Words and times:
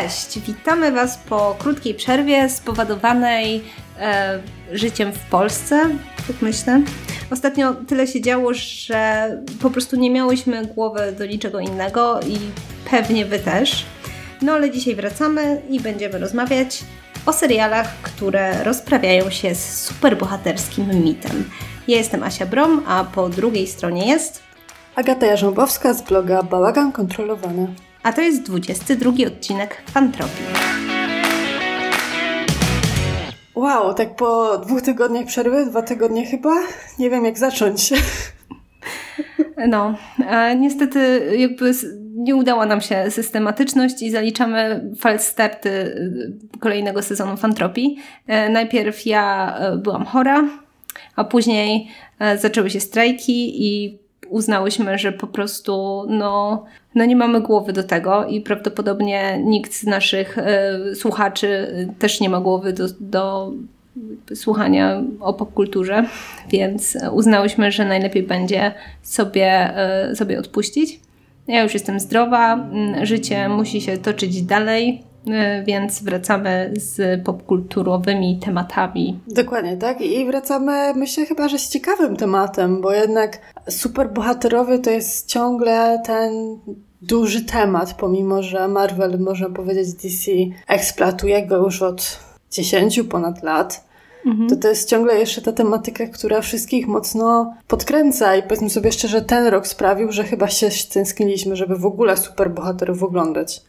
Cześć, 0.00 0.40
witamy 0.40 0.92
Was 0.92 1.18
po 1.18 1.56
krótkiej 1.58 1.94
przerwie 1.94 2.48
spowodowanej 2.48 3.64
e, 3.98 4.40
życiem 4.72 5.12
w 5.12 5.18
Polsce, 5.18 5.88
tak 6.26 6.42
myślę. 6.42 6.82
Ostatnio 7.30 7.74
tyle 7.74 8.06
się 8.06 8.20
działo, 8.20 8.54
że 8.54 9.30
po 9.62 9.70
prostu 9.70 9.96
nie 9.96 10.10
miałyśmy 10.10 10.66
głowy 10.66 11.14
do 11.18 11.26
niczego 11.26 11.60
innego 11.60 12.20
i 12.20 12.38
pewnie 12.90 13.24
Wy 13.26 13.38
też. 13.38 13.86
No 14.42 14.52
ale 14.52 14.70
dzisiaj 14.70 14.94
wracamy 14.94 15.62
i 15.70 15.80
będziemy 15.80 16.18
rozmawiać 16.18 16.84
o 17.26 17.32
serialach, 17.32 17.94
które 18.02 18.64
rozprawiają 18.64 19.30
się 19.30 19.54
z 19.54 19.80
superbohaterskim 19.80 21.04
mitem. 21.04 21.50
Ja 21.88 21.96
jestem 21.96 22.22
Asia 22.22 22.46
Brom, 22.46 22.82
a 22.86 23.04
po 23.04 23.28
drugiej 23.28 23.66
stronie 23.66 24.08
jest 24.08 24.42
Agata 24.94 25.26
Jarząbowska 25.26 25.94
z 25.94 26.02
bloga 26.02 26.42
Bałagan 26.42 26.92
Kontrolowany. 26.92 27.83
A 28.04 28.12
to 28.12 28.20
jest 28.20 28.42
22 28.42 29.12
odcinek 29.26 29.82
Fantropii. 29.90 30.44
Wow, 33.54 33.94
tak 33.94 34.16
po 34.16 34.58
dwóch 34.58 34.82
tygodniach 34.82 35.26
przerwy, 35.26 35.66
dwa 35.66 35.82
tygodnie 35.82 36.26
chyba, 36.26 36.54
nie 36.98 37.10
wiem 37.10 37.24
jak 37.24 37.38
zacząć. 37.38 37.92
No, 39.68 39.94
niestety 40.56 41.30
jakby 41.38 41.72
nie 42.14 42.36
udała 42.36 42.66
nam 42.66 42.80
się 42.80 43.10
systematyczność 43.10 44.02
i 44.02 44.10
zaliczamy 44.10 44.90
false 45.00 45.24
starty 45.24 45.70
e, 45.70 46.58
kolejnego 46.58 47.02
sezonu 47.02 47.36
Fantropii. 47.36 47.96
E, 48.26 48.48
najpierw 48.48 49.06
ja 49.06 49.56
e, 49.58 49.76
byłam 49.76 50.04
chora, 50.04 50.48
a 51.16 51.24
później 51.24 51.88
e, 52.18 52.38
zaczęły 52.38 52.70
się 52.70 52.80
strajki 52.80 53.66
i 53.66 53.98
uznałyśmy, 54.34 54.98
że 54.98 55.12
po 55.12 55.26
prostu 55.26 56.04
no, 56.08 56.64
no 56.94 57.04
nie 57.04 57.16
mamy 57.16 57.40
głowy 57.40 57.72
do 57.72 57.82
tego 57.82 58.26
i 58.26 58.40
prawdopodobnie 58.40 59.38
nikt 59.44 59.74
z 59.74 59.84
naszych 59.84 60.38
e, 60.38 60.78
słuchaczy 60.94 61.68
też 61.98 62.20
nie 62.20 62.28
ma 62.28 62.40
głowy 62.40 62.72
do, 62.72 62.84
do 63.00 63.52
słuchania 64.34 65.02
o 65.20 65.34
popkulturze, 65.34 66.04
więc 66.50 66.98
uznałyśmy, 67.12 67.72
że 67.72 67.84
najlepiej 67.84 68.22
będzie 68.22 68.72
sobie, 69.02 69.76
e, 69.76 70.16
sobie 70.16 70.38
odpuścić. 70.38 71.00
Ja 71.48 71.62
już 71.62 71.74
jestem 71.74 72.00
zdrowa, 72.00 72.68
życie 73.02 73.48
musi 73.48 73.80
się 73.80 73.98
toczyć 73.98 74.42
dalej, 74.42 75.02
więc 75.66 76.02
wracamy 76.02 76.72
z 76.76 77.24
popkulturowymi 77.24 78.38
tematami. 78.44 79.20
Dokładnie, 79.26 79.76
tak? 79.76 80.00
I 80.00 80.26
wracamy, 80.26 80.94
myślę 80.94 81.26
chyba, 81.26 81.48
że 81.48 81.58
z 81.58 81.68
ciekawym 81.68 82.16
tematem, 82.16 82.80
bo 82.80 82.92
jednak 82.92 83.38
superbohaterowie 83.68 84.78
to 84.78 84.90
jest 84.90 85.28
ciągle 85.28 86.02
ten 86.06 86.58
duży 87.02 87.44
temat, 87.44 87.94
pomimo 87.94 88.42
że 88.42 88.68
Marvel, 88.68 89.18
można 89.20 89.50
powiedzieć, 89.50 89.92
DC 89.92 90.30
eksploatuje 90.68 91.46
go 91.46 91.56
już 91.56 91.82
od 91.82 92.18
10 92.50 93.00
ponad 93.10 93.42
lat. 93.42 93.84
Mhm. 94.26 94.48
To 94.48 94.56
to 94.56 94.68
jest 94.68 94.88
ciągle 94.88 95.18
jeszcze 95.18 95.42
ta 95.42 95.52
tematyka, 95.52 96.06
która 96.06 96.40
wszystkich 96.40 96.86
mocno 96.86 97.54
podkręca 97.68 98.36
i 98.36 98.42
powiedzmy 98.42 98.70
sobie 98.70 98.92
szczerze, 98.92 99.22
ten 99.22 99.46
rok 99.46 99.66
sprawił, 99.66 100.12
że 100.12 100.24
chyba 100.24 100.48
się 100.48 100.68
tęskniliśmy, 100.92 101.56
żeby 101.56 101.76
w 101.76 101.86
ogóle 101.86 102.16
superbohaterów 102.16 103.02
oglądać. 103.02 103.62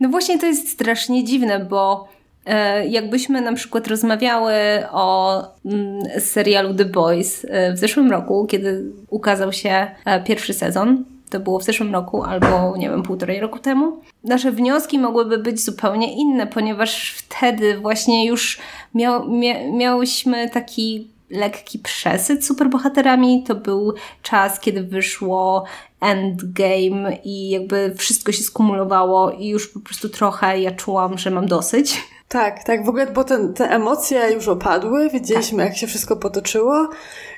No 0.00 0.08
właśnie 0.08 0.38
to 0.38 0.46
jest 0.46 0.68
strasznie 0.68 1.24
dziwne, 1.24 1.60
bo 1.64 2.08
e, 2.46 2.86
jakbyśmy 2.86 3.40
na 3.40 3.52
przykład 3.52 3.86
rozmawiały 3.88 4.54
o 4.92 5.42
mm, 5.64 6.02
serialu 6.20 6.74
The 6.74 6.84
Boys 6.84 7.46
e, 7.50 7.72
w 7.72 7.78
zeszłym 7.78 8.10
roku, 8.10 8.46
kiedy 8.46 8.84
ukazał 9.10 9.52
się 9.52 9.86
e, 10.04 10.22
pierwszy 10.24 10.54
sezon, 10.54 11.04
to 11.30 11.40
było 11.40 11.58
w 11.58 11.64
zeszłym 11.64 11.92
roku 11.92 12.22
albo, 12.22 12.76
nie 12.76 12.90
wiem, 12.90 13.02
półtorej 13.02 13.40
roku 13.40 13.58
temu, 13.58 14.00
nasze 14.24 14.52
wnioski 14.52 14.98
mogłyby 14.98 15.38
być 15.38 15.64
zupełnie 15.64 16.16
inne, 16.16 16.46
ponieważ 16.46 17.12
wtedy 17.12 17.78
właśnie 17.78 18.26
już 18.26 18.58
miał, 18.94 19.30
mia, 19.30 19.72
miałyśmy 19.72 20.50
taki 20.50 21.08
lekki 21.30 21.78
przesyt 21.78 22.46
superbohaterami. 22.46 23.44
To 23.44 23.54
był 23.54 23.94
czas, 24.22 24.60
kiedy 24.60 24.82
wyszło 24.82 25.64
Endgame 26.00 27.16
i 27.24 27.50
jakby 27.50 27.94
wszystko 27.96 28.32
się 28.32 28.42
skumulowało 28.42 29.30
i 29.30 29.48
już 29.48 29.68
po 29.68 29.80
prostu 29.80 30.08
trochę 30.08 30.60
ja 30.60 30.70
czułam, 30.70 31.18
że 31.18 31.30
mam 31.30 31.46
dosyć. 31.46 32.00
Tak, 32.28 32.64
tak, 32.64 32.84
w 32.84 32.88
ogóle, 32.88 33.06
bo 33.06 33.24
ten, 33.24 33.54
te 33.54 33.70
emocje 33.70 34.32
już 34.34 34.48
opadły, 34.48 35.10
wiedzieliśmy 35.10 35.58
tak. 35.58 35.66
jak 35.66 35.76
się 35.76 35.86
wszystko 35.86 36.16
potoczyło 36.16 36.88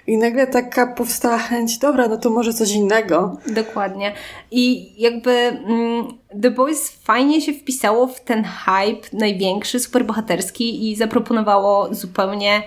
i 0.07 0.17
nagle 0.17 0.47
taka 0.47 0.87
powstała 0.87 1.39
chęć, 1.39 1.79
dobra, 1.79 2.09
no 2.09 2.17
to 2.17 2.31
może 2.31 2.55
coś 2.55 2.73
innego. 2.73 3.37
Dokładnie. 3.47 4.13
I 4.51 4.93
jakby 5.03 5.31
mm, 5.31 6.07
The 6.43 6.51
Boys 6.51 6.91
fajnie 6.91 7.41
się 7.41 7.53
wpisało 7.53 8.07
w 8.07 8.21
ten 8.21 8.45
hype 8.45 9.09
największy, 9.13 9.81
superbohaterski 9.81 10.91
i 10.91 10.97
zaproponowało 10.97 11.95
zupełnie 11.95 12.63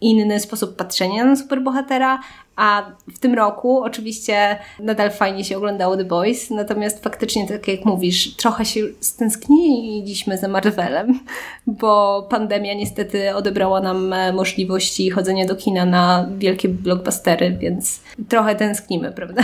inny 0.00 0.40
sposób 0.40 0.76
patrzenia 0.76 1.24
na 1.24 1.36
superbohatera, 1.36 2.20
a 2.56 2.82
w 3.14 3.18
tym 3.18 3.34
roku 3.34 3.82
oczywiście 3.82 4.58
nadal 4.80 5.10
fajnie 5.10 5.44
się 5.44 5.56
oglądało 5.56 5.96
The 5.96 6.04
Boys, 6.04 6.50
natomiast 6.50 7.02
faktycznie, 7.02 7.48
tak 7.48 7.68
jak 7.68 7.84
mówisz, 7.84 8.36
trochę 8.36 8.64
się 8.64 8.80
stęskniliśmy 9.00 10.38
za 10.38 10.48
Marvelem, 10.48 11.20
bo 11.66 12.22
pandemia 12.30 12.74
niestety 12.74 13.34
odebrała 13.34 13.80
nam 13.80 14.12
e, 14.12 14.32
możliwości 14.32 15.10
chodzenia 15.10 15.46
do 15.46 15.56
kina 15.56 15.84
na 15.84 16.28
wielkie 16.38 16.68
blockbustery, 16.68 17.56
więc 17.60 18.00
trochę 18.28 18.54
tęsknimy, 18.54 19.12
prawda? 19.12 19.42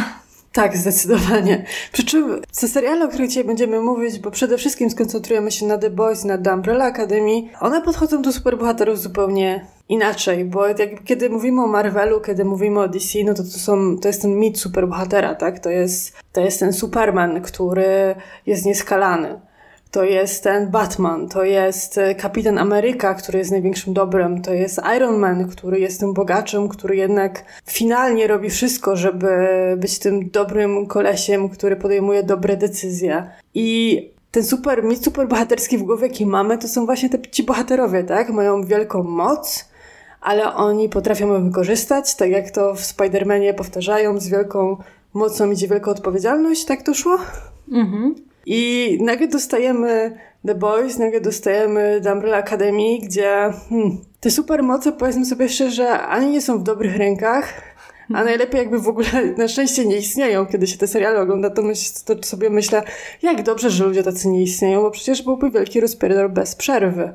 Tak, 0.55 0.77
zdecydowanie. 0.77 1.65
Przy 1.93 2.05
czym 2.05 2.43
co 2.51 2.69
seriale, 2.69 3.05
o 3.05 3.09
których 3.09 3.29
dzisiaj 3.29 3.45
będziemy 3.45 3.81
mówić, 3.81 4.19
bo 4.19 4.31
przede 4.31 4.59
wszystkim 4.59 4.91
skoncentrujemy 4.91 5.51
się 5.51 5.67
na 5.67 5.79
The 5.79 5.91
Boys, 5.91 6.25
na 6.25 6.39
The 6.39 6.55
Umbrella 6.55 6.85
Academy, 6.85 7.43
one 7.61 7.83
podchodzą 7.83 8.23
do 8.23 8.33
superbohaterów 8.33 8.99
zupełnie 9.01 9.67
inaczej, 9.89 10.45
bo 10.45 10.67
jak, 10.67 11.05
kiedy 11.05 11.31
mówimy 11.31 11.63
o 11.63 11.67
Marvelu, 11.67 12.21
kiedy 12.21 12.45
mówimy 12.45 12.81
o 12.81 12.89
DC, 12.89 13.19
no 13.25 13.35
to 13.35 13.43
to, 13.43 13.49
są, 13.49 13.99
to 13.99 14.09
jest 14.09 14.23
ten 14.23 14.39
mit 14.39 14.59
superbohatera, 14.59 15.35
tak? 15.35 15.59
To 15.59 15.71
jest, 15.71 16.17
to 16.33 16.41
jest 16.41 16.61
ten 16.61 16.73
Superman, 16.73 17.43
który 17.43 18.15
jest 18.47 18.67
nieskalany. 18.67 19.41
To 19.95 20.05
jest 20.05 20.43
ten 20.43 20.71
Batman, 20.71 21.29
to 21.29 21.45
jest 21.45 21.99
e, 21.99 22.15
Kapitan 22.15 22.59
Ameryka, 22.59 23.15
który 23.15 23.39
jest 23.39 23.51
największym 23.51 23.95
dobrem, 23.95 24.43
to 24.43 24.53
jest 24.53 24.81
Iron 24.97 25.19
Man, 25.19 25.49
który 25.49 25.81
jest 25.81 26.01
tym 26.01 26.15
bogaczem, 26.15 26.69
który 26.69 26.97
jednak 26.97 27.45
finalnie 27.67 28.27
robi 28.27 28.51
wszystko, 28.51 28.97
żeby 28.97 29.29
być 29.77 29.99
tym 29.99 30.31
dobrym 30.31 30.87
kolesiem, 30.87 31.49
który 31.49 31.77
podejmuje 31.77 32.23
dobre 32.23 32.57
decyzje. 32.57 33.31
I 33.55 33.99
ten 34.31 34.45
super, 34.45 34.85
mit 34.85 35.05
super 35.05 35.29
bohaterski 35.29 35.79
w 35.79 35.83
głowie, 35.83 36.07
jaki 36.07 36.27
mamy, 36.27 36.59
to 36.59 36.69
są 36.69 36.87
właśnie 36.87 37.09
te, 37.09 37.31
ci 37.31 37.43
bohaterowie, 37.43 38.05
tak? 38.05 38.31
Mają 38.31 38.65
wielką 38.65 39.03
moc, 39.03 39.69
ale 40.21 40.55
oni 40.55 40.89
potrafią 40.89 41.33
ją 41.33 41.45
wykorzystać, 41.45 42.15
tak 42.15 42.31
jak 42.31 42.51
to 42.51 42.75
w 42.75 42.81
Spider-Manie 42.81 43.55
powtarzają, 43.55 44.21
z 44.21 44.29
wielką 44.29 44.77
mocą 45.13 45.51
idzie 45.51 45.69
wielka 45.69 45.91
odpowiedzialność, 45.91 46.65
tak 46.65 46.83
to 46.83 46.95
szło? 46.95 47.19
Mhm. 47.73 48.34
I 48.47 48.99
nagle 49.01 49.29
dostajemy 49.29 50.19
The 50.47 50.55
Boys, 50.55 50.99
nagle 50.99 51.21
dostajemy 51.21 52.01
The 52.05 52.13
Umbrella 52.13 52.37
Academy, 52.37 52.99
gdzie 53.03 53.53
hmm, 53.69 53.99
te 54.21 54.31
supermoce, 54.31 54.93
powiedzmy 54.93 55.25
sobie 55.25 55.49
szczerze, 55.49 55.91
ani 56.01 56.27
nie 56.27 56.41
są 56.41 56.59
w 56.59 56.63
dobrych 56.63 56.97
rękach, 56.97 57.75
a 58.15 58.25
najlepiej 58.25 58.59
jakby 58.59 58.79
w 58.79 58.89
ogóle 58.89 59.09
na 59.39 59.49
szczęście 59.49 59.87
nie 59.87 59.97
istnieją. 59.97 60.47
Kiedy 60.47 60.67
się 60.67 60.79
te 60.79 60.87
seriale 60.87 61.21
ogląda, 61.21 61.51
to, 61.51 61.63
myśl, 61.63 61.93
to 62.05 62.23
sobie 62.23 62.51
myślę, 62.51 62.83
jak 63.23 63.43
dobrze, 63.43 63.71
że 63.71 63.85
ludzie 63.85 64.03
tacy 64.03 64.29
nie 64.29 64.43
istnieją, 64.43 64.83
bo 64.83 64.91
przecież 64.91 65.23
byłby 65.23 65.51
wielki 65.51 65.81
rozpierdol 65.81 66.29
bez 66.29 66.57
przerwy. 66.57 67.13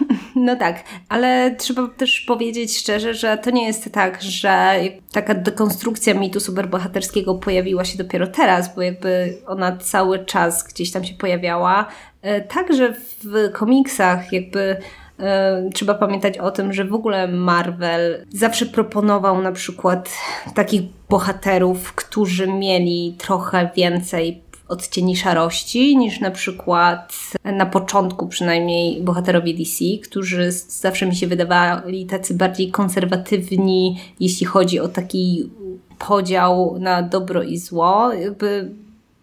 No 0.34 0.56
tak, 0.56 0.84
ale 1.08 1.56
trzeba 1.58 1.88
też 1.88 2.20
powiedzieć 2.20 2.78
szczerze, 2.78 3.14
że 3.14 3.38
to 3.38 3.50
nie 3.50 3.66
jest 3.66 3.92
tak, 3.92 4.22
że 4.22 4.74
taka 5.12 5.34
dekonstrukcja 5.34 6.14
mitu 6.14 6.40
superbohaterskiego 6.40 7.34
pojawiła 7.34 7.84
się 7.84 7.98
dopiero 7.98 8.26
teraz, 8.26 8.74
bo 8.74 8.82
jakby 8.82 9.36
ona 9.46 9.76
cały 9.76 10.24
czas 10.24 10.64
gdzieś 10.64 10.92
tam 10.92 11.04
się 11.04 11.14
pojawiała. 11.14 11.86
E, 12.22 12.40
także 12.40 12.94
w 13.24 13.52
komiksach 13.52 14.32
jakby 14.32 14.76
e, 15.20 15.70
trzeba 15.74 15.94
pamiętać 15.94 16.38
o 16.38 16.50
tym, 16.50 16.72
że 16.72 16.84
w 16.84 16.94
ogóle 16.94 17.28
Marvel 17.28 18.26
zawsze 18.30 18.66
proponował 18.66 19.42
na 19.42 19.52
przykład 19.52 20.10
takich 20.54 20.82
bohaterów, 21.08 21.92
którzy 21.92 22.46
mieli 22.46 23.16
trochę 23.18 23.70
więcej 23.76 24.42
odcieni 24.70 25.16
szarości 25.16 25.96
niż 25.96 26.20
na 26.20 26.30
przykład 26.30 27.14
na 27.44 27.66
początku 27.66 28.26
przynajmniej 28.26 29.02
bohaterowie 29.02 29.54
DC, 29.54 29.84
którzy 30.02 30.52
zawsze 30.52 31.06
mi 31.06 31.16
się 31.16 31.26
wydawali 31.26 32.06
tacy 32.06 32.34
bardziej 32.34 32.70
konserwatywni, 32.70 34.00
jeśli 34.20 34.46
chodzi 34.46 34.80
o 34.80 34.88
taki 34.88 35.50
podział 35.98 36.76
na 36.78 37.02
dobro 37.02 37.42
i 37.42 37.58
zło. 37.58 38.12
Jakby 38.12 38.70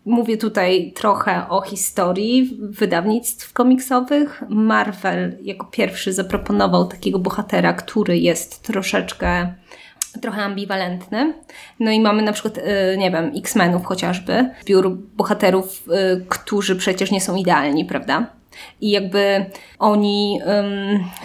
Mówię 0.07 0.38
tutaj 0.38 0.91
trochę 0.95 1.50
o 1.50 1.61
historii 1.61 2.57
wydawnictw 2.61 3.53
komiksowych. 3.53 4.43
Marvel 4.50 5.38
jako 5.43 5.65
pierwszy 5.65 6.13
zaproponował 6.13 6.88
takiego 6.88 7.19
bohatera, 7.19 7.73
który 7.73 8.17
jest 8.17 8.63
troszeczkę 8.63 9.53
trochę 10.21 10.41
ambiwalentny. 10.41 11.33
No 11.79 11.91
i 11.91 11.99
mamy 11.99 12.21
na 12.21 12.33
przykład, 12.33 12.57
y, 12.57 12.97
nie 12.97 13.11
wiem, 13.11 13.31
X-Menów 13.35 13.85
chociażby, 13.85 14.49
zbiór 14.61 14.97
bohaterów, 14.97 15.83
y, 15.87 16.25
którzy 16.29 16.75
przecież 16.75 17.11
nie 17.11 17.21
są 17.21 17.35
idealni, 17.35 17.85
prawda? 17.85 18.27
I 18.81 18.91
jakby 18.91 19.45
oni 19.79 20.39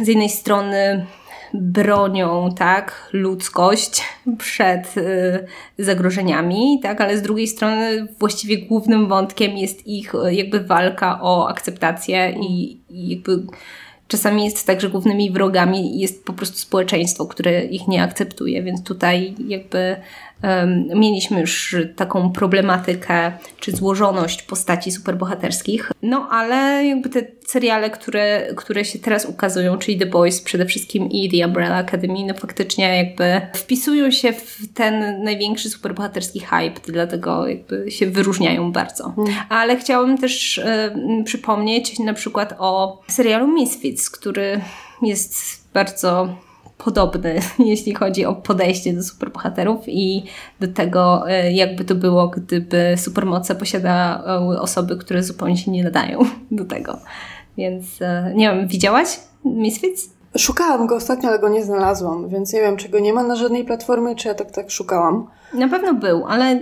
z 0.02 0.08
jednej 0.08 0.28
strony 0.28 1.06
bronią, 1.54 2.50
tak, 2.58 3.08
ludzkość 3.12 4.02
przed 4.38 4.96
y, 4.96 5.46
zagrożeniami, 5.78 6.80
tak, 6.82 7.00
ale 7.00 7.18
z 7.18 7.22
drugiej 7.22 7.46
strony 7.46 8.06
właściwie 8.18 8.66
głównym 8.66 9.08
wątkiem 9.08 9.56
jest 9.56 9.86
ich 9.86 10.12
jakby 10.30 10.60
walka 10.60 11.18
o 11.22 11.48
akceptację 11.48 12.34
i, 12.40 12.80
i 12.90 13.08
jakby 13.08 13.42
czasami 14.12 14.44
jest 14.44 14.67
tak, 14.67 14.81
że 14.81 14.91
głównymi 14.91 15.31
wrogami 15.31 16.00
jest 16.00 16.25
po 16.25 16.32
prostu 16.32 16.59
społeczeństwo, 16.59 17.26
które 17.26 17.64
ich 17.64 17.88
nie 17.88 18.03
akceptuje, 18.03 18.62
więc 18.62 18.85
tutaj 18.85 19.35
jakby 19.49 19.97
mieliśmy 20.94 21.40
już 21.40 21.76
taką 21.96 22.32
problematykę 22.32 23.32
czy 23.60 23.72
złożoność 23.72 24.42
postaci 24.42 24.92
superbohaterskich. 24.92 25.92
No 26.02 26.28
ale 26.30 26.86
jakby 26.86 27.08
te 27.08 27.22
seriale, 27.46 27.90
które, 27.90 28.54
które 28.56 28.84
się 28.84 28.98
teraz 28.98 29.26
ukazują, 29.26 29.78
czyli 29.78 29.98
The 29.98 30.06
Boys 30.06 30.40
przede 30.40 30.66
wszystkim 30.66 31.10
i 31.10 31.30
The 31.30 31.46
Umbrella 31.46 31.76
Academy, 31.76 32.24
no 32.26 32.34
faktycznie 32.34 32.96
jakby 32.96 33.40
wpisują 33.54 34.10
się 34.10 34.32
w 34.32 34.58
ten 34.74 35.24
największy 35.24 35.70
superbohaterski 35.70 36.40
hype, 36.40 36.80
dlatego 36.92 37.46
jakby 37.46 37.90
się 37.90 38.06
wyróżniają 38.06 38.72
bardzo. 38.72 39.14
Mm. 39.18 39.32
Ale 39.48 39.76
chciałabym 39.76 40.18
też 40.18 40.60
przypomnieć 41.24 41.98
na 41.98 42.14
przykład 42.14 42.54
o 42.58 43.02
serialu 43.08 43.48
Misfits, 43.48 44.10
który 44.10 44.60
jest 45.02 45.62
bardzo 45.74 46.36
podobny, 46.84 47.40
jeśli 47.58 47.94
chodzi 47.94 48.25
o 48.25 48.34
podejście 48.34 48.93
do 48.93 49.02
superbohaterów 49.02 49.81
i 49.87 50.25
do 50.61 50.69
tego, 50.69 51.31
e, 51.31 51.52
jakby 51.52 51.84
to 51.84 51.94
było, 51.94 52.29
gdyby 52.29 52.94
supermoce 52.96 53.55
posiadały 53.55 54.61
osoby, 54.61 54.96
które 54.96 55.23
zupełnie 55.23 55.56
się 55.56 55.70
nie 55.70 55.84
nadają 55.84 56.19
do 56.50 56.64
tego. 56.64 56.99
Więc 57.56 58.02
e, 58.02 58.32
nie 58.34 58.50
wiem, 58.50 58.69
widziałaś 58.69 59.20
Misfits? 59.44 60.11
Szukałam 60.37 60.87
go 60.87 60.96
ostatnio, 60.96 61.29
ale 61.29 61.38
go 61.38 61.49
nie 61.49 61.64
znalazłam, 61.64 62.29
więc 62.29 62.52
nie 62.52 62.61
wiem, 62.61 62.76
czy 62.76 62.88
go 62.88 62.99
nie 62.99 63.12
ma 63.12 63.23
na 63.23 63.37
żadnej 63.37 63.64
platformie, 63.64 64.14
czy 64.14 64.28
ja 64.28 64.35
tak 64.35 64.50
tak 64.50 64.70
szukałam. 64.70 65.26
Na 65.55 65.69
pewno 65.69 65.94
był, 65.94 66.26
ale 66.26 66.61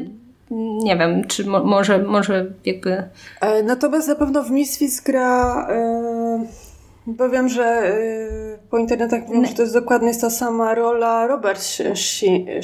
nie 0.82 0.96
wiem, 0.96 1.24
czy 1.26 1.46
mo 1.46 1.64
może, 1.64 1.98
może 1.98 2.46
jakby... 2.64 3.02
E, 3.40 3.62
natomiast 3.62 4.08
na 4.08 4.14
pewno 4.14 4.42
w 4.42 4.50
Misfits 4.50 5.00
gra... 5.00 5.66
E 5.70 6.69
bo 7.06 7.28
wiem, 7.28 7.48
że 7.48 7.94
y, 7.96 8.58
po 8.70 8.78
internetach 8.78 9.28
mówią, 9.28 9.44
że 9.44 9.54
to 9.54 9.62
jest 9.62 9.74
dokładnie 9.74 10.14
ta 10.14 10.30
sama 10.30 10.74
rola 10.74 11.26
Robert 11.26 11.62
Sheehan. 11.62 12.62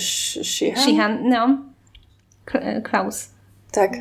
Sheehan, 0.76 1.28
no. 1.28 1.58
Klaus. 2.82 3.30
Tak. 3.72 3.92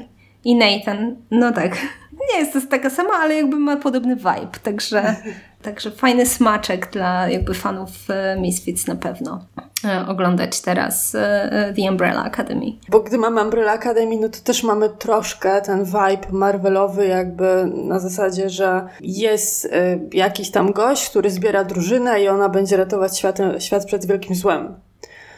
I 0.44 0.56
Nathan. 0.56 1.16
No 1.32 1.52
tak. 1.52 1.78
Nie 2.34 2.40
jest 2.40 2.54
to 2.54 2.62
taka 2.62 2.90
sama, 2.90 3.14
ale 3.14 3.36
jakby 3.36 3.56
ma 3.56 3.78
podobny 3.78 4.16
vibe, 4.16 4.60
także, 4.64 5.16
także 5.66 5.92
fajny 5.92 6.26
smaczek 6.26 6.92
dla 6.92 7.30
jakby 7.30 7.54
fanów 7.54 7.90
e, 8.10 8.40
Misfits 8.40 8.88
na 8.88 8.96
pewno. 8.96 9.46
E, 9.86 10.08
oglądać 10.08 10.62
teraz 10.62 11.16
e, 11.16 11.74
The 11.76 11.92
Umbrella 11.92 12.24
Academy. 12.24 12.66
Bo 12.90 13.00
gdy 13.00 13.18
mamy 13.18 13.44
Umbrella 13.44 13.72
Academy, 13.72 14.18
no 14.18 14.30
to 14.30 14.40
też 14.44 14.64
mamy 14.64 14.90
troszkę 14.90 15.62
ten 15.62 15.86
vibe 15.86 16.28
Marvelowy, 16.32 17.08
jakby 17.08 17.72
na 17.74 18.00
zasadzie, 18.00 18.50
że 18.50 18.88
jest 19.02 19.70
jakiś 20.14 20.52
tam 20.52 20.72
gość, 20.72 21.10
który 21.10 21.30
zbiera 21.30 21.64
drużynę 21.64 22.22
i 22.22 22.28
ona 22.28 22.50
będzie 22.50 22.78
ratować 22.78 23.18
świat, 23.18 23.38
świat 23.60 23.86
przed 23.86 24.06
wielkim 24.06 24.36
złem. 24.36 24.76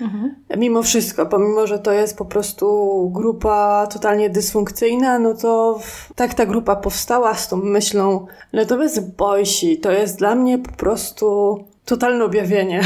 Mhm. 0.02 0.36
Mimo 0.58 0.84
wszystko, 0.84 1.26
pomimo, 1.26 1.68
że 1.68 1.80
to 1.80 1.92
jest 1.92 2.18
po 2.18 2.26
prostu 2.26 3.10
grupa 3.14 3.88
totalnie 3.88 4.30
dysfunkcyjna, 4.30 5.20
no 5.20 5.34
to 5.34 5.80
tak 6.16 6.34
ta 6.34 6.46
grupa 6.46 6.76
powstała 6.76 7.34
z 7.34 7.48
tą 7.48 7.58
myślą. 7.58 8.26
Natomiast 8.54 9.16
Boysi 9.16 9.78
to 9.78 9.92
jest 9.92 10.18
dla 10.18 10.36
mnie 10.36 10.58
po 10.58 10.72
prostu 10.72 11.58
totalne 11.86 12.26
objawienie. 12.26 12.82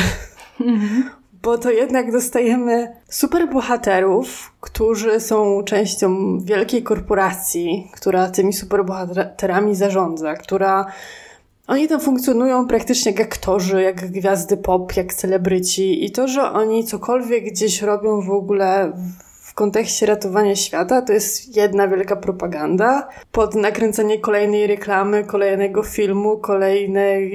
Mhm. 0.60 1.10
Bo 1.44 1.58
to 1.58 1.72
jednak 1.72 2.12
dostajemy 2.12 2.96
superbohaterów, 3.10 4.52
którzy 4.62 5.20
są 5.20 5.64
częścią 5.64 6.40
wielkiej 6.40 6.84
korporacji, 6.84 7.92
która 7.94 8.30
tymi 8.30 8.54
superbohaterami 8.54 9.76
zarządza, 9.76 10.34
która 10.34 10.86
oni 11.72 11.88
tam 11.88 12.00
funkcjonują 12.00 12.68
praktycznie 12.68 13.12
jak 13.12 13.22
aktorzy, 13.22 13.82
jak 13.82 14.12
gwiazdy 14.12 14.58
pop, 14.58 14.96
jak 14.96 15.14
celebryci 15.14 16.06
i 16.06 16.12
to, 16.12 16.28
że 16.28 16.52
oni 16.52 16.86
cokolwiek 16.86 17.44
gdzieś 17.46 17.82
robią 17.82 18.22
w 18.22 18.30
ogóle 18.30 18.94
kontekście 19.54 20.06
ratowania 20.06 20.56
świata, 20.56 21.02
to 21.02 21.14
jest 21.14 21.56
jedna 21.56 21.88
wielka 21.88 22.16
propaganda 22.16 23.08
pod 23.32 23.56
nakręcenie 23.56 24.20
kolejnej 24.20 24.68
reklamy, 24.68 25.24
kolejnego 25.24 25.84
filmu, 25.84 26.38
kolejnej, 26.38 27.32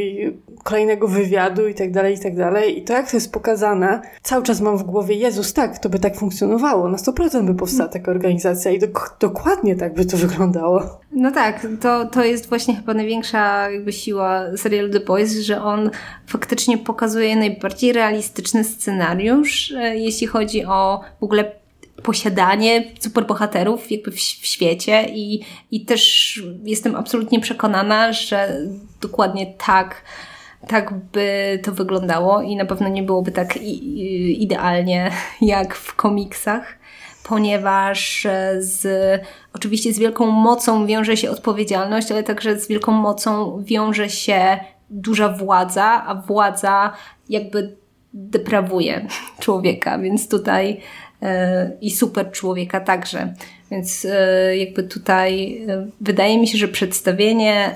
kolejnego 0.64 1.08
wywiadu 1.08 1.68
itd., 1.68 2.00
tak 2.02 2.10
itd. 2.10 2.50
Tak 2.54 2.68
I 2.68 2.82
to, 2.82 2.92
jak 2.92 3.10
to 3.10 3.16
jest 3.16 3.32
pokazane, 3.32 4.00
cały 4.22 4.42
czas 4.42 4.60
mam 4.60 4.78
w 4.78 4.82
głowie, 4.82 5.14
Jezus, 5.14 5.52
tak, 5.52 5.78
to 5.78 5.88
by 5.88 5.98
tak 5.98 6.16
funkcjonowało, 6.16 6.88
na 6.88 6.96
100% 6.96 7.46
by 7.46 7.54
powstała 7.54 7.88
taka 7.88 8.10
organizacja 8.10 8.70
i 8.70 8.78
do, 8.78 8.86
dokładnie 9.20 9.76
tak 9.76 9.94
by 9.94 10.04
to 10.04 10.16
wyglądało. 10.16 11.00
No 11.12 11.30
tak, 11.30 11.66
to, 11.80 12.06
to 12.06 12.24
jest 12.24 12.48
właśnie 12.48 12.76
chyba 12.76 12.94
największa 12.94 13.70
jakby 13.70 13.92
siła 13.92 14.56
serialu 14.56 14.92
The 14.92 15.00
Boys, 15.00 15.32
że 15.32 15.62
on 15.62 15.90
faktycznie 16.26 16.78
pokazuje 16.78 17.36
najbardziej 17.36 17.92
realistyczny 17.92 18.64
scenariusz, 18.64 19.72
e, 19.72 19.96
jeśli 19.96 20.26
chodzi 20.26 20.64
o 20.64 21.00
w 21.20 21.24
ogóle 21.24 21.52
posiadanie 22.06 22.84
superbohaterów 23.00 23.90
jakby 23.90 24.10
w, 24.10 24.14
w 24.14 24.46
świecie 24.46 25.06
i, 25.08 25.40
i 25.70 25.84
też 25.84 26.42
jestem 26.64 26.96
absolutnie 26.96 27.40
przekonana, 27.40 28.12
że 28.12 28.60
dokładnie 29.00 29.54
tak 29.66 30.02
tak 30.68 30.94
by 30.94 31.58
to 31.64 31.72
wyglądało 31.72 32.42
i 32.42 32.56
na 32.56 32.64
pewno 32.64 32.88
nie 32.88 33.02
byłoby 33.02 33.32
tak 33.32 33.56
idealnie 34.36 35.10
jak 35.40 35.74
w 35.74 35.94
komiksach, 35.94 36.78
ponieważ 37.24 38.26
z, 38.58 38.86
oczywiście 39.52 39.92
z 39.92 39.98
wielką 39.98 40.26
mocą 40.26 40.86
wiąże 40.86 41.16
się 41.16 41.30
odpowiedzialność, 41.30 42.12
ale 42.12 42.22
także 42.22 42.60
z 42.60 42.68
wielką 42.68 42.92
mocą 42.92 43.62
wiąże 43.64 44.10
się 44.10 44.58
duża 44.90 45.28
władza, 45.28 46.04
a 46.06 46.14
władza 46.14 46.92
jakby 47.28 47.76
deprawuje 48.12 49.06
człowieka, 49.40 49.98
więc 49.98 50.28
tutaj 50.28 50.80
E, 50.80 50.80
i 51.80 51.90
super 51.90 52.30
człowieka 52.32 52.80
także. 52.80 53.34
Więc 53.70 54.04
e, 54.04 54.56
jakby 54.56 54.82
tutaj 54.82 55.62
e, 55.68 55.86
wydaje 56.00 56.38
mi 56.38 56.48
się, 56.48 56.58
że 56.58 56.68
przedstawienie 56.68 57.74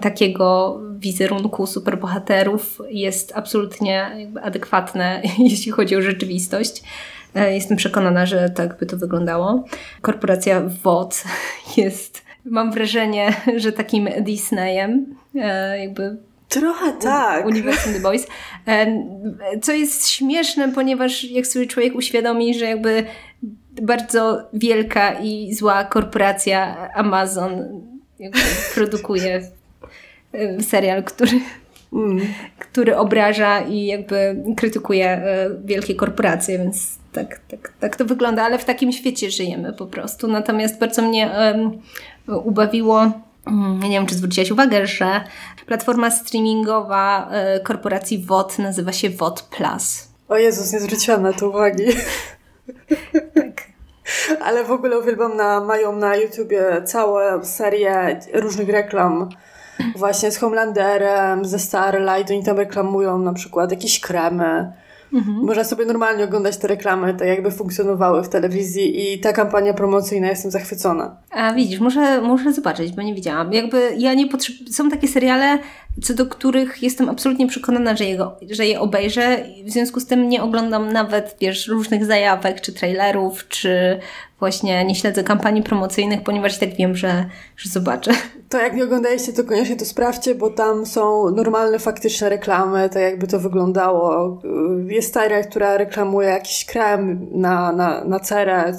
takiego 0.00 0.80
wizerunku 0.98 1.66
superbohaterów 1.66 2.78
jest 2.90 3.32
absolutnie 3.34 4.10
adekwatne, 4.42 5.22
jeśli 5.38 5.72
chodzi 5.72 5.96
o 5.96 6.02
rzeczywistość. 6.02 6.82
Jestem 7.34 7.76
przekonana, 7.76 8.26
że 8.26 8.50
tak 8.50 8.78
by 8.78 8.86
to 8.86 8.96
wyglądało. 8.96 9.64
Korporacja 10.00 10.62
WOT 10.82 11.24
jest, 11.76 12.22
mam 12.44 12.72
wrażenie, 12.72 13.32
że 13.56 13.72
takim 13.72 14.08
Disneyem, 14.20 15.14
jakby 15.78 16.16
Trochę 16.50 16.92
tak. 16.92 17.46
Uniwersum 17.46 17.92
The 17.92 18.00
Boys. 18.00 18.26
Co 19.62 19.72
jest 19.72 20.08
śmieszne, 20.08 20.72
ponieważ 20.72 21.24
jak 21.24 21.46
sobie 21.46 21.66
człowiek 21.66 21.94
uświadomi, 21.94 22.54
że 22.54 22.64
jakby 22.64 23.04
bardzo 23.82 24.48
wielka 24.52 25.12
i 25.12 25.54
zła 25.54 25.84
korporacja 25.84 26.88
Amazon 26.94 27.82
produkuje 28.74 29.42
serial, 30.60 31.04
który, 31.04 31.40
mm. 31.92 32.20
który 32.58 32.96
obraża 32.96 33.60
i 33.60 33.86
jakby 33.86 34.44
krytykuje 34.56 35.06
e, 35.06 35.50
wielkie 35.64 35.94
korporacje, 35.94 36.58
więc 36.58 36.98
tak, 37.12 37.40
tak, 37.48 37.72
tak 37.80 37.96
to 37.96 38.04
wygląda, 38.04 38.42
ale 38.42 38.58
w 38.58 38.64
takim 38.64 38.92
świecie 38.92 39.30
żyjemy 39.30 39.72
po 39.72 39.86
prostu. 39.86 40.28
Natomiast 40.28 40.78
bardzo 40.78 41.02
mnie 41.02 41.30
um, 41.38 41.80
ubawiło 42.44 43.12
nie 43.82 43.90
wiem, 43.90 44.06
czy 44.06 44.14
zwróciłaś 44.14 44.50
uwagę, 44.50 44.86
że 44.86 45.20
platforma 45.66 46.10
streamingowa 46.10 47.28
e, 47.30 47.60
korporacji 47.60 48.24
WOT 48.24 48.58
nazywa 48.58 48.92
się 48.92 49.10
WOT 49.10 49.42
Plus. 49.42 50.08
O 50.28 50.36
Jezus, 50.36 50.72
nie 50.72 50.80
zwróciłam 50.80 51.22
na 51.22 51.32
to 51.32 51.48
uwagi. 51.48 51.84
tak. 53.34 53.62
Ale 54.42 54.64
w 54.64 54.70
ogóle 54.70 54.98
uwielbiam, 54.98 55.36
na, 55.36 55.60
mają 55.60 55.96
na 55.96 56.16
YouTubie 56.16 56.82
całą 56.84 57.44
serię 57.44 58.20
różnych 58.32 58.68
reklam 58.68 59.28
właśnie 59.96 60.30
z 60.30 60.38
Homelanderem, 60.38 61.44
ze 61.44 61.58
Starlight, 61.58 62.30
oni 62.30 62.44
tam 62.44 62.56
reklamują 62.56 63.18
na 63.18 63.32
przykład 63.32 63.70
jakieś 63.70 64.00
kremy, 64.00 64.72
Mhm. 65.12 65.36
Można 65.36 65.64
sobie 65.64 65.84
normalnie 65.84 66.24
oglądać 66.24 66.56
te 66.56 66.68
reklamy, 66.68 67.14
tak 67.14 67.28
jakby 67.28 67.50
funkcjonowały 67.50 68.22
w 68.22 68.28
telewizji 68.28 69.12
i 69.12 69.20
ta 69.20 69.32
kampania 69.32 69.74
promocyjna, 69.74 70.28
jestem 70.28 70.50
zachwycona. 70.50 71.16
A 71.30 71.52
widzisz, 71.52 71.80
muszę, 71.80 72.20
muszę 72.20 72.52
zobaczyć, 72.52 72.92
bo 72.92 73.02
nie 73.02 73.14
widziałam. 73.14 73.52
Jakby 73.52 73.92
ja 73.98 74.14
nie 74.14 74.26
potrzebuję, 74.26 74.72
są 74.72 74.90
takie 74.90 75.08
seriale, 75.08 75.58
co 76.02 76.14
do 76.14 76.26
których 76.26 76.82
jestem 76.82 77.08
absolutnie 77.08 77.46
przekonana, 77.46 77.96
że, 77.96 78.04
jego, 78.04 78.36
że 78.50 78.66
je 78.66 78.80
obejrzę. 78.80 79.44
W 79.64 79.70
związku 79.70 80.00
z 80.00 80.06
tym 80.06 80.28
nie 80.28 80.42
oglądam 80.42 80.92
nawet, 80.92 81.36
wiesz, 81.40 81.68
różnych 81.68 82.04
zajawek, 82.04 82.60
czy 82.60 82.72
trailerów, 82.72 83.48
czy 83.48 84.00
właśnie 84.40 84.84
nie 84.84 84.94
śledzę 84.94 85.24
kampanii 85.24 85.62
promocyjnych, 85.62 86.22
ponieważ 86.22 86.58
tak 86.58 86.74
wiem, 86.76 86.96
że, 86.96 87.24
że 87.56 87.70
zobaczę. 87.70 88.12
To 88.48 88.58
jak 88.58 88.74
nie 88.74 88.84
oglądaliście, 88.84 89.32
to 89.32 89.44
koniecznie 89.44 89.76
to 89.76 89.84
sprawdźcie, 89.84 90.34
bo 90.34 90.50
tam 90.50 90.86
są 90.86 91.30
normalne, 91.30 91.78
faktyczne 91.78 92.28
reklamy, 92.28 92.88
tak 92.88 93.02
jakby 93.02 93.26
to 93.26 93.40
wyglądało. 93.40 94.38
Jest 94.86 95.14
Tyra, 95.14 95.42
która 95.42 95.76
reklamuje 95.76 96.28
jakiś 96.28 96.64
krem 96.64 97.26
na, 97.32 97.72
na, 97.72 98.04
na 98.04 98.20
cerę, 98.20 98.74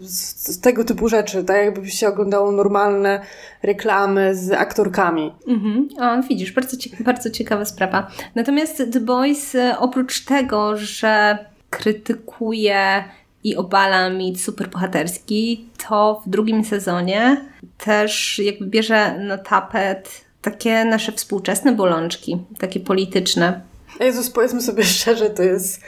z, 0.00 0.54
z 0.54 0.60
tego 0.60 0.84
typu 0.84 1.08
rzeczy, 1.08 1.44
tak 1.44 1.56
jakby 1.56 1.90
się 1.90 2.08
oglądało 2.08 2.52
normalne 2.52 3.20
reklamy 3.62 4.34
z 4.34 4.52
aktorkami. 4.52 5.32
Mhm. 5.48 5.88
O, 6.00 6.22
widzisz, 6.28 6.52
bardzo, 6.52 6.76
bardzo 7.00 7.30
ciekawa 7.30 7.64
sprawa. 7.64 8.10
Natomiast 8.34 8.82
The 8.92 9.00
Boys 9.00 9.54
e, 9.54 9.78
oprócz 9.78 10.24
tego, 10.24 10.76
że 10.76 11.38
krytykuje 11.70 13.04
i 13.44 13.56
obala 13.56 14.10
mit 14.10 14.40
superbohaterski, 14.40 15.68
to 15.88 16.22
w 16.26 16.28
drugim 16.28 16.64
sezonie 16.64 17.44
też 17.78 18.38
jakby 18.44 18.66
bierze 18.66 19.18
na 19.18 19.38
tapet 19.38 20.24
takie 20.42 20.84
nasze 20.84 21.12
współczesne 21.12 21.72
bolączki, 21.72 22.38
takie 22.58 22.80
polityczne. 22.80 23.60
Jezus, 24.00 24.30
powiedzmy 24.30 24.62
sobie 24.62 24.84
szczerze, 24.84 25.30
to 25.30 25.42
jest 25.42 25.80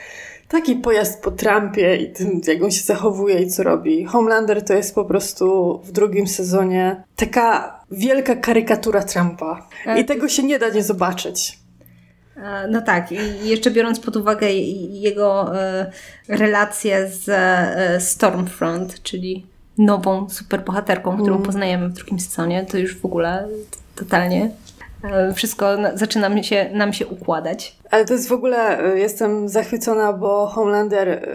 taki 0.49 0.77
pojazd 0.77 1.23
po 1.23 1.31
Trumpie 1.31 1.97
i 1.97 2.13
tym, 2.13 2.41
jak 2.47 2.63
on 2.63 2.71
się 2.71 2.83
zachowuje 2.83 3.43
i 3.43 3.51
co 3.51 3.63
robi. 3.63 4.05
Homelander 4.05 4.65
to 4.65 4.75
jest 4.75 4.95
po 4.95 5.05
prostu 5.05 5.79
w 5.85 5.93
drugim 5.93 6.27
sezonie 6.27 7.05
taka 7.17 7.81
wielka 7.91 8.37
karykatura 8.37 9.03
Trumpa. 9.03 9.69
I 9.83 9.87
tak. 9.87 10.07
tego 10.07 10.29
się 10.29 10.43
nie 10.43 10.59
da 10.59 10.69
nie 10.69 10.83
zobaczyć. 10.83 11.59
E, 12.37 12.69
no 12.69 12.83
tak, 12.83 13.13
i 13.13 13.49
jeszcze 13.49 13.71
biorąc 13.71 14.01
pod 14.01 14.17
uwagę 14.17 14.53
jego 14.91 15.61
e, 15.61 15.91
relację 16.29 17.09
z 17.09 17.29
e, 17.29 18.01
Stormfront, 18.01 19.03
czyli 19.03 19.47
nową 19.79 20.31
superbohaterką, 20.31 21.17
którą 21.17 21.35
mm. 21.35 21.47
poznajemy 21.47 21.89
w 21.89 21.93
drugim 21.93 22.21
sezonie, 22.21 22.67
to 22.71 22.79
już 22.79 22.97
w 23.01 23.05
ogóle 23.05 23.49
totalnie 23.97 24.51
wszystko 25.35 25.77
zaczyna 25.95 26.29
nam 26.29 26.43
się, 26.43 26.71
nam 26.73 26.93
się 26.93 27.07
układać. 27.07 27.77
Ale 27.91 28.05
to 28.05 28.13
jest 28.13 28.29
w 28.29 28.33
ogóle, 28.33 28.79
jestem 28.95 29.49
zachwycona, 29.49 30.13
bo 30.13 30.47
Homelander, 30.47 31.29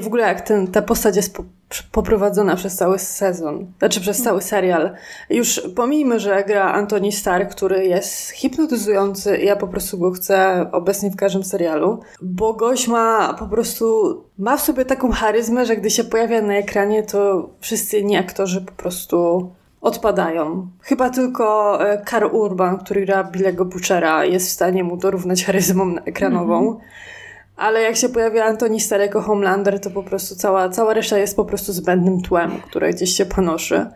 w 0.00 0.06
ogóle 0.06 0.22
jak 0.22 0.40
ten, 0.40 0.66
ta 0.66 0.82
postać 0.82 1.16
jest 1.16 1.36
po, 1.36 1.44
poprowadzona 1.92 2.56
przez 2.56 2.76
cały 2.76 2.98
sezon, 2.98 3.66
znaczy 3.78 4.00
przez 4.00 4.22
cały 4.22 4.42
serial. 4.42 4.90
Już 5.30 5.60
pomijmy, 5.76 6.20
że 6.20 6.44
gra 6.44 6.72
Anthony 6.72 7.12
Starr, 7.12 7.48
który 7.48 7.86
jest 7.86 8.30
hipnotyzujący 8.30 9.38
ja 9.38 9.56
po 9.56 9.68
prostu 9.68 9.98
go 9.98 10.10
chcę 10.10 10.66
obecnie 10.72 11.10
w 11.10 11.16
każdym 11.16 11.44
serialu, 11.44 12.00
bo 12.22 12.54
gość 12.54 12.88
ma 12.88 13.34
po 13.38 13.46
prostu, 13.46 14.16
ma 14.38 14.56
w 14.56 14.60
sobie 14.60 14.84
taką 14.84 15.10
charyzmę, 15.12 15.66
że 15.66 15.76
gdy 15.76 15.90
się 15.90 16.04
pojawia 16.04 16.42
na 16.42 16.54
ekranie, 16.54 17.02
to 17.02 17.50
wszyscy 17.60 17.98
inni 17.98 18.16
aktorzy 18.16 18.60
po 18.60 18.72
prostu 18.72 19.50
odpadają. 19.80 20.68
Chyba 20.80 21.10
tylko 21.10 21.78
e, 21.90 22.28
Urban, 22.28 22.78
który 22.78 23.06
gra 23.06 23.24
Billego 23.24 23.64
Butchera, 23.64 24.24
jest 24.24 24.48
w 24.48 24.52
stanie 24.52 24.84
mu 24.84 24.96
dorównać 24.96 25.44
charyzmą 25.44 25.94
ekranową. 26.04 26.58
Mm 26.58 26.74
-hmm. 26.74 26.80
Ale 27.56 27.82
jak 27.82 27.96
się 27.96 28.08
pojawia 28.08 28.44
Antoni 28.44 28.80
Starego 28.80 29.22
Homelander, 29.22 29.80
to 29.80 29.90
po 29.90 30.02
prostu 30.02 30.36
cała, 30.36 30.68
cała 30.68 30.94
reszta 30.94 31.18
jest 31.18 31.36
po 31.36 31.44
prostu 31.44 31.72
zbędnym 31.72 32.22
tłem, 32.22 32.60
które 32.60 32.90
gdzieś 32.90 33.16
się 33.16 33.26
panoszy. 33.26 33.86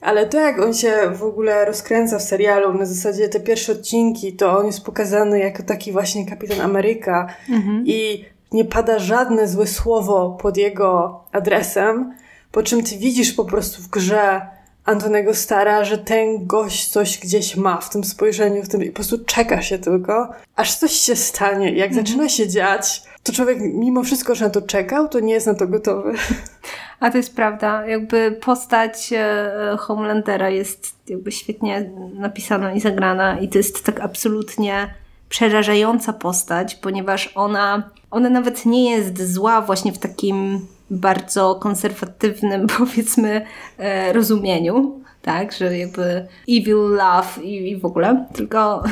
Ale 0.00 0.26
to, 0.26 0.40
jak 0.40 0.60
on 0.60 0.74
się 0.74 0.92
w 1.14 1.22
ogóle 1.22 1.64
rozkręca 1.64 2.18
w 2.18 2.22
serialu, 2.22 2.74
na 2.74 2.86
zasadzie 2.86 3.28
te 3.28 3.40
pierwsze 3.40 3.72
odcinki, 3.72 4.32
to 4.32 4.58
on 4.58 4.66
jest 4.66 4.84
pokazany 4.84 5.38
jako 5.38 5.62
taki 5.62 5.92
właśnie 5.92 6.26
kapitan 6.26 6.60
Ameryka 6.60 7.26
mhm. 7.50 7.84
i 7.86 8.24
nie 8.52 8.64
pada 8.64 8.98
żadne 8.98 9.48
złe 9.48 9.66
słowo 9.66 10.38
pod 10.42 10.56
jego 10.56 11.20
adresem, 11.32 12.14
po 12.52 12.62
czym 12.62 12.82
ty 12.82 12.96
widzisz 12.96 13.32
po 13.32 13.44
prostu 13.44 13.82
w 13.82 13.88
grze 13.88 14.55
Antonego 14.86 15.34
Stara, 15.34 15.84
że 15.84 15.98
ten 15.98 16.46
gość 16.46 16.88
coś 16.88 17.18
gdzieś 17.18 17.56
ma 17.56 17.76
w 17.80 17.90
tym 17.90 18.04
spojrzeniu, 18.04 18.62
w 18.62 18.68
tym 18.68 18.84
i 18.84 18.86
po 18.88 18.94
prostu 18.94 19.18
czeka 19.24 19.62
się 19.62 19.78
tylko, 19.78 20.28
aż 20.56 20.74
coś 20.74 20.92
się 20.92 21.16
stanie. 21.16 21.72
Jak 21.72 21.88
mhm. 21.88 22.06
zaczyna 22.06 22.28
się 22.28 22.48
dziać, 22.48 23.02
to 23.22 23.32
człowiek 23.32 23.58
mimo 23.60 24.02
wszystko, 24.02 24.34
że 24.34 24.44
na 24.44 24.50
to 24.50 24.62
czekał, 24.62 25.08
to 25.08 25.20
nie 25.20 25.32
jest 25.32 25.46
na 25.46 25.54
to 25.54 25.66
gotowy. 25.66 26.12
A 27.00 27.10
to 27.10 27.16
jest 27.16 27.36
prawda. 27.36 27.86
Jakby 27.86 28.38
postać 28.44 29.12
e, 29.12 29.76
Homelandera 29.78 30.50
jest 30.50 30.94
jakby 31.08 31.32
świetnie 31.32 31.90
napisana 32.14 32.72
i 32.72 32.80
zagrana 32.80 33.40
i 33.40 33.48
to 33.48 33.58
jest 33.58 33.84
tak 33.84 34.00
absolutnie 34.00 34.94
przerażająca 35.28 36.12
postać, 36.12 36.74
ponieważ 36.74 37.32
ona, 37.34 37.90
ona 38.10 38.30
nawet 38.30 38.66
nie 38.66 38.90
jest 38.90 39.32
zła 39.32 39.60
właśnie 39.60 39.92
w 39.92 39.98
takim 39.98 40.66
bardzo 40.90 41.54
konserwatywnym, 41.54 42.66
powiedzmy, 42.78 43.46
e, 43.78 44.12
rozumieniu, 44.12 45.00
tak, 45.22 45.52
że 45.52 45.78
jakby 45.78 46.26
evil 46.48 46.76
love 46.76 47.42
i, 47.42 47.70
i 47.70 47.76
w 47.76 47.84
ogóle, 47.84 48.26
tylko, 48.32 48.84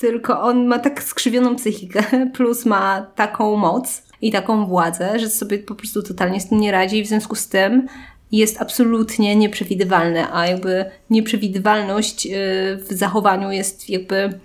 tylko 0.00 0.40
on 0.40 0.66
ma 0.66 0.78
tak 0.78 1.02
skrzywioną 1.02 1.56
psychikę, 1.56 2.02
plus 2.36 2.66
ma 2.66 3.06
taką 3.14 3.56
moc 3.56 4.02
i 4.22 4.32
taką 4.32 4.66
władzę, 4.66 5.18
że 5.18 5.30
sobie 5.30 5.58
po 5.58 5.74
prostu 5.74 6.02
totalnie 6.02 6.40
z 6.40 6.48
tym 6.48 6.60
nie 6.60 6.72
radzi. 6.72 6.98
I 6.98 7.04
w 7.04 7.08
związku 7.08 7.34
z 7.34 7.48
tym 7.48 7.86
jest 8.32 8.62
absolutnie 8.62 9.36
nieprzewidywalny, 9.36 10.32
a 10.32 10.46
jakby 10.46 10.84
nieprzewidywalność 11.10 12.26
e, 12.26 12.30
w 12.76 12.86
zachowaniu 12.90 13.50
jest 13.50 13.90
jakby 13.90 14.40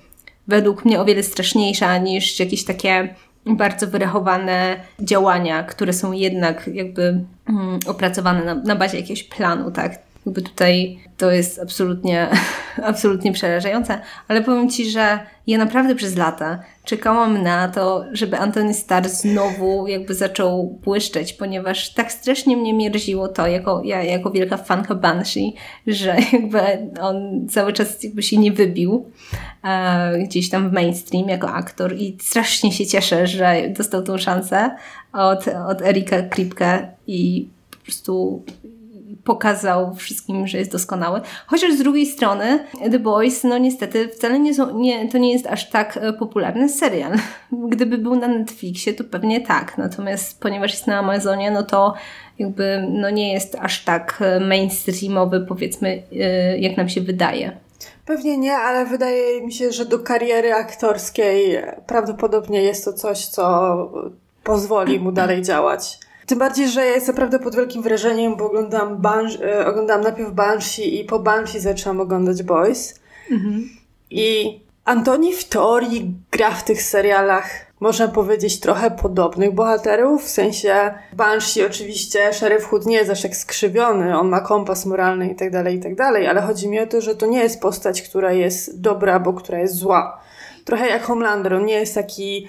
według 0.48 0.86
mnie 0.86 1.02
o 1.02 1.06
wiele 1.06 1.24
straszniejsza 1.24 1.98
niż 1.98 2.40
jakieś 2.40 2.64
takie 2.64 3.16
bardzo 3.46 3.88
wyrachowane 3.88 4.80
działania, 5.00 5.64
które 5.64 5.94
są 5.94 6.12
jednak 6.12 6.70
jakby 6.74 7.26
mm, 7.50 7.80
opracowane 7.88 8.46
na, 8.46 8.56
na 8.56 8.76
bazie 8.76 9.00
jakiegoś 9.00 9.24
planu, 9.24 9.72
tak? 9.72 10.00
Jakby 10.26 10.42
tutaj 10.42 11.00
to 11.18 11.32
jest 11.32 11.60
absolutnie, 11.60 12.28
absolutnie 12.84 13.34
przerażające, 13.34 14.02
ale 14.28 14.42
powiem 14.42 14.70
Ci, 14.70 14.90
że 14.90 15.20
ja 15.48 15.58
naprawdę 15.58 15.96
przez 15.96 16.16
lata 16.16 16.60
czekałam 16.84 17.44
na 17.44 17.68
to, 17.68 18.06
żeby 18.12 18.38
Antony 18.38 18.74
Starr 18.74 19.10
znowu 19.10 19.88
jakby 19.88 20.14
zaczął 20.14 20.80
błyszczeć, 20.84 21.34
ponieważ 21.34 21.94
tak 21.94 22.12
strasznie 22.12 22.58
mnie 22.58 22.74
mierziło 22.74 23.28
to, 23.28 23.48
jako, 23.48 23.82
ja, 23.84 24.04
jako 24.04 24.32
wielka 24.32 24.58
fanka 24.58 24.96
Banshee, 24.96 25.56
że 25.88 26.16
jakby 26.34 26.60
on 27.02 27.48
cały 27.50 27.74
czas 27.74 28.04
jakby 28.04 28.24
się 28.24 28.38
nie 28.38 28.52
wybił 28.52 29.06
e, 29.64 30.20
gdzieś 30.20 30.50
tam 30.50 30.70
w 30.70 30.74
mainstream 30.74 31.30
jako 31.30 31.50
aktor 31.50 31.96
i 31.96 32.18
strasznie 32.22 32.72
się 32.72 32.86
cieszę, 32.86 33.28
że 33.28 33.56
dostał 33.78 34.04
tą 34.04 34.18
szansę 34.18 34.76
od, 35.14 35.48
od 35.48 35.82
Erika 35.82 36.22
Kripke 36.22 36.92
i 37.08 37.50
po 37.72 37.78
prostu 37.78 38.44
pokazał 39.26 39.96
wszystkim, 39.96 40.48
że 40.48 40.58
jest 40.58 40.72
doskonały. 40.72 41.22
Chociaż 41.48 41.74
z 41.74 41.78
drugiej 41.78 42.06
strony 42.06 42.66
The 42.92 43.00
Boys, 43.00 43.44
no 43.44 43.58
niestety 43.58 44.08
wcale 44.08 44.40
nie, 44.40 44.54
są, 44.54 44.80
nie 44.80 45.10
to 45.10 45.18
nie 45.18 45.34
jest 45.34 45.48
aż 45.48 45.70
tak 45.70 45.98
e, 45.98 46.14
popularny 46.14 46.70
serial. 46.70 47.14
Gdyby 47.72 47.98
był 47.98 48.16
na 48.16 48.28
Netflixie, 48.28 48.94
to 48.94 49.04
pewnie 49.04 49.42
tak. 49.42 49.78
Natomiast 49.78 50.40
ponieważ 50.40 50.72
jest 50.72 50.88
na 50.88 51.00
Amazonie, 51.00 51.52
no 51.52 51.64
to 51.64 51.94
jakby 52.40 52.88
no 52.90 53.10
nie 53.10 53.34
jest 53.34 53.56
aż 53.56 53.84
tak 53.84 54.18
e, 54.22 54.40
mainstreamowy, 54.40 55.46
powiedzmy, 55.48 56.04
e, 56.12 56.58
jak 56.58 56.78
nam 56.78 56.90
się 56.90 57.02
wydaje. 57.02 57.58
Pewnie 58.06 58.38
nie, 58.38 58.54
ale 58.54 58.86
wydaje 58.86 59.42
mi 59.42 59.54
się, 59.54 59.72
że 59.72 59.86
do 59.86 60.00
kariery 60.00 60.54
aktorskiej 60.54 61.58
prawdopodobnie 61.88 62.64
jest 62.64 62.86
to 62.86 62.94
coś, 62.94 63.26
co 63.26 63.76
pozwoli 64.44 65.00
mu 65.00 65.12
dalej 65.12 65.42
działać. 65.42 66.05
Tym 66.26 66.40
bardziej, 66.40 66.68
że 66.70 66.86
ja 66.86 66.92
jestem 66.92 67.16
naprawdę 67.16 67.40
pod 67.40 67.56
wielkim 67.56 67.82
wrażeniem, 67.82 68.36
bo 68.36 68.46
oglądam, 68.46 68.98
Bansh, 68.98 69.42
e, 69.42 69.68
oglądam 69.68 70.02
najpierw 70.02 70.32
Banshee 70.32 71.00
i 71.00 71.06
po 71.06 71.20
Banshee 71.20 71.60
zaczęłam 71.60 72.02
oglądać 72.02 72.44
Boys. 72.44 73.00
Mhm. 73.32 73.70
I 74.10 74.60
Antoni 74.86 75.34
w 75.34 75.44
teorii 75.44 76.14
gra 76.32 76.52
w 76.52 76.64
tych 76.64 76.82
serialach, 76.82 77.50
można 77.80 78.08
powiedzieć, 78.08 78.60
trochę 78.60 78.92
podobnych 78.92 79.54
bohaterów. 79.54 80.24
W 80.26 80.30
sensie 80.30 80.94
Banshee 81.14 81.66
oczywiście, 81.66 82.34
Sheriff 82.34 82.66
Hood 82.66 82.86
nie 82.86 82.96
jest 82.96 83.12
aż 83.12 83.22
tak 83.22 83.36
skrzywiony, 83.36 84.20
on 84.20 84.30
ma 84.30 84.40
kompas 84.40 84.86
moralny 84.86 85.28
i 85.28 85.36
tak 85.36 85.52
dalej, 85.52 85.76
i 85.76 85.80
tak 85.80 85.96
dalej, 85.96 86.28
ale 86.28 86.42
chodzi 86.42 86.70
mi 86.70 86.80
o 86.80 86.88
to, 86.88 87.02
że 87.02 87.16
to 87.16 87.26
nie 87.26 87.40
jest 87.40 87.62
postać, 87.62 88.02
która 88.02 88.34
jest 88.34 88.82
dobra, 88.82 89.20
bo 89.20 89.34
która 89.34 89.60
jest 89.60 89.76
zła. 89.76 90.20
Trochę 90.66 90.88
jak 90.88 91.04
Homelander, 91.04 91.54
on 91.54 91.66
nie 91.66 91.80
jest 91.80 91.96
taki 91.96 92.48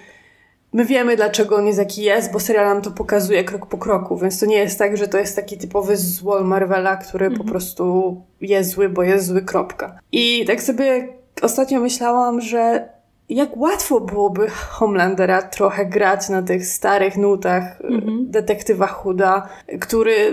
my 0.76 0.84
wiemy, 0.84 1.16
dlaczego 1.16 1.56
on 1.56 1.66
jest 1.66 1.78
jaki 1.78 2.02
jest, 2.02 2.32
bo 2.32 2.40
serial 2.40 2.66
nam 2.66 2.82
to 2.82 2.90
pokazuje 2.90 3.44
krok 3.44 3.66
po 3.66 3.78
kroku, 3.78 4.16
więc 4.16 4.40
to 4.40 4.46
nie 4.46 4.58
jest 4.58 4.78
tak, 4.78 4.96
że 4.96 5.08
to 5.08 5.18
jest 5.18 5.36
taki 5.36 5.58
typowy 5.58 5.96
zło 5.96 6.40
Marvela, 6.44 6.96
który 6.96 7.26
po 7.26 7.32
mhm. 7.32 7.50
prostu 7.50 8.16
jest 8.40 8.70
zły, 8.70 8.88
bo 8.88 9.02
jest 9.02 9.26
zły, 9.26 9.42
kropka. 9.42 9.98
I 10.12 10.44
tak 10.46 10.62
sobie 10.62 11.08
ostatnio 11.42 11.80
myślałam, 11.80 12.40
że 12.40 12.88
jak 13.28 13.56
łatwo 13.56 14.00
byłoby 14.00 14.48
Homelandera 14.48 15.42
trochę 15.42 15.86
grać 15.86 16.28
na 16.28 16.42
tych 16.42 16.66
starych 16.66 17.16
nutach 17.16 17.80
mhm. 17.80 18.30
detektywa 18.30 18.86
Huda, 18.86 19.48
który 19.80 20.32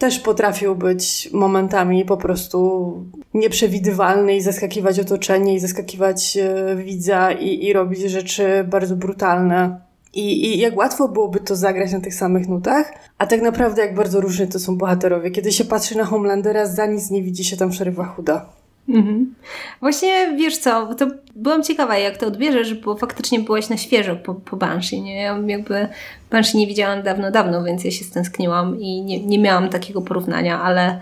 też 0.00 0.20
potrafił 0.20 0.76
być 0.76 1.30
momentami 1.32 2.04
po 2.04 2.16
prostu 2.16 2.92
nieprzewidywalny 3.34 4.36
i 4.36 4.40
zaskakiwać 4.40 5.00
otoczenie 5.00 5.54
i 5.54 5.60
zaskakiwać 5.60 6.36
e, 6.36 6.76
widza 6.76 7.32
i, 7.32 7.66
i 7.66 7.72
robić 7.72 8.00
rzeczy 8.00 8.64
bardzo 8.68 8.96
brutalne. 8.96 9.80
I, 10.14 10.46
I 10.46 10.58
jak 10.58 10.76
łatwo 10.76 11.08
byłoby 11.08 11.40
to 11.40 11.56
zagrać 11.56 11.92
na 11.92 12.00
tych 12.00 12.14
samych 12.14 12.48
nutach, 12.48 12.92
a 13.18 13.26
tak 13.26 13.42
naprawdę 13.42 13.82
jak 13.82 13.94
bardzo 13.94 14.20
różni 14.20 14.48
to 14.48 14.58
są 14.58 14.78
bohaterowie. 14.78 15.30
Kiedy 15.30 15.52
się 15.52 15.64
patrzy 15.64 15.96
na 15.96 16.04
Homelandera, 16.04 16.66
za 16.66 16.86
nic 16.86 17.10
nie 17.10 17.22
widzi 17.22 17.44
się 17.44 17.56
tam 17.56 17.72
szeryfa 17.72 18.04
chuda. 18.04 18.59
Mhm. 18.88 19.34
Właśnie 19.80 20.36
wiesz 20.36 20.58
co, 20.58 20.94
to 20.94 21.06
byłam 21.36 21.62
ciekawa, 21.62 21.98
jak 21.98 22.16
to 22.16 22.26
odbierzesz, 22.26 22.74
bo 22.74 22.96
faktycznie 22.96 23.40
byłaś 23.40 23.68
na 23.68 23.76
świeżo 23.76 24.16
po, 24.16 24.34
po 24.34 24.56
Banshee, 24.56 25.02
nie? 25.02 25.22
Ja 25.22 25.38
jakby 25.46 25.88
Banshee 26.30 26.58
nie 26.58 26.66
widziałam 26.66 27.02
dawno, 27.02 27.30
dawno, 27.30 27.64
więc 27.64 27.84
ja 27.84 27.90
się 27.90 28.04
stęskniłam 28.04 28.80
i 28.80 29.02
nie, 29.02 29.26
nie 29.26 29.38
miałam 29.38 29.68
takiego 29.68 30.02
porównania, 30.02 30.62
ale, 30.62 31.00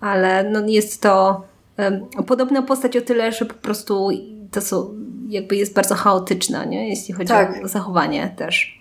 ale 0.00 0.50
no 0.50 0.68
jest 0.68 1.02
to 1.02 1.44
um, 1.78 2.06
podobna 2.26 2.62
postać 2.62 2.96
o 2.96 3.00
tyle, 3.00 3.32
że 3.32 3.44
po 3.44 3.54
prostu 3.54 4.10
to 4.50 4.60
są, 4.60 4.94
jakby 5.28 5.56
jest 5.56 5.74
bardzo 5.74 5.94
chaotyczna, 5.94 6.64
nie? 6.64 6.88
Jeśli 6.88 7.14
chodzi 7.14 7.28
tak. 7.28 7.64
o 7.64 7.68
zachowanie 7.68 8.34
też. 8.36 8.80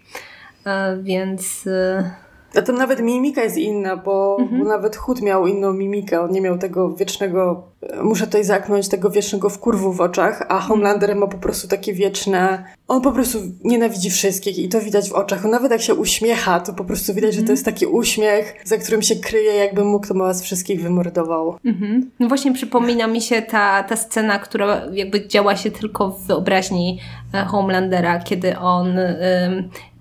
E, 0.65 0.97
więc... 1.03 1.67
E, 1.67 2.22
a 2.55 2.61
tam 2.61 2.75
nawet 2.75 3.01
mimika 3.01 3.43
jest 3.43 3.57
inna, 3.57 3.97
bo, 3.97 4.37
mhm. 4.39 4.59
bo 4.59 4.69
nawet 4.69 4.95
Chód 4.95 5.21
miał 5.21 5.47
inną 5.47 5.73
mimikę. 5.73 6.21
On 6.21 6.31
nie 6.31 6.41
miał 6.41 6.57
tego 6.57 6.95
wiecznego, 6.95 7.63
muszę 8.03 8.25
tutaj 8.25 8.43
zaknąć, 8.43 8.89
tego 8.89 9.09
wiecznego 9.09 9.49
wkurwu 9.49 9.93
w 9.93 10.01
oczach, 10.01 10.45
a 10.49 10.59
Homelander 10.59 11.15
ma 11.15 11.27
po 11.27 11.37
prostu 11.37 11.67
takie 11.67 11.93
wieczne... 11.93 12.63
On 12.87 13.01
po 13.01 13.11
prostu 13.11 13.37
nienawidzi 13.63 14.09
wszystkich 14.09 14.59
i 14.59 14.69
to 14.69 14.81
widać 14.81 15.09
w 15.09 15.13
oczach. 15.13 15.45
On 15.45 15.51
nawet 15.51 15.71
jak 15.71 15.81
się 15.81 15.95
uśmiecha, 15.95 16.59
to 16.59 16.73
po 16.73 16.83
prostu 16.83 17.13
widać, 17.13 17.29
mhm. 17.29 17.33
że 17.33 17.37
to 17.37 17.51
mhm. 17.51 17.53
jest 17.53 17.65
taki 17.65 17.85
uśmiech, 17.85 18.55
za 18.65 18.77
którym 18.77 19.01
się 19.01 19.15
kryje, 19.15 19.53
jakby 19.53 19.83
mógł, 19.83 20.07
to 20.07 20.13
was 20.13 20.43
wszystkich 20.43 20.81
wymordował. 20.81 21.57
Mhm. 21.65 22.11
No 22.19 22.27
właśnie 22.27 22.53
przypomina 22.53 23.07
mi 23.07 23.21
się 23.21 23.41
ta, 23.41 23.83
ta 23.83 23.95
scena, 23.95 24.39
która 24.39 24.81
jakby 24.93 25.27
działa 25.27 25.55
się 25.55 25.71
tylko 25.71 26.09
w 26.09 26.27
wyobraźni 26.27 26.99
e, 27.33 27.45
Homelandera, 27.45 28.19
kiedy 28.19 28.57
on... 28.57 28.97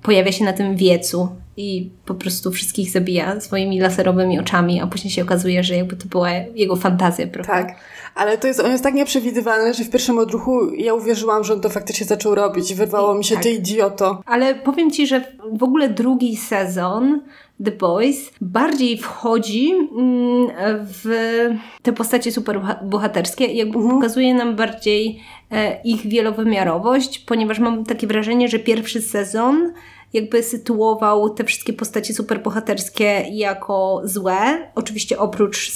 pojawia 0.03 0.33
się 0.33 0.45
na 0.45 0.53
tym 0.53 0.77
wiecu 0.77 1.29
i 1.57 1.91
po 2.07 2.15
prostu 2.15 2.51
wszystkich 2.51 2.91
zabija 2.91 3.41
swoimi 3.41 3.81
laserowymi 3.81 4.41
oczami, 4.41 4.81
a 4.81 4.87
później 4.87 5.11
się 5.11 5.23
okazuje, 5.23 5.65
że 5.65 5.77
jakby 5.77 5.97
to 5.97 6.09
była 6.09 6.31
jego 6.33 6.77
fantazja, 6.77 7.27
prawda? 7.27 7.53
Tak, 7.53 7.77
ale 8.15 8.39
to 8.39 8.47
jest, 8.47 8.61
on 8.61 8.71
jest 8.71 8.85
tak 8.85 8.95
nieprzewidywalny, 8.95 9.75
że 9.75 9.85
w 9.85 9.91
pierwszym 9.91 10.19
odruchu 10.19 10.75
ja 10.75 10.95
uwierzyłam, 10.95 11.45
że 11.45 11.53
on 11.53 11.61
to 11.61 11.69
faktycznie 11.71 12.07
zaczął 12.07 12.35
robić 12.35 12.71
i 12.71 12.75
wyrwało 12.75 13.15
mi 13.15 13.25
się, 13.25 13.35
tak. 13.35 13.45
ty 13.45 13.51
idioto. 13.51 14.21
Ale 14.27 14.55
powiem 14.55 14.91
Ci, 14.91 15.07
że 15.07 15.25
w 15.53 15.63
ogóle 15.63 15.89
drugi 15.89 16.37
sezon 16.37 17.21
The 17.65 17.71
Boys 17.71 18.31
bardziej 18.41 18.99
wchodzi 18.99 19.73
mm, 19.73 20.49
w 20.85 21.09
te 21.83 21.93
postacie 21.93 22.33
superbohaterskie 22.33 23.45
i 23.45 23.57
jakby 23.57 23.79
mhm. 23.79 23.97
pokazuje 23.97 24.35
nam 24.35 24.57
bardziej 24.57 25.21
e, 25.51 25.83
ich 25.83 26.07
wielowymiarowość, 26.07 27.19
ponieważ 27.19 27.59
mam 27.59 27.85
takie 27.85 28.07
wrażenie, 28.07 28.49
że 28.49 28.59
pierwszy 28.59 29.03
sezon 29.03 29.73
jakby 30.13 30.43
sytuował 30.43 31.31
te 31.31 31.45
wszystkie 31.45 31.73
postacie 31.73 32.15
superbohaterskie 32.15 33.25
jako 33.31 34.01
złe, 34.05 34.71
oczywiście 34.75 35.19
oprócz 35.19 35.71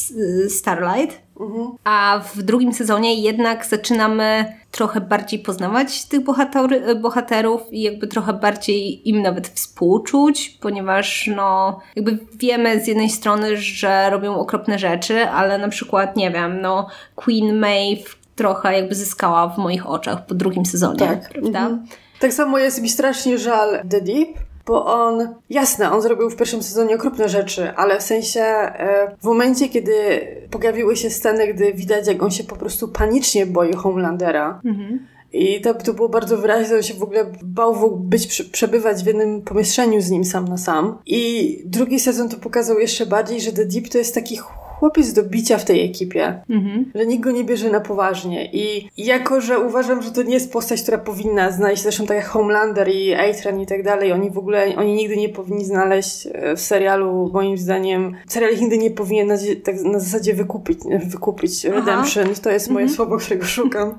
Starlight. 0.49 1.26
Mhm. 1.40 1.69
A 1.85 2.21
w 2.35 2.43
drugim 2.43 2.73
sezonie 2.73 3.14
jednak 3.14 3.66
zaczynamy 3.66 4.52
trochę 4.71 5.00
bardziej 5.00 5.38
poznawać 5.38 6.05
tych 6.05 6.21
bohaterów 7.00 7.61
i 7.73 7.83
jakby 7.83 8.07
trochę 8.07 8.33
bardziej 8.33 9.09
im 9.09 9.23
nawet 9.23 9.49
współczuć, 9.49 10.59
ponieważ 10.61 11.31
no 11.37 11.81
jakby 11.97 12.19
wiemy 12.35 12.81
z 12.81 12.87
jednej 12.87 13.11
strony, 13.11 13.57
że 13.57 14.11
robią 14.11 14.35
okropne 14.35 14.78
rzeczy, 14.78 15.28
ale 15.28 15.59
na 15.59 15.69
przykład, 15.69 16.16
nie 16.16 16.31
wiem, 16.31 16.61
no 16.61 16.88
Queen 17.14 17.59
Maeve 17.59 18.16
trochę 18.37 18.75
jakby 18.75 18.95
zyskała 18.95 19.49
w 19.49 19.59
moich 19.59 19.87
oczach 19.87 20.26
po 20.26 20.35
drugim 20.35 20.66
sezonie, 20.66 20.99
tak. 20.99 21.28
prawda? 21.28 21.61
Mhm. 21.61 21.87
Tak 22.20 22.32
samo 22.32 22.58
jest 22.58 22.82
mi 22.82 22.88
strasznie 22.88 23.38
żal 23.38 23.88
The 23.88 24.00
Deep, 24.00 24.28
bo 24.66 24.87
on, 24.87 25.35
jasne, 25.50 25.92
on 25.92 26.02
zrobił 26.02 26.30
w 26.30 26.37
pierwszym 26.37 26.62
sezonie 26.62 26.94
okropne 26.94 27.28
rzeczy, 27.28 27.73
ale 27.76 27.99
w 27.99 28.02
sensie 28.02 28.40
e, 28.40 29.16
w 29.20 29.25
momencie, 29.25 29.68
kiedy 29.68 29.92
pojawiły 30.50 30.96
się 30.96 31.11
sceny, 31.11 31.54
gdy 31.54 31.73
widać, 31.73 32.06
jak 32.06 32.23
on 32.23 32.30
się 32.30 32.44
po 32.44 32.56
prostu 32.56 32.88
panicznie 32.88 33.46
boi 33.46 33.73
Homelandera. 33.73 34.61
Mhm. 34.64 35.07
I 35.33 35.61
to, 35.61 35.74
to 35.74 35.92
było 35.92 36.09
bardzo 36.09 36.38
wyraźne, 36.38 36.76
on 36.76 36.83
się 36.83 36.94
w 36.94 37.02
ogóle 37.02 37.33
bał 37.42 37.96
być, 37.96 38.42
przebywać 38.42 39.02
w 39.02 39.07
jednym 39.07 39.42
pomieszczeniu 39.42 40.00
z 40.00 40.11
nim 40.11 40.24
sam 40.24 40.48
na 40.48 40.57
sam. 40.57 40.98
I 41.07 41.62
drugi 41.64 42.00
sezon 42.00 42.29
to 42.29 42.37
pokazał 42.37 42.79
jeszcze 42.79 43.07
bardziej, 43.07 43.40
że 43.40 43.52
The 43.52 43.66
Deep 43.66 43.88
to 43.88 43.98
jest 43.98 44.14
taki 44.14 44.37
chłopiec 44.79 45.12
do 45.12 45.23
bicia 45.23 45.59
w 45.59 45.65
tej 45.65 45.85
ekipie, 45.85 46.43
mhm. 46.51 46.85
że 46.95 47.07
nikt 47.07 47.25
go 47.25 47.31
nie 47.31 47.45
bierze 47.45 47.71
na 47.71 47.81
poważnie. 47.81 48.49
I 48.53 48.89
jako, 48.97 49.41
że 49.41 49.59
uważam, 49.59 50.03
że 50.03 50.11
to 50.11 50.23
nie 50.23 50.35
jest 50.35 50.53
postać, 50.53 50.83
która 50.83 50.99
powinna 50.99 51.51
znaleźć, 51.51 51.83
zresztą 51.83 52.07
tak 52.07 52.17
jak 52.17 52.27
Homelander 52.27 52.89
i 52.89 53.12
Eitran 53.12 53.61
i 53.61 53.67
tak 53.67 53.83
dalej, 53.83 54.12
oni 54.12 54.31
w 54.31 54.39
ogóle, 54.39 54.77
oni 54.77 54.95
nigdy 54.95 55.17
nie 55.17 55.29
powinni 55.29 55.65
znaleźć 55.65 56.29
e, 56.33 56.57
w 56.57 56.61
serialu, 56.61 57.31
moim 57.33 57.59
zdaniem, 57.59 58.17
serial 58.29 58.53
ich 58.53 58.61
nigdy 58.61 58.79
nie 58.79 58.91
powinien 58.91 59.27
na, 59.27 59.37
tak, 59.65 59.83
na 59.83 59.99
zasadzie 59.99 60.35
wykupić, 60.35 60.79
wykupić 61.07 61.65
Redemption, 61.65 62.27
to 62.43 62.51
jest 62.51 62.71
moje 62.71 62.85
mhm. 62.85 62.97
słowo, 62.97 63.17
którego 63.17 63.45
szukam. 63.45 63.99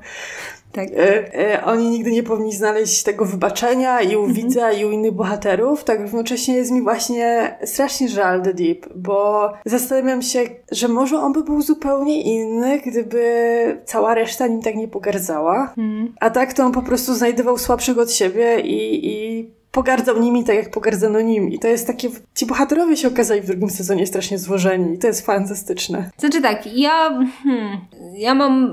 Tak. 0.71 0.88
E, 0.89 1.34
e, 1.53 1.63
oni 1.65 1.89
nigdy 1.89 2.12
nie 2.12 2.23
powinni 2.23 2.53
znaleźć 2.53 3.03
tego 3.03 3.25
wybaczenia 3.25 4.01
i 4.01 4.15
u 4.15 4.23
mhm. 4.25 4.34
widza, 4.34 4.71
i 4.71 4.86
u 4.86 4.91
innych 4.91 5.12
bohaterów. 5.12 5.84
Tak 5.84 6.01
równocześnie 6.01 6.56
jest 6.56 6.71
mi 6.71 6.82
właśnie 6.82 7.58
strasznie 7.65 8.10
żal 8.10 8.41
The 8.41 8.53
Deep, 8.53 8.93
bo 8.95 9.49
zastanawiam 9.65 10.21
się, 10.21 10.39
że 10.71 10.88
może 10.88 11.17
on 11.19 11.34
by 11.34 11.43
był 11.43 11.62
zupełnie 11.62 12.21
inny, 12.21 12.80
gdyby 12.80 13.82
cała 13.86 14.15
reszta 14.15 14.47
nim 14.47 14.62
tak 14.62 14.75
nie 14.75 14.88
pogardzała. 14.88 15.73
Mhm. 15.77 16.13
A 16.19 16.30
tak 16.30 16.53
to 16.53 16.65
on 16.65 16.71
po 16.71 16.82
prostu 16.82 17.13
znajdował 17.13 17.58
słabszych 17.58 17.97
od 17.97 18.12
siebie 18.12 18.60
i, 18.60 19.08
i 19.08 19.58
pogardzał 19.71 20.19
nimi 20.19 20.43
tak, 20.43 20.56
jak 20.56 20.71
pogardzano 20.71 21.21
nim. 21.21 21.49
I 21.49 21.60
to 21.60 21.67
jest 21.67 21.88
takie... 21.88 22.10
Ci 22.36 22.45
bohaterowie 22.45 22.97
się 22.97 23.08
okazali 23.08 23.41
w 23.41 23.45
drugim 23.45 23.69
sezonie 23.69 24.08
strasznie 24.08 24.38
złożeni 24.38 24.95
i 24.95 24.97
to 24.97 25.08
jest 25.08 25.25
fantastyczne. 25.25 26.10
Znaczy 26.17 26.41
tak, 26.41 26.67
ja... 26.77 27.10
Hmm, 27.43 27.77
ja 28.13 28.36
mam 28.36 28.71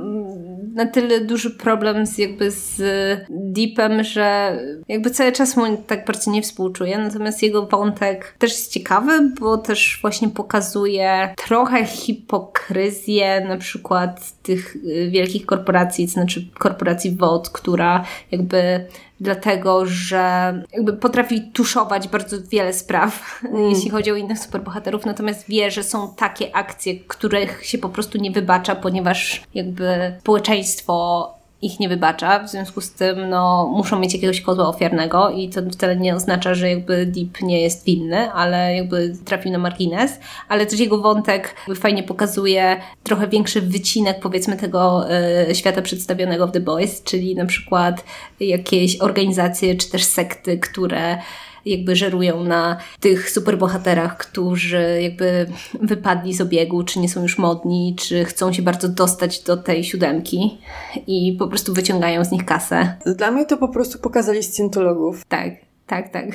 na 0.75 0.87
tyle 0.87 1.21
duży 1.21 1.51
problem 1.51 2.07
z 2.07 2.19
jakby 2.19 2.51
z 2.51 2.83
Deepem, 3.31 4.05
że 4.05 4.59
jakby 4.89 5.11
cały 5.11 5.33
czas 5.33 5.57
mu 5.57 5.77
tak 5.77 6.07
bardzo 6.07 6.31
nie 6.31 6.43
współczuję, 6.43 6.99
natomiast 6.99 7.43
jego 7.43 7.67
wątek 7.67 8.35
też 8.39 8.51
jest 8.51 8.73
ciekawy, 8.73 9.31
bo 9.41 9.59
też 9.59 9.99
właśnie 10.03 10.29
pokazuje 10.29 11.35
trochę 11.47 11.87
hipokryzję 11.87 13.47
na 13.49 13.57
przykład 13.57 14.43
tych 14.43 14.77
y, 14.77 15.11
wielkich 15.11 15.47
korporacji, 15.47 16.07
to 16.07 16.13
znaczy 16.13 16.49
korporacji 16.59 17.11
WOD, 17.11 17.51
która 17.51 18.05
jakby 18.31 18.87
dlatego 19.21 19.87
że 19.87 20.55
jakby 20.73 20.93
potrafi 20.93 21.43
tuszować 21.53 22.09
bardzo 22.09 22.37
wiele 22.51 22.73
spraw, 22.73 23.21
mm. 23.45 23.71
jeśli 23.71 23.91
chodzi 23.91 24.13
o 24.13 24.17
innych 24.17 24.39
superbohaterów, 24.39 25.07
natomiast 25.07 25.49
wie, 25.49 25.71
że 25.71 25.83
są 25.83 26.15
takie 26.15 26.57
akcje, 26.57 26.95
których 27.01 27.67
się 27.67 27.79
po 27.79 27.89
prostu 27.89 28.19
nie 28.19 28.31
wybacza, 28.31 28.75
ponieważ 28.75 29.43
jakby 29.55 30.17
społeczeństwo 30.21 31.35
ich 31.65 31.81
nie 31.81 31.89
wybacza, 31.89 32.39
w 32.39 32.51
związku 32.51 32.81
z 32.81 32.93
tym 32.93 33.29
no, 33.29 33.71
muszą 33.77 33.99
mieć 33.99 34.15
jakiegoś 34.15 34.41
kozła 34.41 34.69
ofiarnego 34.69 35.31
i 35.31 35.49
to 35.49 35.61
wcale 35.73 35.97
nie 35.97 36.15
oznacza, 36.15 36.55
że 36.55 36.71
jakby 36.71 37.07
Deep 37.07 37.43
nie 37.43 37.61
jest 37.61 37.85
winny, 37.85 38.33
ale 38.33 38.77
jakby 38.77 39.17
trafił 39.25 39.53
na 39.53 39.59
margines, 39.59 40.19
ale 40.49 40.67
też 40.67 40.81
jego 40.81 40.99
wątek 40.99 41.55
fajnie 41.77 42.03
pokazuje 42.03 42.77
trochę 43.03 43.29
większy 43.29 43.61
wycinek 43.61 44.21
powiedzmy 44.21 44.57
tego 44.57 45.07
y, 45.51 45.55
świata 45.55 45.83
przedstawionego 45.83 46.47
w 46.47 46.53
The 46.53 46.61
Boys, 46.61 47.03
czyli 47.03 47.35
na 47.35 47.47
przykład 47.47 48.05
jakieś 48.41 49.01
organizacje 49.01 49.75
czy 49.75 49.91
też 49.91 50.05
sekty, 50.05 50.59
które 50.59 51.19
jakby 51.67 51.97
żerują 51.97 52.45
na 52.45 52.77
tych 53.01 53.31
superbohaterach, 53.31 54.17
którzy 54.17 54.99
jakby 55.03 55.47
wypadli 55.81 56.35
z 56.35 56.41
obiegu, 56.41 56.83
czy 56.83 56.99
nie 56.99 57.09
są 57.09 57.23
już 57.23 57.39
modni, 57.39 57.97
czy 57.99 58.25
chcą 58.25 58.53
się 58.53 58.63
bardzo 58.63 58.89
dostać 58.89 59.43
do 59.43 59.57
tej 59.57 59.85
siódemki 59.85 60.59
i 61.07 61.37
po 61.39 61.49
prostu 61.49 61.75
wyciągają 61.75 62.25
z 62.25 62.31
nich 62.31 62.45
kasę. 62.45 62.97
Dla 63.17 63.31
mnie 63.31 63.47
to 63.47 63.57
po 63.57 63.69
prostu 63.69 63.99
pokazali 63.99 64.43
scjentologów. 64.43 65.25
Tak, 65.29 65.51
tak, 65.87 66.13
tak. 66.13 66.27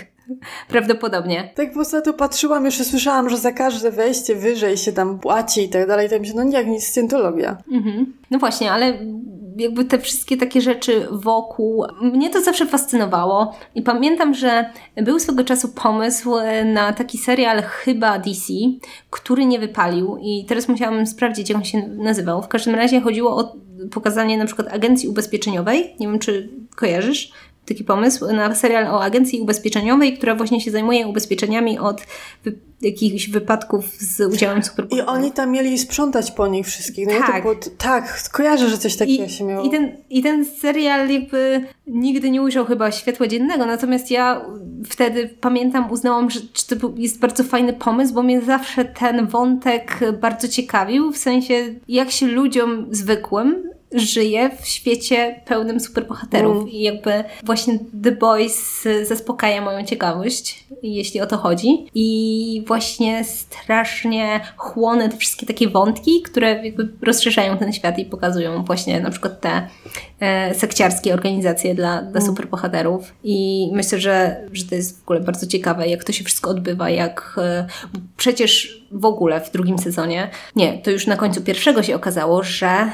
Prawdopodobnie. 0.68 1.52
Tak 1.56 1.68
po 1.68 1.74
prostu 1.74 2.14
patrzyłam, 2.14 2.66
jeszcze 2.66 2.84
słyszałam, 2.86 3.30
że 3.30 3.38
za 3.38 3.52
każde 3.52 3.92
wejście 3.92 4.36
wyżej 4.36 4.78
się 4.78 4.92
tam 4.92 5.20
płaci 5.20 5.64
i 5.64 5.70
tak 5.70 5.88
dalej. 5.88 6.10
To 6.10 6.20
mi 6.20 6.28
się, 6.28 6.34
no 6.36 6.44
nie, 6.44 6.58
jak 6.58 6.68
nic 6.68 6.88
scjentologia. 6.88 7.58
Mhm. 7.72 8.14
No 8.32 8.40
właśnie, 8.40 8.72
ale 8.72 9.00
jakby 9.60 9.86
te 9.86 10.00
wszystkie 10.00 10.38
takie 10.38 10.62
rzeczy 10.62 11.08
wokół, 11.12 11.86
mnie 12.02 12.30
to 12.30 12.42
zawsze 12.42 12.66
fascynowało 12.66 13.56
i 13.76 13.82
pamiętam, 13.82 14.34
że 14.34 14.70
był 14.96 15.20
swego 15.20 15.44
czasu 15.44 15.68
pomysł 15.68 16.36
na 16.66 16.94
taki 16.94 17.18
serial 17.18 17.62
chyba 17.62 18.20
DC, 18.20 18.54
który 19.10 19.46
nie 19.46 19.60
wypalił 19.60 20.18
i 20.22 20.46
teraz 20.46 20.68
musiałam 20.68 21.08
sprawdzić, 21.08 21.50
jak 21.50 21.58
on 21.58 21.66
się 21.66 21.88
nazywał. 21.88 22.44
W 22.44 22.48
każdym 22.48 22.76
razie 22.76 23.02
chodziło 23.02 23.38
o 23.38 23.56
pokazanie 23.92 24.38
na 24.38 24.46
przykład 24.46 24.74
agencji 24.74 25.10
ubezpieczeniowej, 25.10 25.96
nie 26.00 26.08
wiem 26.08 26.20
czy 26.20 26.50
kojarzysz, 26.76 27.32
taki 27.70 27.84
pomysł 27.84 28.28
na 28.34 28.56
serial 28.56 28.88
o 28.88 29.04
agencji 29.04 29.42
ubezpieczeniowej, 29.42 30.18
która 30.18 30.36
właśnie 30.36 30.62
się 30.62 30.72
zajmuje 30.72 31.08
ubezpieczeniami 31.08 31.80
od 31.80 32.02
wy 32.44 32.56
jakichś 32.82 33.30
wypadków 33.30 33.86
z 33.86 34.34
udziałem 34.34 34.64
superbohaterów. 34.64 35.14
I 35.14 35.18
oni 35.18 35.32
tam 35.32 35.52
mieli 35.52 35.78
sprzątać 35.78 36.32
po 36.32 36.48
nich 36.48 36.68
wszystkich. 36.68 37.08
No 37.08 37.14
tak. 37.28 37.42
Było, 37.42 37.56
tak, 37.78 38.30
kojarzę, 38.32 38.70
że 38.70 38.78
coś 38.78 38.96
takiego 38.96 39.24
I, 39.24 39.30
się 39.30 39.44
miało. 39.44 39.66
I 39.66 39.70
ten, 39.70 39.98
I 40.10 40.24
ten 40.24 40.46
serial 40.46 41.10
jakby 41.10 41.66
nigdy 41.88 42.32
nie 42.32 42.42
ujrzał 42.42 42.66
chyba 42.66 42.92
światła 42.92 43.28
dziennego, 43.28 43.66
natomiast 43.66 44.12
ja 44.12 44.46
wtedy 44.90 45.30
pamiętam, 45.42 45.92
uznałam, 45.92 46.30
że 46.30 46.40
to 46.68 46.94
jest 46.98 47.20
bardzo 47.20 47.44
fajny 47.44 47.74
pomysł, 47.74 48.14
bo 48.14 48.24
mnie 48.24 48.42
zawsze 48.42 48.86
ten 48.86 49.28
wątek 49.28 50.00
bardzo 50.22 50.48
ciekawił, 50.48 51.12
w 51.12 51.18
sensie 51.18 51.76
jak 51.88 52.12
się 52.12 52.28
ludziom 52.28 52.88
zwykłym 52.92 53.69
żyje 53.92 54.50
w 54.62 54.68
świecie 54.68 55.42
pełnym 55.46 55.80
superbohaterów 55.80 56.58
mm. 56.58 56.70
i 56.70 56.82
jakby 56.82 57.24
właśnie 57.44 57.80
The 58.04 58.12
Boys 58.12 58.88
zaspokaja 59.04 59.62
moją 59.62 59.86
ciekawość, 59.86 60.64
jeśli 60.84 61.22
o 61.22 61.26
to 61.26 61.38
chodzi 61.38 61.88
i 61.96 62.64
właśnie 62.68 63.24
strasznie 63.24 64.40
chłonę 64.58 65.10
te 65.10 65.18
wszystkie 65.18 65.46
takie 65.46 65.70
wątki, 65.70 66.22
które 66.22 66.66
jakby 66.66 66.90
rozszerzają 67.02 67.58
ten 67.58 67.74
świat 67.74 68.00
i 68.00 68.06
pokazują 68.06 68.64
właśnie 68.64 69.00
na 69.00 69.10
przykład 69.10 69.42
te 69.42 69.68
e, 70.20 70.56
sekciarskie 70.56 71.14
organizacje 71.14 71.76
dla, 71.76 72.02
dla 72.02 72.20
mm. 72.20 72.22
superbohaterów 72.22 73.14
i 73.24 73.70
myślę, 73.74 74.00
że, 74.00 74.48
że 74.52 74.66
to 74.66 74.76
jest 74.76 75.00
w 75.00 75.04
ogóle 75.04 75.20
bardzo 75.20 75.48
ciekawe, 75.48 75.88
jak 75.88 76.04
to 76.04 76.12
się 76.12 76.24
wszystko 76.24 76.50
odbywa, 76.50 76.90
jak 76.90 77.36
e, 77.38 77.68
przecież 78.18 78.84
w 78.92 79.06
ogóle 79.06 79.42
w 79.42 79.52
drugim 79.52 79.78
sezonie, 79.78 80.30
nie, 80.56 80.78
to 80.78 80.92
już 80.92 81.08
na 81.08 81.18
końcu 81.18 81.42
pierwszego 81.42 81.84
się 81.84 81.96
okazało, 81.96 82.44
że 82.44 82.92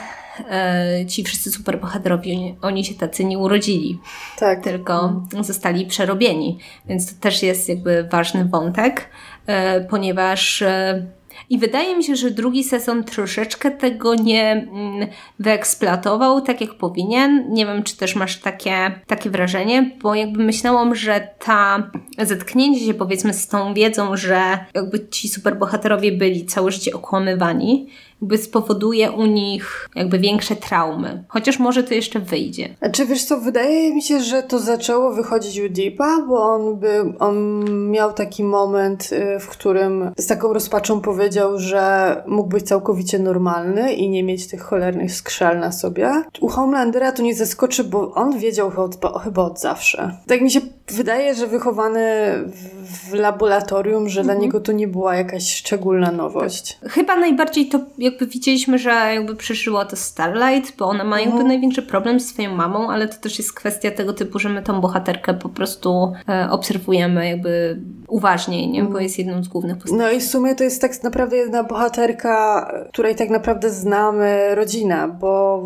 ci 1.07 1.23
wszyscy 1.23 1.51
superbohaterowie, 1.51 2.33
oni, 2.33 2.57
oni 2.61 2.85
się 2.85 2.93
tacy 2.93 3.25
nie 3.25 3.37
urodzili. 3.37 3.99
Tak. 4.39 4.63
Tylko 4.63 5.23
zostali 5.41 5.85
przerobieni. 5.85 6.59
Więc 6.85 7.15
to 7.15 7.21
też 7.21 7.43
jest 7.43 7.69
jakby 7.69 8.07
ważny 8.11 8.45
wątek, 8.45 9.09
e, 9.47 9.81
ponieważ 9.81 10.61
e, 10.61 11.05
i 11.49 11.57
wydaje 11.57 11.97
mi 11.97 12.03
się, 12.03 12.15
że 12.15 12.31
drugi 12.31 12.63
sezon 12.63 13.03
troszeczkę 13.03 13.71
tego 13.71 14.15
nie 14.15 14.51
mm, 14.51 15.07
wyeksploatował 15.39 16.41
tak 16.41 16.61
jak 16.61 16.73
powinien. 16.73 17.45
Nie 17.49 17.65
wiem, 17.65 17.83
czy 17.83 17.97
też 17.97 18.15
masz 18.15 18.39
takie, 18.39 18.91
takie 19.07 19.29
wrażenie, 19.29 19.91
bo 20.01 20.15
jakby 20.15 20.43
myślałam, 20.43 20.95
że 20.95 21.27
ta 21.39 21.91
zetknięcie 22.19 22.85
się 22.85 22.93
powiedzmy 22.93 23.33
z 23.33 23.47
tą 23.47 23.73
wiedzą, 23.73 24.17
że 24.17 24.65
jakby 24.73 25.07
ci 25.09 25.29
superbohaterowie 25.29 26.11
byli 26.11 26.45
całe 26.45 26.71
życie 26.71 26.93
okłamywani, 26.93 27.87
jakby 28.21 28.37
spowoduje 28.37 29.11
u 29.11 29.25
nich 29.25 29.89
jakby 29.95 30.19
większe 30.19 30.55
traumy. 30.55 31.23
Chociaż 31.27 31.59
może 31.59 31.83
to 31.83 31.93
jeszcze 31.93 32.19
wyjdzie. 32.19 32.75
A 32.81 32.89
czy 32.89 33.05
wiesz 33.05 33.23
co, 33.23 33.37
wydaje 33.37 33.95
mi 33.95 34.01
się, 34.01 34.19
że 34.19 34.43
to 34.43 34.59
zaczęło 34.59 35.13
wychodzić 35.13 35.59
u 35.59 35.69
Deepa, 35.69 36.21
bo 36.27 36.53
on 36.53 36.75
by, 36.75 37.13
on 37.19 37.65
miał 37.91 38.13
taki 38.13 38.43
moment, 38.43 39.09
y, 39.11 39.39
w 39.39 39.47
którym 39.47 40.11
z 40.17 40.27
taką 40.27 40.53
rozpaczą 40.53 41.01
powiedział, 41.01 41.59
że 41.59 42.23
mógł 42.27 42.49
być 42.49 42.67
całkowicie 42.67 43.19
normalny 43.19 43.93
i 43.93 44.09
nie 44.09 44.23
mieć 44.23 44.47
tych 44.47 44.61
cholernych 44.61 45.11
skrzel 45.11 45.59
na 45.59 45.71
sobie. 45.71 46.23
U 46.41 46.47
Homelandera 46.47 47.11
to 47.11 47.21
nie 47.21 47.35
zaskoczy, 47.35 47.83
bo 47.83 48.13
on 48.13 48.37
wiedział 48.37 48.71
chyba, 48.71 49.19
chyba 49.19 49.41
od 49.41 49.59
zawsze. 49.59 50.17
Tak 50.27 50.41
mi 50.41 50.51
się 50.51 50.61
wydaje, 50.87 51.35
że 51.35 51.47
wychowany 51.47 51.99
w, 52.45 53.09
w 53.09 53.13
laboratorium, 53.13 54.09
że 54.09 54.21
mhm. 54.21 54.37
dla 54.37 54.45
niego 54.45 54.59
to 54.59 54.71
nie 54.71 54.87
była 54.87 55.15
jakaś 55.15 55.55
szczególna 55.55 56.11
nowość. 56.11 56.79
Chyba 56.83 57.15
najbardziej 57.15 57.69
to 57.69 57.79
jakby 58.05 58.27
widzieliśmy, 58.27 58.77
że 58.77 58.89
jakby 58.89 59.35
przeżyła 59.35 59.85
to 59.85 59.95
Starlight, 59.95 60.77
bo 60.77 60.85
ona 60.85 61.03
ma 61.03 61.19
jakby 61.19 61.31
mhm. 61.31 61.47
największy 61.47 61.81
problem 61.81 62.19
z 62.19 62.27
swoją 62.27 62.55
mamą, 62.55 62.91
ale 62.91 63.07
to 63.07 63.17
też 63.21 63.37
jest 63.37 63.53
kwestia 63.53 63.91
tego 63.91 64.13
typu, 64.13 64.39
że 64.39 64.49
my 64.49 64.61
tą 64.61 64.81
bohaterkę 64.81 65.33
po 65.33 65.49
prostu 65.49 66.13
e, 66.29 66.49
obserwujemy 66.49 67.29
jakby 67.29 67.79
uważniej, 68.07 68.69
nie? 68.69 68.81
bo 68.81 68.87
mhm. 68.87 69.03
jest 69.03 69.17
jedną 69.17 69.43
z 69.43 69.47
głównych 69.47 69.77
postaci. 69.77 69.95
No 69.95 70.11
i 70.11 70.19
w 70.19 70.23
sumie 70.23 70.55
to 70.55 70.63
jest 70.63 70.81
tak 70.81 71.03
naprawdę 71.03 71.37
jedna 71.37 71.63
bohaterka, 71.63 72.71
której 72.89 73.15
tak 73.15 73.29
naprawdę 73.29 73.69
znamy 73.69 74.55
rodzina, 74.55 75.07
bo 75.07 75.63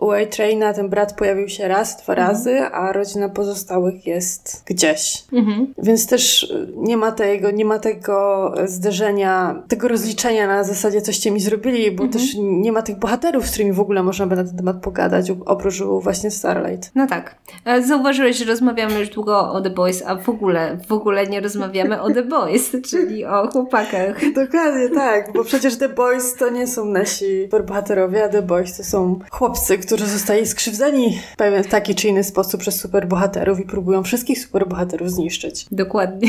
u 0.00 0.10
A-Traina 0.10 0.72
ten 0.72 0.88
brat 0.88 1.12
pojawił 1.12 1.48
się 1.48 1.68
raz, 1.68 2.02
dwa 2.02 2.12
mhm. 2.12 2.28
razy, 2.28 2.60
a 2.60 2.92
rodzina 2.92 3.28
pozostałych 3.28 4.06
jest 4.06 4.62
gdzieś. 4.66 5.24
Mhm. 5.32 5.74
Więc 5.78 6.06
też 6.06 6.52
nie 6.76 6.96
ma 6.96 7.12
tego, 7.12 7.50
nie 7.50 7.64
ma 7.64 7.78
tego 7.78 8.54
zderzenia, 8.64 9.62
tego 9.68 9.88
rozliczenia 9.88 10.46
na 10.46 10.64
zasadzie 10.64 11.02
coś 11.02 11.18
cię 11.18 11.30
mi 11.30 11.40
zrobili, 11.40 11.92
bo 11.92 12.04
mhm. 12.04 12.12
też 12.12 12.36
nie 12.38 12.72
ma 12.72 12.82
tych 12.82 12.98
bohaterów, 12.98 13.46
z 13.46 13.50
którymi 13.50 13.72
w 13.72 13.80
ogóle 13.80 14.02
można 14.02 14.26
by 14.26 14.36
na 14.36 14.44
ten 14.44 14.56
temat 14.56 14.76
pogadać, 14.76 15.32
oprócz 15.46 15.82
właśnie 15.82 16.30
Starlight. 16.30 16.90
No 16.94 17.06
tak. 17.06 17.36
E, 17.64 17.82
zauważyłeś, 17.82 18.36
że 18.36 18.44
rozmawiamy 18.44 19.00
już 19.00 19.08
długo 19.08 19.52
o 19.52 19.60
The 19.60 19.70
Boys, 19.70 20.02
a 20.06 20.16
w 20.16 20.28
ogóle, 20.28 20.78
w 20.88 20.92
ogóle 20.92 21.26
nie 21.26 21.40
rozmawiamy 21.40 21.51
o 22.00 22.10
The 22.10 22.22
Boys, 22.22 22.76
czyli 22.90 23.24
o 23.24 23.48
chłopakach. 23.50 24.20
Dokładnie 24.34 24.88
tak, 24.94 25.32
bo 25.32 25.44
przecież 25.44 25.76
The 25.76 25.88
Boys 25.88 26.34
to 26.34 26.50
nie 26.50 26.66
są 26.66 26.84
nasi 26.84 27.42
superbohaterowie, 27.44 28.24
a 28.24 28.28
The 28.28 28.42
Boys 28.42 28.76
to 28.76 28.84
są 28.84 29.18
chłopcy, 29.30 29.78
którzy 29.78 30.06
zostali 30.06 30.46
skrzywdzeni 30.46 31.18
w 31.32 31.36
pewien 31.36 31.64
taki 31.64 31.94
czy 31.94 32.08
inny 32.08 32.24
sposób 32.24 32.60
przez 32.60 32.80
superbohaterów 32.80 33.60
i 33.60 33.64
próbują 33.64 34.02
wszystkich 34.02 34.38
superbohaterów 34.38 35.10
zniszczyć. 35.10 35.66
Dokładnie. 35.72 36.28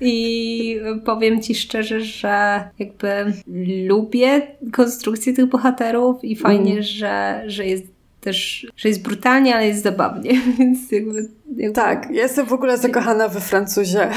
I 0.00 0.80
powiem 1.04 1.42
Ci 1.42 1.54
szczerze, 1.54 2.00
że 2.00 2.64
jakby 2.78 3.32
lubię 3.86 4.42
konstrukcję 4.72 5.32
tych 5.32 5.46
bohaterów 5.46 6.24
i 6.24 6.36
fajnie, 6.36 6.72
mm. 6.72 6.82
że, 6.82 7.42
że 7.46 7.66
jest 7.66 7.91
też, 8.22 8.66
że 8.76 8.88
jest 8.88 9.02
brutalnie, 9.02 9.54
ale 9.54 9.66
jest 9.66 9.82
zabawnie, 9.82 10.40
więc 10.58 10.92
jakby, 10.92 11.28
jakby... 11.56 11.74
Tak, 11.74 12.10
jestem 12.10 12.46
w 12.46 12.52
ogóle 12.52 12.78
zakochana 12.78 13.28
we 13.28 13.40
Francuzie. 13.40 14.10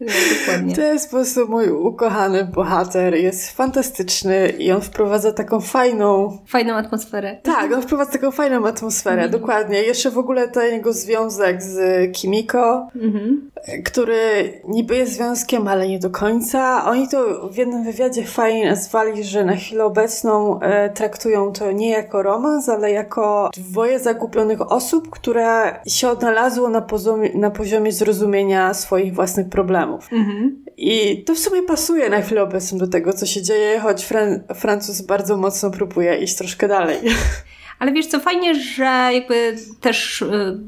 No, 0.00 0.12
dokładnie. 0.38 0.74
To 0.74 0.82
jest 0.82 1.10
po 1.10 1.16
prostu 1.16 1.48
mój 1.48 1.70
ukochany 1.70 2.44
bohater. 2.44 3.14
Jest 3.14 3.50
fantastyczny 3.50 4.48
i 4.48 4.72
on 4.72 4.80
wprowadza 4.80 5.32
taką 5.32 5.60
fajną... 5.60 6.38
Fajną 6.46 6.74
atmosferę. 6.74 7.36
Tak, 7.42 7.72
on 7.72 7.82
wprowadza 7.82 8.12
taką 8.12 8.30
fajną 8.30 8.66
atmosferę, 8.66 9.18
mm. 9.18 9.30
dokładnie. 9.30 9.82
Jeszcze 9.82 10.10
w 10.10 10.18
ogóle 10.18 10.48
ten 10.48 10.72
jego 10.72 10.92
związek 10.92 11.62
z 11.62 11.78
Kimiko, 12.12 12.88
mm-hmm. 12.96 13.36
który 13.84 14.52
niby 14.68 14.96
jest 14.96 15.12
związkiem, 15.12 15.68
ale 15.68 15.88
nie 15.88 15.98
do 15.98 16.10
końca. 16.10 16.84
Oni 16.84 17.08
to 17.08 17.48
w 17.48 17.56
jednym 17.56 17.84
wywiadzie 17.84 18.24
fajnie 18.24 18.70
nazwali, 18.70 19.24
że 19.24 19.44
na 19.44 19.56
chwilę 19.56 19.84
obecną 19.84 20.60
e, 20.60 20.90
traktują 20.90 21.52
to 21.52 21.72
nie 21.72 21.90
jako 21.90 22.22
romans, 22.22 22.68
ale 22.68 22.90
jako 22.90 23.50
dwoje 23.56 23.98
zagubionych 23.98 24.72
osób, 24.72 25.10
które 25.10 25.80
się 25.86 26.08
odnalazło 26.08 26.68
na 26.68 26.80
poziomie, 26.80 27.30
na 27.34 27.50
poziomie 27.50 27.92
zrozumienia 27.92 28.74
swoich 28.74 29.14
własnych 29.14 29.48
problemów 29.48 29.85
problemów. 29.86 30.12
Mhm. 30.12 30.64
I 30.76 31.24
to 31.24 31.34
w 31.34 31.38
sumie 31.38 31.62
pasuje 31.62 32.10
na 32.10 32.20
chwilę 32.20 32.42
obecną 32.42 32.78
do 32.78 32.86
tego, 32.86 33.12
co 33.12 33.26
się 33.26 33.42
dzieje, 33.42 33.80
choć 33.80 34.04
Fran 34.04 34.40
Francuz 34.54 35.00
bardzo 35.00 35.36
mocno 35.36 35.70
próbuje 35.70 36.18
iść 36.18 36.36
troszkę 36.36 36.68
dalej. 36.68 36.98
Ale 37.78 37.92
wiesz 37.92 38.06
co, 38.06 38.20
fajnie, 38.20 38.54
że 38.54 39.10
jakby 39.12 39.56
też 39.80 40.22
y, 40.22 40.58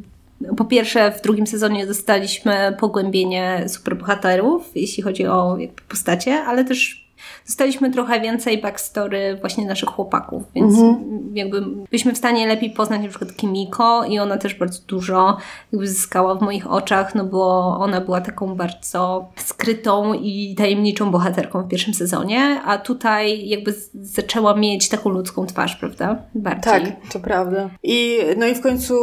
po 0.57 0.65
pierwsze 0.65 1.13
w 1.13 1.23
drugim 1.23 1.47
sezonie 1.47 1.87
dostaliśmy 1.87 2.77
pogłębienie 2.81 3.65
superbohaterów, 3.69 4.71
jeśli 4.75 5.03
chodzi 5.03 5.27
o 5.27 5.59
postacie, 5.89 6.35
ale 6.35 6.65
też 6.65 7.08
dostaliśmy 7.49 7.91
trochę 7.91 8.21
więcej 8.21 8.63
backstory 8.63 9.37
właśnie 9.41 9.67
naszych 9.67 9.89
chłopaków, 9.89 10.43
więc 10.55 10.79
mhm. 10.79 11.31
jakby 11.35 11.61
byliśmy 11.61 12.13
w 12.13 12.19
stanie 12.19 12.47
lepiej 12.47 12.71
poznać 12.71 13.03
na 13.03 13.09
przykład 13.09 13.37
Kimiko 13.37 14.05
i 14.05 14.19
ona 14.19 14.37
też 14.37 14.55
bardzo 14.55 14.79
dużo 14.87 15.37
jakby 15.73 15.89
zyskała 15.89 16.35
w 16.35 16.43
moich 16.43 16.71
oczach, 16.71 17.15
no 17.15 17.25
bo 17.25 17.77
ona 17.79 18.01
była 18.01 18.21
taką 18.21 18.55
bardzo 18.55 19.29
skrytą 19.37 20.15
i 20.15 20.55
tajemniczą 20.59 21.11
bohaterką 21.11 21.63
w 21.63 21.69
pierwszym 21.69 21.95
sezonie, 21.95 22.61
a 22.65 22.79
tutaj 22.79 23.49
jakby 23.49 23.75
zaczęła 23.95 24.55
mieć 24.55 24.89
taką 24.89 25.11
ludzką 25.11 25.47
twarz, 25.47 25.77
prawda? 25.77 26.23
Bardziej. 26.35 26.73
Tak, 26.73 26.83
to 27.13 27.21
prawda. 27.21 27.71
I 27.83 28.19
no 28.37 28.47
i 28.47 28.55
w 28.55 28.61
końcu 28.61 28.95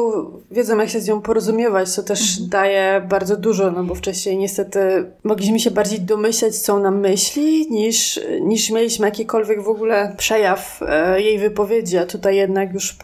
wiedzą 0.51 0.77
jak 0.77 0.89
się 0.89 0.99
z 0.99 1.07
nią 1.07 1.21
porozumiewać, 1.21 1.89
co 1.89 2.03
też 2.03 2.31
mhm. 2.31 2.49
daje 2.49 3.07
bardzo 3.09 3.37
dużo, 3.37 3.71
no 3.71 3.83
bo 3.83 3.95
wcześniej 3.95 4.37
niestety 4.37 5.11
mogliśmy 5.23 5.59
się 5.59 5.71
bardziej 5.71 6.01
domyśleć, 6.01 6.55
co 6.55 6.73
ona 6.73 6.91
myśli, 6.91 7.71
niż 7.71 8.19
niż 8.41 8.71
mieliśmy 8.71 9.05
jakikolwiek 9.07 9.63
w 9.63 9.67
ogóle 9.67 10.13
przejaw 10.17 10.79
e, 10.87 11.21
jej 11.21 11.39
wypowiedzi, 11.39 11.97
a 11.97 12.05
tutaj 12.05 12.35
jednak 12.35 12.73
już 12.73 12.97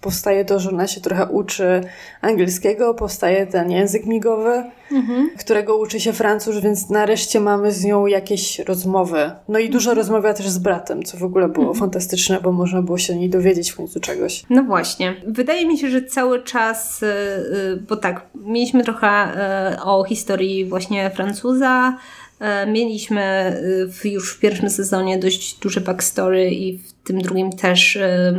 powstaje 0.00 0.44
to, 0.44 0.58
że 0.58 0.70
ona 0.70 0.86
się 0.86 1.00
trochę 1.00 1.26
uczy 1.26 1.80
angielskiego, 2.20 2.94
powstaje 2.94 3.46
ten 3.46 3.70
język 3.70 4.06
migowy, 4.06 4.64
mhm. 4.92 5.30
którego 5.38 5.78
uczy 5.78 6.00
się 6.00 6.12
Francuz, 6.12 6.58
więc 6.58 6.90
nareszcie 6.90 7.40
mamy 7.40 7.72
z 7.72 7.84
nią 7.84 8.06
jakieś 8.06 8.58
rozmowy. 8.58 9.30
No 9.48 9.58
i 9.58 9.70
dużo 9.70 9.90
mhm. 9.90 9.98
rozmawia 9.98 10.34
też 10.34 10.48
z 10.48 10.58
bratem, 10.58 11.02
co 11.02 11.18
w 11.18 11.24
ogóle 11.24 11.48
było 11.48 11.66
mhm. 11.66 11.80
fantastyczne, 11.80 12.40
bo 12.40 12.52
można 12.52 12.82
było 12.82 12.98
się 12.98 13.12
o 13.12 13.16
niej 13.16 13.30
dowiedzieć 13.30 13.70
w 13.70 13.76
końcu 13.76 14.00
czegoś. 14.00 14.42
No 14.50 14.62
właśnie. 14.62 15.14
Wydaje 15.26 15.66
mi 15.66 15.78
się, 15.78 15.90
że 15.90 16.02
cały 16.02 16.42
czas, 16.42 17.02
y, 17.02 17.06
y, 17.06 17.82
bo 17.88 17.96
tak, 17.96 18.26
mieliśmy 18.34 18.84
trochę 18.84 19.08
o 19.84 20.04
historii 20.04 20.64
właśnie 20.64 21.10
Francuza, 21.10 21.68
E, 21.68 21.98
mieliśmy 22.66 23.56
w, 23.88 24.04
już 24.04 24.34
w 24.34 24.40
pierwszym 24.40 24.70
sezonie 24.70 25.18
dość 25.18 25.58
duże 25.58 25.80
backstory 25.80 26.50
i 26.50 26.78
w 26.78 26.92
tym 27.04 27.22
drugim 27.22 27.52
też 27.52 27.96
e, 27.96 28.34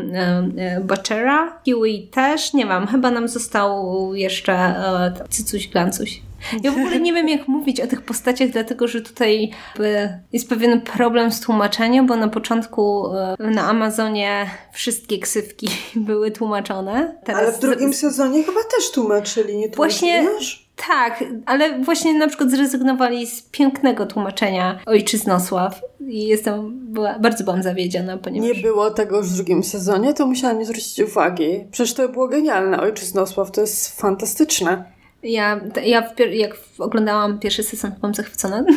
e, 0.57 0.81
Butchera. 0.81 1.61
Huey 1.65 2.07
też, 2.11 2.53
nie 2.53 2.65
wiem, 2.65 2.87
chyba 2.87 3.11
nam 3.11 3.27
został 3.27 4.15
jeszcze 4.15 4.53
e, 4.53 5.13
cycuś 5.29 5.67
glancuś. 5.67 6.21
Ja 6.63 6.71
w 6.71 6.77
ogóle 6.77 6.99
nie 6.99 7.13
wiem, 7.13 7.29
jak 7.29 7.47
mówić 7.47 7.81
o 7.81 7.87
tych 7.87 8.01
postaciach, 8.01 8.49
dlatego 8.49 8.87
że 8.87 9.01
tutaj 9.01 9.51
jest 10.33 10.49
pewien 10.49 10.81
problem 10.81 11.31
z 11.31 11.39
tłumaczeniem, 11.39 12.07
bo 12.07 12.15
na 12.15 12.27
początku 12.27 13.03
na 13.39 13.69
Amazonie 13.69 14.49
wszystkie 14.73 15.19
ksywki 15.19 15.67
były 15.95 16.31
tłumaczone. 16.31 17.15
Teraz 17.23 17.43
Ale 17.43 17.51
w 17.51 17.59
drugim 17.59 17.93
sezonie 17.93 18.43
chyba 18.43 18.59
też 18.77 18.91
tłumaczyli, 18.91 19.57
nie 19.57 19.69
Właśnie 19.69 20.27
tak, 20.87 21.23
ale 21.45 21.79
właśnie 21.79 22.13
na 22.13 22.27
przykład 22.27 22.51
zrezygnowali 22.51 23.27
z 23.27 23.41
pięknego 23.41 24.05
tłumaczenia 24.05 24.79
Ojczyznosław 24.85 25.81
i 26.07 26.27
jestem, 26.27 26.79
była, 26.93 27.19
bardzo 27.19 27.43
byłam 27.43 27.63
zawiedziona, 27.63 28.17
ponieważ... 28.17 28.49
Nie 28.49 28.61
było 28.63 28.91
tego 28.91 29.17
już 29.17 29.29
w 29.29 29.35
drugim 29.35 29.63
sezonie, 29.63 30.13
to 30.13 30.27
musiałam 30.27 30.59
nie 30.59 30.65
zwrócić 30.65 30.99
uwagi. 30.99 31.65
Przecież 31.71 31.93
to 31.93 32.09
było 32.09 32.27
genialne. 32.27 32.79
Ojczyznosław 32.79 33.51
to 33.51 33.61
jest 33.61 34.01
fantastyczne. 34.01 34.98
Ja, 35.23 35.61
ja 35.83 36.13
jak 36.31 36.57
oglądałam 36.79 37.39
pierwszy 37.39 37.63
sezon, 37.63 37.91
byłam 37.91 38.13
zachwycona. 38.15 38.63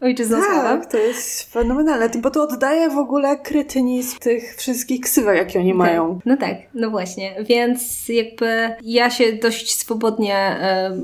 Ojczyzną 0.00 0.36
Tak, 0.40 0.92
to 0.92 0.98
jest 0.98 1.52
fenomenalne, 1.52 2.08
bo 2.22 2.30
to 2.30 2.42
oddaje 2.42 2.90
w 2.90 2.98
ogóle 2.98 3.36
krytynizm 3.36 4.18
tych 4.18 4.56
wszystkich 4.56 5.00
ksywek, 5.00 5.36
jakie 5.36 5.58
oni 5.58 5.70
tak. 5.70 5.78
mają. 5.78 6.18
No 6.26 6.36
tak, 6.36 6.56
no 6.74 6.90
właśnie. 6.90 7.44
Więc 7.44 8.08
jakby 8.08 8.76
ja 8.82 9.10
się 9.10 9.32
dość 9.32 9.78
swobodnie 9.78 10.56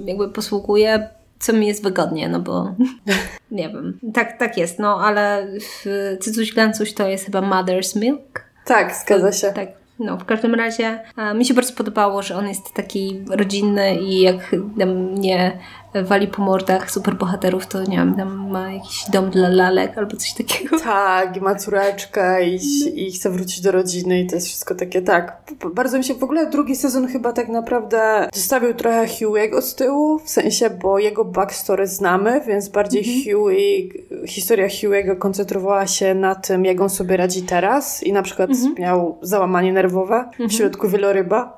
jakby 0.06 0.28
posługuję 0.28 1.08
co 1.40 1.52
mi 1.52 1.66
jest 1.66 1.82
wygodnie, 1.82 2.28
no 2.28 2.40
bo 2.40 2.74
nie 3.50 3.68
wiem. 3.68 3.98
Tak, 4.14 4.38
tak 4.38 4.58
jest, 4.58 4.78
no 4.78 5.00
ale 5.00 5.46
w 5.60 6.16
Cycuś 6.20 6.54
Glancuś 6.54 6.94
to 6.94 7.08
jest 7.08 7.24
chyba 7.24 7.40
Mother's 7.40 8.00
Milk. 8.00 8.44
Tak, 8.64 8.94
zgadza 8.94 9.32
się. 9.32 9.52
Tak, 9.52 9.68
no, 10.00 10.16
w 10.16 10.24
każdym 10.24 10.54
razie 10.54 10.98
mi 11.34 11.44
się 11.44 11.54
bardzo 11.54 11.72
podobało, 11.72 12.22
że 12.22 12.36
on 12.36 12.48
jest 12.48 12.74
taki 12.74 13.20
rodzinny 13.30 14.00
i 14.00 14.20
jak 14.20 14.56
mnie 14.86 15.58
wali 15.94 16.28
po 16.28 16.42
mordach 16.42 16.90
superbohaterów, 16.90 17.66
to 17.66 17.82
nie 17.84 17.96
wiem, 17.96 18.14
tam 18.14 18.50
ma 18.50 18.72
jakiś 18.72 19.10
dom 19.12 19.30
dla 19.30 19.48
lalek 19.48 19.98
albo 19.98 20.16
coś 20.16 20.32
takiego. 20.32 20.80
Tak, 20.80 21.40
ma 21.40 21.54
córeczkę 21.54 22.48
i, 22.48 22.58
i 23.06 23.12
chce 23.12 23.30
wrócić 23.30 23.60
do 23.60 23.72
rodziny 23.72 24.20
i 24.20 24.26
to 24.26 24.34
jest 24.34 24.46
wszystko 24.46 24.74
takie, 24.74 25.02
tak. 25.02 25.42
Bardzo 25.74 25.98
mi 25.98 26.04
się, 26.04 26.14
w 26.14 26.24
ogóle 26.24 26.46
drugi 26.46 26.76
sezon 26.76 27.08
chyba 27.08 27.32
tak 27.32 27.48
naprawdę 27.48 28.28
zostawił 28.34 28.74
trochę 28.74 29.06
Hugh'ego 29.06 29.62
z 29.62 29.74
tyłu, 29.74 30.18
w 30.18 30.30
sensie, 30.30 30.70
bo 30.70 30.98
jego 30.98 31.24
backstory 31.24 31.86
znamy, 31.86 32.40
więc 32.46 32.68
bardziej 32.68 33.00
mhm. 33.00 33.36
Hughie, 33.36 33.88
historia 34.26 34.66
Hugh'ego 34.66 35.18
koncentrowała 35.18 35.86
się 35.86 36.14
na 36.14 36.34
tym, 36.34 36.64
jak 36.64 36.80
on 36.80 36.90
sobie 36.90 37.16
radzi 37.16 37.42
teraz 37.42 38.02
i 38.02 38.12
na 38.12 38.22
przykład 38.22 38.50
mhm. 38.50 38.74
miał 38.78 39.18
załamanie 39.22 39.72
nerwowe 39.72 40.16
mhm. 40.16 40.50
w 40.50 40.52
środku 40.52 40.88
wieloryba. 40.88 41.56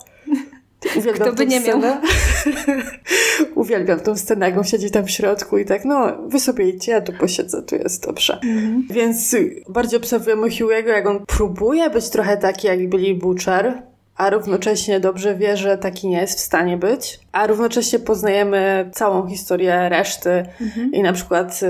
Uwielbiam 0.97 1.29
Kto 1.29 1.33
by 1.33 1.47
nie 1.47 1.61
scenę. 1.61 1.87
miał. 1.87 2.01
Uwielbiam 3.55 4.01
tą 4.01 4.17
scenę, 4.17 4.47
jak 4.49 4.59
on 4.59 4.65
siedzi 4.65 4.91
tam 4.91 5.05
w 5.05 5.11
środku 5.11 5.59
i 5.59 5.65
tak, 5.65 5.85
no, 5.85 6.19
wy 6.29 6.41
sobie 6.41 6.69
idźcie, 6.69 6.93
ja 6.93 7.01
tu 7.01 7.13
posiedzę, 7.13 7.63
tu 7.63 7.77
jest 7.77 8.07
dobrze. 8.07 8.35
Mhm. 8.35 8.87
Więc 8.91 9.37
bardziej 9.69 9.99
obserwujemy 9.99 10.49
Hugh'ego, 10.49 10.89
jak 10.89 11.07
on 11.07 11.27
próbuje 11.27 11.91
być 11.91 12.09
trochę 12.09 12.37
taki, 12.37 12.67
jak 12.67 12.89
Billy 12.89 13.15
Butcher, 13.15 13.83
a 14.17 14.31
równocześnie 14.31 15.01
dobrze 15.01 15.35
wie, 15.35 15.57
że 15.57 15.79
taki 15.79 16.09
nie 16.09 16.21
jest 16.21 16.39
w 16.39 16.43
stanie 16.43 16.77
być, 16.77 17.21
a 17.33 17.47
równocześnie 17.47 17.99
poznajemy 17.99 18.91
całą 18.93 19.29
historię 19.29 19.89
reszty 19.89 20.47
mhm. 20.61 20.93
i 20.93 21.03
na 21.03 21.13
przykład 21.13 21.61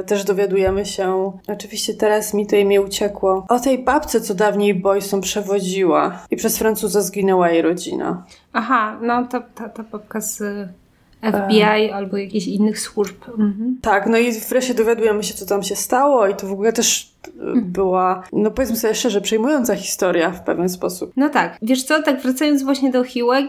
y, 0.00 0.04
też 0.04 0.24
dowiadujemy 0.24 0.86
się, 0.86 1.32
oczywiście 1.48 1.94
teraz 1.94 2.34
mi 2.34 2.46
to 2.46 2.56
imię 2.56 2.80
uciekło, 2.80 3.46
o 3.48 3.60
tej 3.60 3.78
babce, 3.78 4.20
co 4.20 4.34
dawniej 4.34 4.74
Boysom 4.74 5.20
przewodziła 5.20 6.26
i 6.30 6.36
przez 6.36 6.58
Francuza 6.58 7.02
zginęła 7.02 7.50
jej 7.50 7.62
rodzina. 7.62 8.24
Aha, 8.52 8.98
no 9.02 9.26
to 9.26 9.42
ta, 9.54 9.68
ta 9.68 9.82
babka 9.82 10.20
z 10.20 10.42
FBI 11.22 11.90
albo 11.90 12.16
jakichś 12.16 12.46
innych 12.46 12.80
służb. 12.80 13.16
Mhm. 13.28 13.78
Tak, 13.82 14.06
no 14.06 14.18
i 14.18 14.32
wreszcie 14.32 14.74
dowiadujemy 14.74 15.22
się, 15.22 15.34
co 15.34 15.46
tam 15.46 15.62
się 15.62 15.76
stało 15.76 16.26
i 16.26 16.34
to 16.34 16.46
w 16.46 16.52
ogóle 16.52 16.72
też 16.72 17.12
była, 17.54 18.22
no 18.32 18.50
powiedzmy 18.50 18.76
sobie 18.76 18.94
szczerze, 18.94 19.20
przejmująca 19.20 19.76
historia 19.76 20.30
w 20.30 20.44
pewien 20.44 20.68
sposób. 20.68 21.12
No 21.16 21.28
tak. 21.28 21.58
Wiesz 21.62 21.82
co, 21.82 22.02
tak 22.02 22.22
wracając 22.22 22.62
właśnie 22.62 22.90
do 22.90 23.04
Hiłek, 23.04 23.46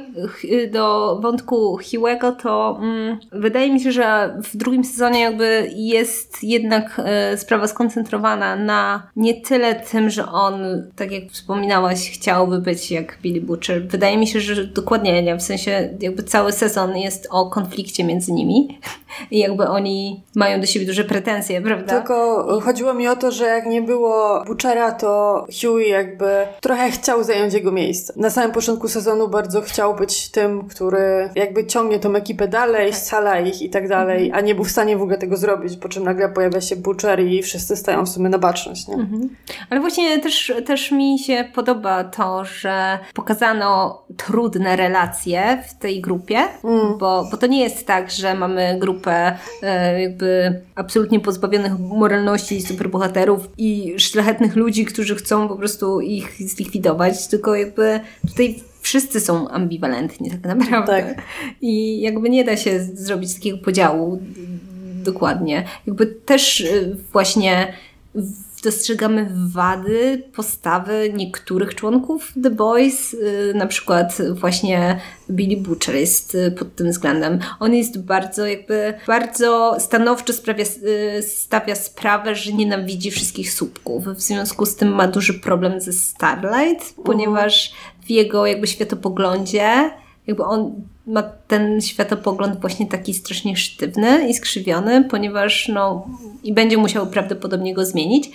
do 0.71 1.17
wątku 1.21 1.77
Hiłego, 1.77 2.31
to 2.31 2.79
mm, 2.81 3.19
wydaje 3.31 3.73
mi 3.73 3.79
się, 3.79 3.91
że 3.91 4.37
w 4.43 4.57
drugim 4.57 4.83
sezonie 4.83 5.19
jakby 5.19 5.71
jest 5.75 6.43
jednak 6.43 7.01
e, 7.05 7.37
sprawa 7.37 7.67
skoncentrowana 7.67 8.55
na 8.55 9.07
nie 9.15 9.41
tyle 9.41 9.75
tym, 9.75 10.09
że 10.09 10.25
on, 10.25 10.53
tak 10.95 11.11
jak 11.11 11.23
wspominałaś, 11.31 12.11
chciałby 12.11 12.59
być 12.59 12.91
jak 12.91 13.17
Billy 13.21 13.41
Butcher. 13.41 13.87
Wydaje 13.87 14.17
mi 14.17 14.27
się, 14.27 14.39
że 14.39 14.65
dokładnie, 14.65 15.23
nie, 15.23 15.35
w 15.35 15.41
sensie 15.41 15.89
jakby 15.99 16.23
cały 16.23 16.51
sezon 16.51 16.97
jest 16.97 17.27
o 17.31 17.49
konflikcie 17.49 18.03
między 18.03 18.31
nimi 18.31 18.79
i 19.31 19.39
jakby 19.39 19.67
oni 19.67 20.23
mają 20.35 20.61
do 20.61 20.65
siebie 20.65 20.85
duże 20.85 21.03
pretensje, 21.03 21.61
prawda? 21.61 21.95
Tylko 21.97 22.45
chodziło 22.61 22.93
mi 22.93 23.07
o 23.07 23.15
to, 23.15 23.31
że 23.31 23.60
jak 23.61 23.69
nie 23.69 23.81
było 23.81 24.43
Butchera, 24.45 24.91
to 24.91 25.45
Huey 25.61 25.89
jakby 25.89 26.47
trochę 26.61 26.91
chciał 26.91 27.23
zająć 27.23 27.53
jego 27.53 27.71
miejsce. 27.71 28.13
Na 28.15 28.29
samym 28.29 28.51
początku 28.51 28.87
sezonu 28.87 29.27
bardzo 29.27 29.61
chciał 29.61 29.95
być 29.95 30.29
tym, 30.29 30.67
który 30.67 31.29
jakby 31.35 31.65
ciągnie 31.65 31.99
tą 31.99 32.15
ekipę 32.15 32.47
dalej, 32.47 32.91
tak. 32.91 32.99
scala 32.99 33.39
ich 33.39 33.61
i 33.61 33.69
tak 33.69 33.87
dalej, 33.87 34.25
mhm. 34.25 34.43
a 34.43 34.47
nie 34.47 34.55
był 34.55 34.63
w 34.63 34.71
stanie 34.71 34.97
w 34.97 35.01
ogóle 35.01 35.17
tego 35.17 35.37
zrobić, 35.37 35.77
po 35.77 35.89
czym 35.89 36.03
nagle 36.03 36.29
pojawia 36.29 36.61
się 36.61 36.75
Butcher 36.75 37.19
i 37.19 37.43
wszyscy 37.43 37.75
stają 37.75 38.05
w 38.05 38.09
sumie 38.09 38.29
na 38.29 38.37
baczność, 38.37 38.87
nie? 38.87 38.95
Mhm. 38.95 39.29
Ale 39.69 39.81
właśnie 39.81 40.19
też, 40.19 40.53
też 40.65 40.91
mi 40.91 41.19
się 41.19 41.45
podoba 41.55 42.03
to, 42.03 42.45
że 42.45 42.99
pokazano 43.13 44.01
trudne 44.17 44.75
relacje 44.75 45.63
w 45.69 45.79
tej 45.79 46.01
grupie, 46.01 46.37
mm. 46.63 46.97
bo, 46.97 47.27
bo 47.31 47.37
to 47.37 47.47
nie 47.47 47.63
jest 47.63 47.87
tak, 47.87 48.11
że 48.11 48.33
mamy 48.33 48.77
grupę 48.79 49.37
e, 49.63 50.01
jakby 50.01 50.61
absolutnie 50.75 51.19
pozbawionych 51.19 51.79
moralności 51.79 52.61
superbohaterów 52.61 53.47
i 53.57 53.93
szlachetnych 53.97 54.55
ludzi, 54.55 54.85
którzy 54.85 55.15
chcą 55.15 55.47
po 55.47 55.55
prostu 55.55 56.01
ich 56.01 56.35
zlikwidować, 56.39 57.27
tylko 57.27 57.55
jakby 57.55 57.99
tutaj 58.27 58.63
wszyscy 58.81 59.19
są 59.19 59.49
ambiwalentni 59.49 60.31
tak 60.31 60.43
naprawdę. 60.43 61.03
Tak. 61.15 61.23
I 61.61 62.01
jakby 62.01 62.29
nie 62.29 62.43
da 62.43 62.57
się 62.57 62.79
zrobić 62.93 63.33
takiego 63.33 63.57
podziału 63.57 64.21
dokładnie. 65.03 65.65
Jakby 65.87 66.05
też 66.05 66.61
y, 66.61 66.97
właśnie 67.11 67.73
dostrzegamy 68.61 69.29
wady 69.47 70.23
postawy 70.35 71.13
niektórych 71.13 71.75
członków 71.75 72.33
The 72.43 72.49
Boys, 72.49 73.13
y, 73.13 73.53
na 73.55 73.67
przykład 73.67 74.17
właśnie 74.31 74.99
Billy 75.29 75.61
Butcher 75.61 75.95
jest 75.95 76.35
y, 76.35 76.51
pod 76.51 76.75
tym 76.75 76.89
względem. 76.89 77.39
On 77.59 77.73
jest 77.73 78.01
bardzo 78.01 78.47
jakby, 78.47 78.93
bardzo 79.07 79.75
stanowczo 79.79 80.33
sprawia, 80.33 80.63
y, 80.63 81.23
stawia 81.23 81.75
sprawę, 81.75 82.35
że 82.35 82.53
nienawidzi 82.53 83.11
wszystkich 83.11 83.53
słupków. 83.53 84.05
W 84.05 84.21
związku 84.21 84.65
z 84.65 84.75
tym 84.75 84.89
ma 84.89 85.07
duży 85.07 85.33
problem 85.33 85.81
ze 85.81 85.93
Starlight, 85.93 86.93
ponieważ 87.05 87.73
w 88.05 88.09
jego 88.09 88.45
jakby 88.45 88.67
światopoglądzie 88.67 89.91
jakby 90.27 90.43
on 90.43 90.73
ma 91.07 91.23
ten 91.23 91.81
światopogląd 91.81 92.61
właśnie 92.61 92.87
taki 92.87 93.13
strasznie 93.13 93.57
sztywny 93.57 94.29
i 94.29 94.33
skrzywiony, 94.33 95.03
ponieważ 95.03 95.67
no 95.67 96.07
i 96.43 96.53
będzie 96.53 96.77
musiał 96.77 97.07
prawdopodobnie 97.07 97.73
go 97.73 97.85
zmienić, 97.85 98.31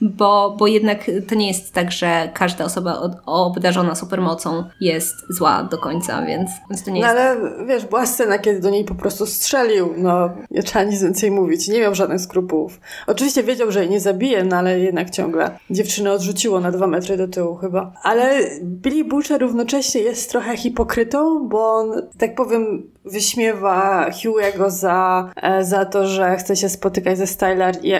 bo, 0.00 0.56
bo 0.58 0.66
jednak 0.66 1.10
to 1.28 1.34
nie 1.34 1.48
jest 1.48 1.72
tak, 1.72 1.92
że 1.92 2.30
każda 2.34 2.64
osoba 2.64 3.12
obdarzona 3.26 3.94
supermocą 3.94 4.64
jest 4.80 5.14
zła 5.28 5.62
do 5.62 5.78
końca, 5.78 6.22
więc, 6.26 6.50
więc 6.70 6.84
to 6.84 6.90
nie 6.90 7.00
no, 7.00 7.06
jest 7.06 7.18
ale 7.18 7.50
tak. 7.50 7.66
wiesz, 7.66 7.86
była 7.86 8.06
scena, 8.06 8.38
kiedy 8.38 8.60
do 8.60 8.70
niej 8.70 8.84
po 8.84 8.94
prostu 8.94 9.26
strzelił, 9.26 9.94
no 9.96 10.30
nie 10.50 10.62
trzeba 10.62 10.84
nic 10.84 11.02
więcej 11.02 11.30
mówić, 11.30 11.68
nie 11.68 11.80
miał 11.80 11.94
żadnych 11.94 12.20
skrupułów. 12.20 12.80
Oczywiście 13.06 13.42
wiedział, 13.42 13.72
że 13.72 13.80
jej 13.80 13.90
nie 13.90 14.00
zabije, 14.00 14.44
no 14.44 14.56
ale 14.56 14.80
jednak 14.80 15.10
ciągle 15.10 15.58
dziewczynę 15.70 16.12
odrzuciło 16.12 16.60
na 16.60 16.70
dwa 16.70 16.86
metry 16.86 17.16
do 17.16 17.28
tyłu 17.28 17.56
chyba. 17.56 17.92
Ale 18.02 18.40
Billy 18.62 19.04
Butcher 19.04 19.40
równocześnie 19.40 20.00
jest 20.00 20.30
trochę 20.30 20.56
hipokrytą, 20.56 21.48
bo 21.48 21.74
on, 21.74 22.08
tak 22.18 22.34
powiem, 22.34 22.90
wyśmiewa 23.04 24.10
Hugh'ego 24.10 24.70
za, 24.70 25.30
e, 25.36 25.64
za 25.64 25.84
to, 25.84 26.06
że 26.06 26.36
chce 26.36 26.56
się 26.56 26.68
spotykać 26.68 27.18
ze 27.18 27.26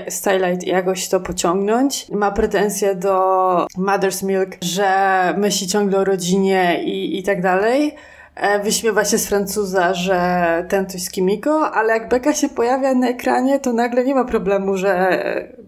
Stylight 0.09 0.65
i 0.65 0.69
jakoś 0.69 1.09
to 1.09 1.21
pociągnąć. 1.21 1.90
Ma 2.13 2.31
pretensje 2.31 2.95
do 2.95 3.67
Mother's 3.79 4.27
Milk, 4.27 4.51
że 4.63 5.35
myśli 5.39 5.67
ciągle 5.67 5.99
o 5.99 6.05
rodzinie 6.05 6.85
i, 6.85 7.19
i 7.19 7.23
tak 7.23 7.43
dalej. 7.43 7.95
E, 8.35 8.63
wyśmiewa 8.63 9.05
się 9.05 9.19
z 9.19 9.27
Francuza, 9.27 9.95
że 9.95 10.21
ten 10.69 10.87
coś 10.87 11.03
z 11.03 11.11
Kimiko, 11.11 11.71
ale 11.71 11.93
jak 11.93 12.09
Beka 12.09 12.35
się 12.35 12.49
pojawia 12.49 12.95
na 12.95 13.09
ekranie, 13.09 13.61
to 13.61 13.73
nagle 13.73 14.05
nie 14.05 14.15
ma 14.15 14.25
problemu, 14.25 14.77
że 14.77 15.19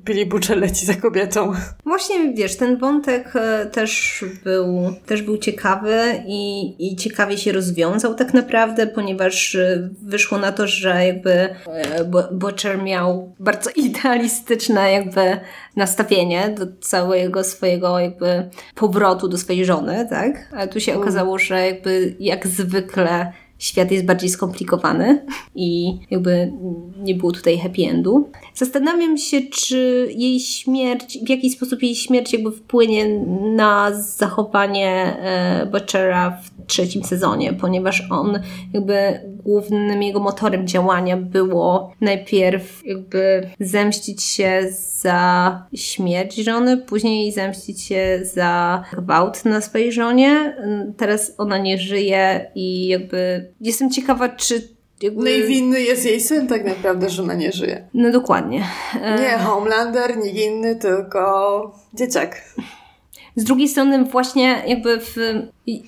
Billy 0.05 0.27
Butcher 0.27 0.59
leci 0.59 0.87
za 0.87 0.95
kobietą. 0.95 1.53
Właśnie, 1.85 2.35
wiesz, 2.35 2.57
ten 2.57 2.77
wątek 2.77 3.37
e, 3.37 3.67
też 3.67 4.25
był, 4.45 4.95
też 5.07 5.23
był 5.23 5.39
ciekawy 5.39 6.23
i, 6.27 6.75
i 6.79 6.97
ciekawie 6.97 7.39
się 7.39 7.53
rozwiązał 7.53 8.15
tak 8.15 8.35
naprawdę, 8.35 8.87
ponieważ 8.87 9.55
e, 9.55 9.89
wyszło 10.03 10.39
na 10.39 10.53
to, 10.53 10.67
że 10.67 11.07
jakby 11.07 11.49
Butcher 12.33 12.83
miał 12.83 13.35
bardzo 13.39 13.71
idealistyczne 13.87 14.93
jakby 14.93 15.41
nastawienie 15.77 16.55
do 16.59 16.67
całego 16.81 17.45
swojego 17.45 17.99
jakby 17.99 18.49
powrotu 18.75 19.29
do 19.29 19.39
swojej 19.39 19.65
żony, 19.65 20.07
tak? 20.11 20.49
Ale 20.53 20.69
tu 20.69 20.81
się 20.81 20.93
mm. 20.93 21.03
okazało, 21.03 21.39
że 21.39 21.67
jakby 21.67 22.15
jak 22.21 22.49
zwykle 22.57 23.33
świat 23.63 23.91
jest 23.91 24.05
bardziej 24.05 24.31
skomplikowany 24.31 25.27
i 25.55 25.99
jakby 26.11 26.53
nie 26.97 27.15
było 27.15 27.33
tutaj 27.33 27.59
happy 27.59 27.83
endu. 27.83 28.31
Zastanawiam 28.55 29.19
się, 29.19 29.41
czy 29.43 30.09
jej 30.17 30.41
śmierć, 30.41 31.19
w 31.27 31.29
jaki 31.29 31.51
sposób 31.51 31.83
jej 31.83 31.95
śmierć 31.95 32.33
jakby 32.33 32.53
wpłynie 32.53 33.19
na 33.57 33.95
zachowanie 33.95 35.17
e, 35.21 35.67
Butchera 35.67 36.31
w 36.31 36.67
trzecim 36.67 37.05
sezonie, 37.05 37.53
ponieważ 37.53 38.07
on 38.11 38.41
jakby 38.73 39.21
głównym 39.45 40.03
jego 40.03 40.21
motorem 40.21 40.67
działania 40.67 41.17
było 41.17 41.93
najpierw 42.01 42.87
jakby 42.87 43.49
zemścić 43.61 44.23
się 44.23 44.67
za 45.01 45.63
śmierć 45.75 46.37
żony, 46.37 46.77
później 46.77 47.33
zemścić 47.33 47.83
się 47.83 48.21
za 48.23 48.85
gwałt 48.93 49.45
na 49.45 49.61
swojej 49.61 49.93
żonie. 49.93 50.57
Teraz 50.97 51.35
ona 51.39 51.59
nie 51.59 51.79
żyje 51.79 52.51
i 52.55 52.87
jakby 52.87 53.49
jestem 53.61 53.91
ciekawa, 53.91 54.29
czy 54.29 54.69
jakby... 55.03 55.25
No 55.25 55.31
i 55.31 55.43
winny 55.43 55.81
jest 55.81 56.05
jej 56.05 56.21
syn 56.21 56.47
tak 56.47 56.65
naprawdę, 56.65 57.11
że 57.11 57.23
ona 57.23 57.35
nie 57.35 57.53
żyje. 57.53 57.89
No 57.95 58.11
dokładnie. 58.11 58.65
Nie 58.95 59.39
Homelander, 59.39 60.17
nikt 60.17 60.39
inny, 60.39 60.77
tylko 60.77 61.75
dzieciak. 61.95 62.43
Z 63.37 63.45
drugiej 63.45 63.69
strony 63.69 64.05
właśnie 64.05 64.63
jakby 64.67 65.01
w, 65.01 65.17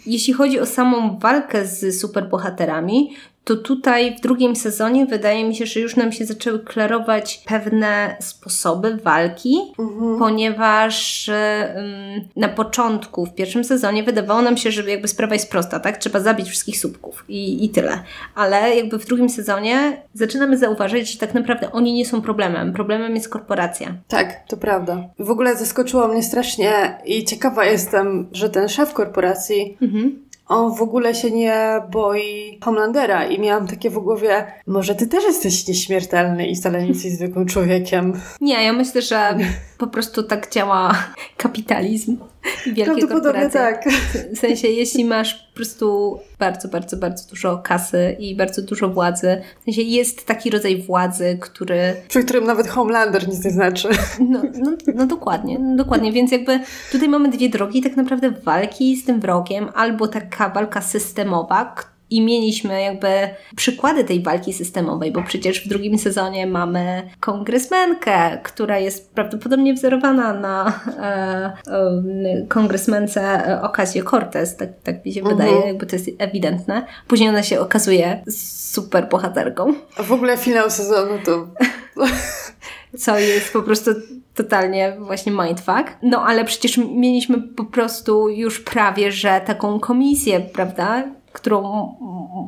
jeśli 0.07 0.33
chodzi 0.33 0.61
o 0.61 0.67
samą 0.67 1.19
walkę 1.19 1.67
z 1.67 2.01
superbohaterami, 2.01 3.17
to 3.45 3.57
tutaj 3.57 4.17
w 4.17 4.21
drugim 4.21 4.57
sezonie 4.57 5.07
wydaje 5.07 5.45
mi 5.45 5.57
się, 5.57 5.67
że 5.67 5.81
już 5.81 5.97
nam 5.97 6.13
się 6.13 6.27
zaczęły 6.27 6.59
klarować 6.59 7.43
pewne 7.47 8.17
sposoby 8.21 8.97
walki, 8.97 9.59
mhm. 9.79 10.19
ponieważ 10.19 11.29
um, 11.29 12.29
na 12.37 12.49
początku, 12.49 13.27
w 13.27 13.35
pierwszym 13.35 13.65
sezonie 13.65 14.03
wydawało 14.03 14.43
nam 14.43 14.57
się, 14.57 14.71
że 14.71 14.91
jakby 14.91 15.09
sprawa 15.09 15.35
jest 15.35 15.51
prosta, 15.51 15.81
tak? 15.81 15.97
Trzeba 15.97 16.21
zabić 16.21 16.49
wszystkich 16.49 16.79
słupków 16.79 17.25
i, 17.29 17.65
i 17.65 17.69
tyle. 17.69 18.03
Ale 18.35 18.77
jakby 18.77 18.99
w 18.99 19.07
drugim 19.07 19.29
sezonie 19.29 20.03
zaczynamy 20.15 20.59
zauważyć, 20.59 21.13
że 21.13 21.19
tak 21.19 21.35
naprawdę 21.35 21.73
oni 21.73 21.93
nie 21.93 22.07
są 22.07 22.23
problemem. 22.23 22.73
Problemem 22.73 23.15
jest 23.15 23.29
korporacja. 23.29 23.95
Tak, 24.09 24.49
to 24.49 24.57
prawda. 24.57 25.09
W 25.19 25.31
ogóle 25.31 25.57
zaskoczyło 25.57 26.09
mnie 26.09 26.23
strasznie 26.23 26.99
i 27.05 27.25
ciekawa 27.25 27.65
jestem, 27.65 28.29
że 28.33 28.51
ten 28.51 28.69
szef 28.69 28.93
korporacji 28.93 29.77
mhm 29.83 30.25
on 30.49 30.75
w 30.75 30.83
ogóle 30.83 31.15
się 31.15 31.31
nie 31.31 31.83
boi 31.91 32.59
Homelandera 32.65 33.25
i 33.27 33.41
miałam 33.41 33.67
takie 33.67 33.91
w 33.91 33.99
głowie, 33.99 34.47
może 34.67 34.95
ty 34.95 35.07
też 35.07 35.25
jesteś 35.25 35.69
nieśmiertelny 35.69 36.47
i 36.47 36.57
wcale 36.57 36.83
nie 36.83 36.89
jesteś 36.89 37.13
zwykłym 37.13 37.47
człowiekiem. 37.47 38.21
Nie, 38.41 38.65
ja 38.65 38.73
myślę, 38.73 39.03
że 39.03 39.39
po 39.79 39.87
prostu 39.87 40.23
tak 40.23 40.51
działa 40.51 40.95
kapitalizm 41.37 42.17
wielkie 42.67 43.07
korporacje. 43.07 43.51
tak. 43.51 43.85
W 44.35 44.39
sensie, 44.39 44.69
jeśli 44.69 45.05
masz 45.05 45.35
po 45.35 45.57
prostu 45.57 46.19
bardzo, 46.39 46.69
bardzo, 46.69 46.97
bardzo 46.97 47.31
dużo 47.31 47.59
kasy 47.59 48.17
i 48.19 48.37
bardzo 48.37 48.63
dużo 48.63 48.89
władzy, 48.89 49.43
w 49.61 49.65
sensie 49.65 49.83
jest 49.83 50.27
taki 50.27 50.51
rodzaj 50.51 50.83
władzy, 50.83 51.39
który... 51.41 51.97
Przy 52.09 52.25
którym 52.25 52.45
nawet 52.45 52.69
Homelander 52.69 53.29
nic 53.29 53.45
nie 53.45 53.51
znaczy. 53.51 53.89
No, 54.29 54.43
no, 54.55 54.77
no 54.95 55.07
dokładnie, 55.07 55.59
no 55.59 55.77
dokładnie, 55.77 56.13
więc 56.13 56.33
jakby 56.33 56.61
tutaj 56.93 57.09
mamy 57.09 57.29
dwie 57.29 57.49
drogi 57.49 57.83
tak 57.83 57.97
naprawdę 57.97 58.31
walki 58.31 58.97
z 58.97 59.05
tym 59.05 59.21
wrogiem, 59.21 59.69
albo 59.75 60.09
taka 60.09 60.49
walka 60.49 60.81
systemowa, 60.81 61.75
i 62.11 62.21
mieliśmy 62.21 62.83
jakby 62.83 63.09
przykłady 63.57 64.05
tej 64.05 64.23
walki 64.23 64.53
systemowej, 64.53 65.13
bo 65.13 65.23
przecież 65.23 65.65
w 65.65 65.69
drugim 65.69 65.99
sezonie 65.99 66.47
mamy 66.47 67.11
kongresmenkę, 67.21 68.39
która 68.43 68.79
jest 68.79 69.15
prawdopodobnie 69.15 69.75
wzorowana 69.75 70.33
na 70.33 70.81
e, 70.99 71.73
e, 71.73 72.47
kongresmence 72.49 73.43
Ocasio-Cortez, 73.63 74.57
tak, 74.57 74.69
tak 74.83 75.05
mi 75.05 75.13
się 75.13 75.21
mhm. 75.21 75.37
wydaje, 75.37 75.67
jakby 75.67 75.87
to 75.87 75.97
jest 75.97 76.11
ewidentne. 76.19 76.87
Później 77.09 77.29
ona 77.29 77.43
się 77.43 77.61
okazuje 77.61 78.23
super 78.29 79.09
bohaterką. 79.09 79.75
A 79.97 80.03
w 80.03 80.13
ogóle 80.13 80.37
finał 80.37 80.71
sezonu 80.71 81.19
to... 81.25 81.47
co 82.99 83.19
jest 83.19 83.53
po 83.53 83.63
prostu 83.63 83.91
totalnie 84.35 84.97
właśnie 85.01 85.33
mindfuck. 85.33 85.85
No 86.03 86.23
ale 86.27 86.45
przecież 86.45 86.77
mieliśmy 86.77 87.43
po 87.43 87.65
prostu 87.65 88.29
już 88.29 88.61
prawie, 88.61 89.13
że 89.13 89.41
taką 89.47 89.81
komisję, 89.81 90.41
prawda? 90.41 91.05
Którą 91.35 91.63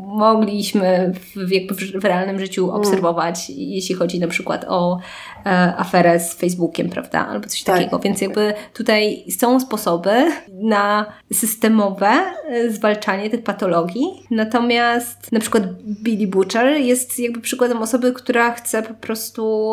mogliśmy 0.06 1.12
w, 1.36 1.50
jakby 1.52 1.74
w 2.00 2.04
realnym 2.04 2.40
życiu 2.40 2.64
mm. 2.64 2.76
obserwować, 2.76 3.50
mm. 3.50 3.60
jeśli 3.60 3.94
chodzi 3.94 4.20
na 4.20 4.28
przykład 4.28 4.64
o 4.68 4.98
e, 5.46 5.48
aferę 5.76 6.20
z 6.20 6.34
Facebookiem, 6.34 6.88
prawda, 6.88 7.26
albo 7.26 7.48
coś 7.48 7.62
tak. 7.62 7.76
takiego. 7.76 7.98
Więc 7.98 8.20
jakby 8.20 8.54
tutaj 8.74 9.24
są 9.38 9.60
sposoby 9.60 10.32
na 10.52 11.06
systemowe 11.32 12.10
e, 12.48 12.70
zwalczanie 12.70 13.30
tych 13.30 13.42
patologii. 13.42 14.06
Natomiast 14.30 15.32
na 15.32 15.40
przykład 15.40 15.62
Billy 15.82 16.26
Butcher 16.26 16.66
jest 16.76 17.18
jakby 17.18 17.40
przykładem 17.40 17.82
osoby, 17.82 18.12
która 18.12 18.50
chce 18.50 18.82
po 18.82 18.94
prostu 18.94 19.72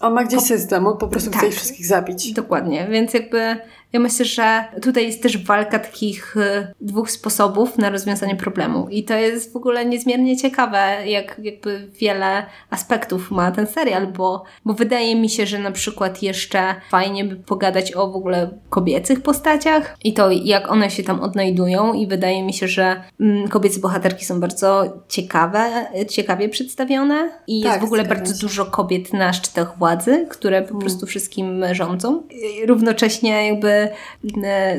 on 0.00 0.12
ma 0.12 0.24
gdzieś 0.24 0.40
system, 0.40 0.86
on 0.86 0.98
po 0.98 1.08
prostu 1.08 1.30
tak, 1.30 1.38
chce 1.38 1.48
ich 1.48 1.54
wszystkich 1.54 1.86
zabić. 1.86 2.32
Dokładnie, 2.32 2.86
więc 2.90 3.14
jakby 3.14 3.56
ja 3.92 4.00
myślę, 4.00 4.24
że 4.24 4.64
tutaj 4.82 5.06
jest 5.06 5.22
też 5.22 5.44
walka 5.44 5.78
takich 5.78 6.36
y, 6.36 6.74
dwóch 6.80 7.10
sposobów 7.10 7.78
na 7.78 7.90
rozwiązanie 7.90 8.36
problemu. 8.36 8.88
I 8.90 9.04
to 9.04 9.14
jest 9.14 9.52
w 9.52 9.56
ogóle 9.56 9.84
niezmiernie 9.84 10.36
ciekawe, 10.36 10.96
jak 11.06 11.40
jakby 11.42 11.88
wiele 12.00 12.46
aspektów 12.70 13.30
ma 13.30 13.50
ten 13.52 13.66
serial, 13.66 14.06
bo, 14.06 14.44
bo 14.64 14.74
wydaje 14.74 15.16
mi 15.16 15.30
się, 15.30 15.46
że 15.46 15.58
na 15.58 15.72
przykład 15.72 16.22
jeszcze 16.22 16.74
fajnie 16.90 17.24
by 17.24 17.36
pogadać 17.36 17.92
o 17.92 18.10
w 18.10 18.16
ogóle 18.16 18.50
kobiecych 18.70 19.22
postaciach 19.22 19.96
i 20.04 20.14
to, 20.14 20.30
jak 20.30 20.70
one 20.70 20.90
się 20.90 21.02
tam 21.02 21.20
odnajdują. 21.20 21.92
I 21.92 22.06
wydaje 22.06 22.42
mi 22.42 22.52
się, 22.52 22.68
że 22.68 23.02
mm, 23.20 23.48
kobiece 23.48 23.80
bohaterki 23.80 24.24
są 24.24 24.40
bardzo 24.40 24.84
ciekawe, 25.08 25.86
ciekawie 26.08 26.48
przedstawione. 26.48 27.30
I 27.46 27.62
tak, 27.62 27.72
jest 27.72 27.82
w 27.82 27.84
ogóle 27.84 28.04
bardzo 28.04 28.34
się. 28.34 28.40
dużo 28.40 28.66
kobiet 28.66 29.12
na 29.12 29.32
szczytach 29.32 29.78
władzy, 29.78 30.26
które 30.30 30.62
po 30.62 30.70
mm. 30.70 30.80
prostu 30.80 31.06
wszystkim 31.06 31.64
rządzą. 31.72 32.22
I 32.30 32.66
równocześnie 32.66 33.46
jakby 33.46 33.77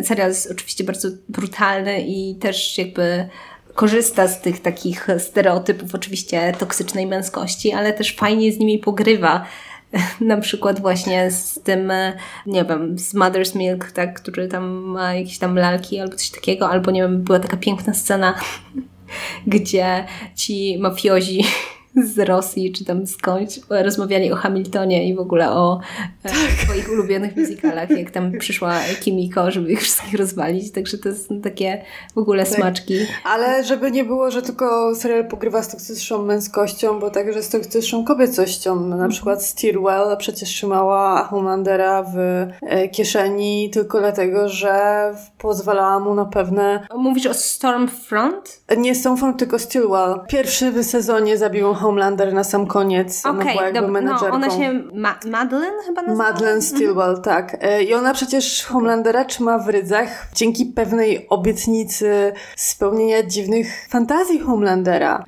serial 0.04 0.30
jest 0.30 0.52
oczywiście 0.52 0.84
bardzo 0.84 1.08
brutalny 1.30 2.02
i 2.02 2.36
też 2.36 2.78
jakby 2.78 3.30
korzysta 3.76 4.28
z 4.28 4.42
tych 4.42 4.62
takich 4.62 5.08
stereotypów 5.18 5.96
oczywiście 5.96 6.54
toksycznej 6.60 7.08
męskości, 7.08 7.72
ale 7.72 7.94
też 7.94 8.16
fajnie 8.16 8.52
z 8.52 8.60
nimi 8.60 8.80
pogrywa. 8.80 9.46
Na 10.22 10.38
przykład 10.38 10.80
właśnie 10.80 11.32
z 11.32 11.60
tym, 11.64 11.92
e, 11.92 12.14
nie 12.46 12.66
wiem, 12.66 13.00
z 13.00 13.16
Mother's 13.16 13.56
Milk, 13.56 13.92
tak, 13.92 14.22
który 14.22 14.48
tam 14.48 14.64
ma 14.66 15.14
jakieś 15.14 15.38
tam 15.38 15.56
lalki 15.56 16.00
albo 16.00 16.16
coś 16.16 16.30
takiego, 16.30 16.70
albo 16.70 16.92
nie 16.92 17.02
wiem, 17.02 17.22
była 17.22 17.40
taka 17.40 17.58
piękna 17.58 17.94
scena, 17.94 18.36
gdzie 19.48 20.06
ci 20.36 20.78
mafiozi 20.80 21.44
z 22.08 22.20
Rosji, 22.20 22.72
czy 22.72 22.86
tam 22.86 23.08
skądś, 23.08 23.60
rozmawiali 23.70 24.32
o 24.32 24.36
Hamiltonie 24.36 25.10
i 25.10 25.16
w 25.16 25.20
ogóle 25.20 25.52
o 25.52 25.80
e, 26.24 26.30
tak. 26.30 26.38
swoich 26.64 26.92
ulubionych 26.92 27.36
muzykalach, 27.36 27.90
jak 27.90 28.12
tam 28.12 28.32
przyszła 28.40 28.80
Kimiko, 29.02 29.52
żeby 29.52 29.72
ich 29.72 29.82
wszystkich 29.82 30.14
rozwalić, 30.14 30.72
także 30.72 30.98
to 30.98 31.16
są 31.16 31.42
takie 31.42 31.82
w 32.16 32.18
ogóle 32.18 32.46
tak. 32.46 32.56
smaczki. 32.56 33.00
Ale 33.24 33.64
żeby 33.64 33.92
nie 33.92 34.04
było, 34.04 34.32
że 34.32 34.42
tylko 34.42 34.96
serial 34.96 35.28
pogrywa 35.28 35.64
z 35.64 35.72
toksyczną 35.72 36.26
męskością, 36.26 37.00
bo 37.00 37.10
także 37.10 37.44
z 37.44 37.50
toksyczną 37.50 38.06
kobiecością. 38.06 38.76
Na 38.76 38.96
mhm. 38.96 39.12
przykład 39.12 39.44
Stilwell 39.44 40.18
przecież 40.18 40.50
trzymała 40.50 41.24
Homelandera 41.24 42.04
w 42.04 42.18
e, 42.62 42.90
kieszeni 42.90 43.70
tylko 43.74 44.00
dlatego, 44.00 44.50
że 44.50 45.14
pozwalała 45.38 46.00
mu 46.00 46.16
na 46.16 46.26
pewne... 46.26 46.88
Mówisz 46.96 47.26
o 47.26 47.34
Stormfront? 47.34 48.62
Nie 48.78 48.96
Stormfront, 48.96 49.40
tylko 49.40 49.60
Stilwell. 49.60 50.20
Pierwszy 50.28 50.72
w 50.72 50.84
sezonie 50.84 51.38
zabił 51.38 51.74
Homelander 51.90 52.34
na 52.34 52.44
sam 52.44 52.68
koniec. 52.68 53.26
Ona 53.26 53.40
Okej, 53.42 53.52
była 53.54 53.64
jakby 53.64 53.82
dobra, 53.82 54.02
no, 54.02 54.08
menedżerką. 54.08 54.36
ona 54.36 54.50
się 54.50 54.84
Ma 54.94 55.20
Madeline 55.26 55.74
chyba 55.86 56.02
nazywa? 56.02 56.24
Madeleine 56.24 56.62
Stilwell, 56.62 57.22
tak. 57.22 57.58
E, 57.62 57.84
I 57.84 57.94
ona 57.94 58.14
przecież 58.14 58.66
Homelandera 58.66 59.26
trzyma 59.26 59.58
w 59.60 59.70
rydzach 59.70 60.28
dzięki 60.36 60.66
pewnej 60.66 61.30
obietnicy 61.30 62.34
spełnienia 62.56 63.24
dziwnych 63.24 63.88
fantazji 63.90 64.40
Homelandera. 64.40 65.24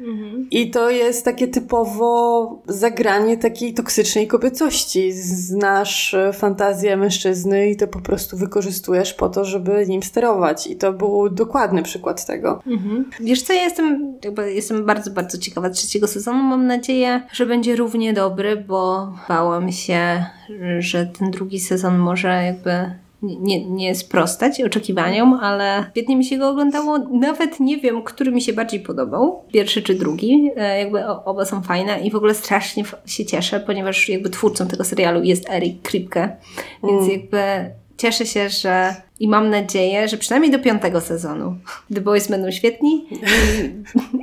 I 0.52 0.72
to 0.72 0.90
jest 0.90 1.26
takie 1.26 1.48
typowo 1.48 2.62
zagranie 2.68 3.38
takiej 3.38 3.74
toksycznej 3.74 4.28
kobiecości. 4.28 5.12
Znasz 5.14 6.14
e, 6.14 6.34
fantazję 6.34 6.98
mężczyzny 6.98 7.70
i 7.70 7.76
to 7.76 7.88
po 7.88 8.00
prostu 8.00 8.38
wykorzystujesz 8.38 9.14
po 9.14 9.30
to, 9.30 9.46
żeby 9.46 9.86
nim 9.88 10.04
sterować. 10.04 10.68
I 10.68 10.76
to 10.76 10.94
był 10.94 11.30
dokładny 11.30 11.84
przykład 11.84 12.26
tego. 12.26 12.62
Mhm. 12.68 13.10
Wiesz 13.20 13.42
co, 13.42 13.54
ja 13.54 13.64
jestem, 13.64 14.16
jakby 14.24 14.54
jestem 14.54 14.86
bardzo, 14.86 15.12
bardzo 15.12 15.38
ciekawa 15.38 15.70
trzeciego 15.70 16.08
sezonu. 16.08 16.44
Mam 16.52 16.68
nadzieję, 16.68 17.22
że 17.32 17.46
będzie 17.46 17.76
równie 17.76 18.14
dobry, 18.14 18.56
bo 18.56 19.14
bałam 19.30 19.72
się, 19.72 20.26
że 20.80 21.06
ten 21.06 21.32
drugi 21.32 21.60
sezon 21.60 21.98
może 21.98 22.44
jakby 22.46 22.72
nie, 23.22 23.66
nie 23.66 23.96
sprostać 23.96 24.62
oczekiwaniom, 24.62 25.34
ale 25.34 25.86
świetnie 25.92 26.16
mi 26.16 26.26
się 26.26 26.38
go 26.38 26.50
oglądało. 26.50 26.98
Nawet 26.98 27.60
nie 27.60 27.78
wiem, 27.78 28.04
który 28.04 28.32
mi 28.32 28.42
się 28.42 28.54
bardziej 28.54 28.80
podobał, 28.80 29.44
pierwszy 29.54 29.82
czy 29.82 29.94
drugi. 29.96 30.52
E, 30.56 30.80
Jakby 30.80 31.08
oba 31.08 31.46
są 31.46 31.62
fajne 31.62 32.00
i 32.02 32.12
w 32.12 32.16
ogóle 32.16 32.36
strasznie 32.36 32.84
się 33.06 33.26
cieszę, 33.26 33.60
ponieważ 33.60 34.10
jakby 34.10 34.30
twórcą 34.30 34.68
tego 34.68 34.84
serialu 34.84 35.24
jest 35.24 35.50
Eric 35.50 35.82
Kripke, 35.82 36.38
więc 36.84 37.08
jakby 37.08 37.72
cieszę 37.98 38.26
się, 38.26 38.50
że 38.50 38.96
i 39.22 39.28
mam 39.28 39.50
nadzieję, 39.50 40.08
że 40.08 40.18
przynajmniej 40.18 40.52
do 40.52 40.60
piątego 40.60 41.02
sezonu 41.02 41.56
The 41.96 42.02
Boys 42.02 42.28
będą 42.28 42.52
świetni 42.52 43.08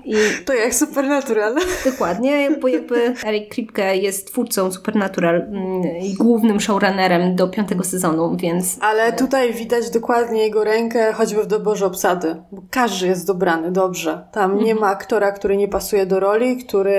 i, 0.05 0.13
i 0.13 0.15
To 0.45 0.55
jak 0.55 0.75
Supernatural. 0.75 1.55
Dokładnie, 1.85 2.51
bo 2.61 2.69
jakby 2.69 3.15
Eric 3.25 3.49
Kripke 3.51 3.97
jest 3.97 4.27
twórcą 4.27 4.73
Supernatural 4.73 5.35
mm, 5.35 5.83
i 6.03 6.15
głównym 6.15 6.61
showrunnerem 6.61 7.37
do 7.37 7.49
piątego 7.49 7.85
sezonu, 7.85 8.37
więc 8.37 8.77
Ale 8.81 9.13
tutaj 9.13 9.53
widać 9.53 9.91
dokładnie 9.91 10.43
jego 10.43 10.65
rękę, 10.65 11.13
choćby 11.13 11.43
w 11.43 11.47
doborze 11.47 11.87
obsady. 11.87 12.37
Bo 12.53 12.63
każdy 12.71 13.07
jest 13.07 13.27
dobrany 13.27 13.73
dobrze. 13.73 14.27
Tam 14.33 14.59
nie 14.59 14.75
ma 14.75 14.87
aktora, 14.87 15.33
który 15.33 15.57
nie 15.57 15.69
pasuje 15.69 16.07
do 16.07 16.21
roli, 16.21 16.57
który 16.57 16.99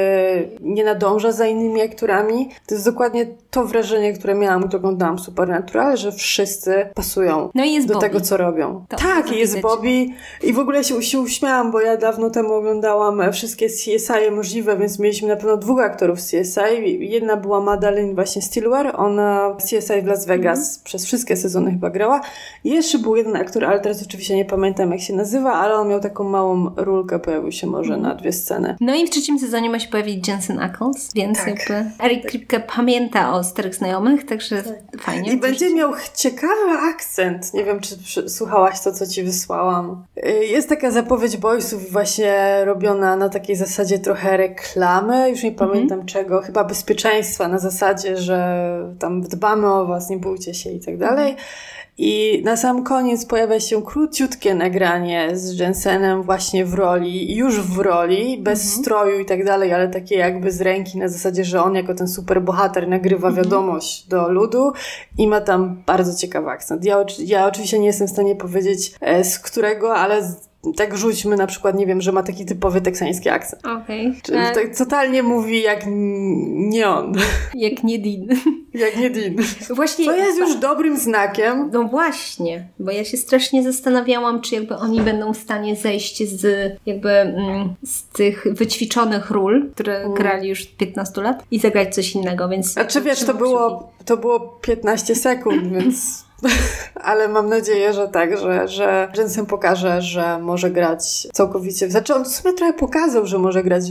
nie 0.62 0.84
nadąża 0.84 1.32
za 1.32 1.47
innymi 1.47 1.82
aktorami. 1.82 2.50
To 2.68 2.76
jest 2.76 2.86
dokładnie 2.86 3.28
to 3.52 3.66
wrażenie, 3.66 4.14
które 4.14 4.36
miałam, 4.36 4.62
gdy 4.62 4.78
oglądałam 4.78 5.20
Supernatural, 5.20 5.97
że 5.97 6.12
wszyscy 6.12 6.89
pasują 6.95 7.50
No 7.56 7.64
i 7.64 7.74
jest 7.74 7.89
do 7.94 7.94
Bobby. 7.94 8.08
tego, 8.08 8.22
co 8.22 8.38
robią. 8.38 8.86
To 8.90 8.98
tak, 8.98 9.32
i 9.32 9.40
jest 9.40 9.56
widać. 9.56 9.72
Bobby. 9.72 10.06
I 10.44 10.54
w 10.54 10.60
ogóle 10.60 10.84
się, 10.84 11.04
się 11.04 11.20
uśmiałam, 11.20 11.72
bo 11.72 11.82
ja 11.82 11.98
dawno 11.98 12.30
temu 12.30 12.54
oglądałam 12.54 13.22
wszystkie 13.34 13.68
CSI 13.68 14.32
możliwe, 14.32 14.78
więc 14.78 15.00
mieliśmy 15.00 15.28
na 15.28 15.36
pewno 15.36 15.58
dwóch 15.58 15.80
aktorów 15.82 16.20
CSI. 16.20 16.98
Jedna 17.00 17.38
była 17.38 17.62
Madeleine 17.62 18.16
właśnie 18.16 18.42
Stilwell, 18.42 18.92
ona 18.96 19.56
CSI 19.60 20.02
w 20.04 20.06
Las 20.06 20.26
Vegas 20.26 20.60
Mhm. 20.60 20.84
przez 20.84 21.06
wszystkie 21.06 21.36
sezony 21.38 21.72
chyba 21.72 21.90
grała. 21.90 22.22
Jeszcze 22.64 23.00
był 23.00 23.16
jeden 23.16 23.36
aktor, 23.36 23.66
ale 23.66 23.80
teraz 23.80 24.04
oczywiście 24.04 24.36
nie 24.36 24.46
pamiętam 24.46 24.92
jak 24.92 25.02
się 25.02 25.14
nazywa, 25.14 25.54
ale 25.54 25.76
on 25.76 25.88
miał 25.88 26.00
taką 26.00 26.24
małą 26.24 26.72
rulkę, 26.78 27.20
pojawił 27.20 27.52
się 27.52 27.68
może 27.68 27.94
Mhm. 27.94 28.02
na 28.02 28.16
dwie 28.16 28.34
sceny. 28.34 28.76
No 28.82 28.96
i 28.96 29.08
w 29.08 29.10
trzecim 29.10 29.40
sezonie 29.40 29.70
ma 29.70 29.80
się 29.80 29.90
pojawić 29.90 30.28
Jensen 30.28 30.60
Ackles, 30.60 31.10
więc 31.16 31.38
Tak. 31.38 31.48
jakby 31.48 31.92
Eric 32.04 32.26
Kripke 32.26 32.60
pamięta 32.60 33.34
o 33.34 33.44
starych 33.44 33.76
znajomych, 33.76 34.26
także 34.26 34.64
fajnie. 35.00 35.34
I 35.34 35.38
będzie 35.38 35.74
miał 35.76 35.92
ciekawy 36.16 36.72
akcent. 36.94 37.54
Nie 37.54 37.64
wiem, 37.64 37.79
czy 37.80 38.30
słuchałaś 38.30 38.82
to, 38.82 38.92
co 38.92 39.08
ci 39.08 39.24
wysłałam. 39.24 40.06
Y, 40.18 40.46
Jest 40.46 40.70
taka 40.70 40.92
zapowiedź 40.92 41.38
Boysów 41.38 41.92
właśnie 41.92 42.62
robiona 42.66 43.16
na 43.16 43.30
takiej 43.30 43.56
zasadzie 43.56 44.00
trochę 44.00 44.38
reklamy, 44.38 45.30
już 45.30 45.44
nie 45.44 45.52
pamiętam 45.52 46.06
czego, 46.06 46.42
chyba 46.42 46.64
bezpieczeństwa, 46.64 47.48
na 47.48 47.60
zasadzie, 47.60 48.18
że 48.18 48.60
tam 49.00 49.22
dbamy 49.22 49.74
o 49.74 49.86
was, 49.86 50.10
nie 50.10 50.18
bójcie 50.18 50.54
się 50.54 50.70
i 50.72 50.80
tak 50.80 50.98
dalej. 50.98 51.36
I 52.02 52.41
na 52.45 52.58
sam 52.58 52.84
koniec 52.84 53.26
pojawia 53.26 53.60
się 53.60 53.84
króciutkie 53.84 54.56
nagranie 54.56 55.30
z 55.34 55.60
Jensenem 55.60 56.24
właśnie 56.24 56.66
w 56.66 56.74
roli, 56.74 57.36
już 57.36 57.62
w 57.62 57.78
roli, 57.78 58.38
bez 58.38 58.74
stroju 58.74 59.20
i 59.20 59.26
tak 59.26 59.45
dalej, 59.45 59.74
ale 59.74 59.88
takie 59.88 60.16
jakby 60.16 60.52
z 60.52 60.62
ręki 60.62 60.97
na 60.97 61.08
zasadzie, 61.08 61.43
że 61.45 61.64
on 61.64 61.76
jako 61.76 61.93
ten 61.93 62.08
super 62.08 62.41
bohater 62.41 62.88
nagrywa 62.88 63.32
wiadomość 63.32 64.08
do 64.08 64.30
ludu 64.30 64.72
i 65.18 65.28
ma 65.28 65.41
tam 65.41 65.84
bardzo 65.86 66.18
ciekawy 66.18 66.50
akcent. 66.50 66.86
Ja, 66.86 67.06
ja 67.26 67.47
oczywiście 67.47 67.80
nie 67.80 67.88
jestem 67.88 68.08
w 68.08 68.12
stanie 68.12 68.36
powiedzieć 68.36 68.95
e, 69.02 69.24
z 69.24 69.39
którego, 69.39 69.95
ale 69.95 70.24
z, 70.24 70.49
tak 70.76 70.97
rzućmy 70.97 71.36
na 71.36 71.47
przykład, 71.47 71.76
nie 71.76 71.86
wiem, 71.86 72.01
że 72.01 72.12
ma 72.12 72.24
taki 72.24 72.45
typowy 72.45 72.82
teksański 72.82 73.30
akcent. 73.30 73.66
Okej. 73.66 74.14
Czyli 74.24 74.38
E, 74.38 74.51
tak 74.51 74.78
totalnie 74.78 75.24
mówi 75.24 75.62
jak 75.62 75.84
nie 75.88 76.88
on, 76.88 77.14
Jak 77.53 77.84
nie 77.84 77.99
Dean. 77.99 78.39
jak 78.74 78.97
nie 78.97 79.10
Dean. 79.10 79.36
Właśnie. 79.70 80.05
To 80.05 80.16
jest 80.16 80.39
już 80.39 80.55
dobrym 80.55 80.97
znakiem. 80.97 81.70
No 81.74 81.84
właśnie, 81.84 82.68
bo 82.80 82.91
ja 82.91 83.05
się 83.05 83.18
strasznie 83.18 83.64
zastanawiałam, 83.64 84.41
czy 84.41 84.55
jakby 84.55 84.76
oni 84.76 85.01
będą 85.01 85.34
w 85.34 85.38
stanie 85.38 85.76
zejść 85.76 86.30
z 86.30 86.74
jakby 86.86 87.12
mm, 87.12 87.76
z 87.84 88.03
tych 88.03 88.45
wyćwiczonych 88.51 89.32
ról, 89.32 89.70
które 89.72 90.10
grali 90.16 90.49
już 90.49 90.66
15 90.66 91.22
lat 91.22 91.43
i 91.51 91.60
zagrać 91.60 91.95
coś 91.95 92.16
innego, 92.16 92.49
więc... 92.49 92.78
A 92.78 92.86
czy 92.86 93.01
wiesz, 93.01 93.24
to 93.24 93.34
było, 93.34 93.91
to 94.05 94.18
było 94.18 94.39
15 94.39 95.16
sekund, 95.16 95.68
więc... 95.74 96.29
Ale 97.04 97.28
mam 97.28 97.50
nadzieję, 97.50 97.94
że 97.94 98.08
tak, 98.08 98.38
że, 98.38 98.68
że 98.68 99.12
Jensen 99.18 99.46
pokaże, 99.46 100.02
że 100.02 100.40
może 100.40 100.72
grać 100.72 101.28
całkowicie. 101.34 101.90
Znaczy 101.90 102.16
on 102.16 102.26
w 102.26 102.28
sumie 102.28 102.54
trochę 102.54 102.74
pokazał, 102.74 103.26
że 103.26 103.40
może 103.40 103.64
grać 103.64 103.84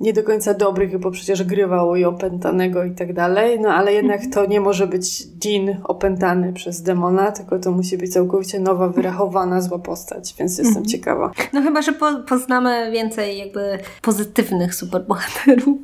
nie 0.00 0.12
do 0.12 0.22
końca 0.22 0.54
dobrych, 0.54 0.98
bo 0.98 1.10
przecież 1.10 1.44
grywał 1.44 1.96
i 1.96 2.04
opętanego 2.04 2.84
i 2.84 2.90
tak 2.90 3.12
dalej, 3.12 3.60
no 3.60 3.68
ale 3.68 3.92
jednak 3.92 4.20
to 4.34 4.46
nie 4.46 4.60
może 4.60 4.86
być 4.86 5.26
Dean 5.26 5.80
opętany 5.84 6.52
przez 6.52 6.82
demona, 6.82 7.32
tylko 7.32 7.58
to 7.58 7.72
musi 7.72 7.98
być 7.98 8.12
całkowicie 8.12 8.60
nowa, 8.60 8.88
wyrachowana, 8.88 9.60
zła 9.60 9.78
postać, 9.78 10.34
więc 10.38 10.58
jestem 10.58 10.86
ciekawa. 10.86 11.30
No 11.52 11.62
chyba, 11.62 11.82
że 11.82 11.92
po, 11.92 12.14
poznamy 12.28 12.90
więcej 12.90 13.38
jakby 13.38 13.78
pozytywnych 14.02 14.74
superbohaterów. 14.74 15.78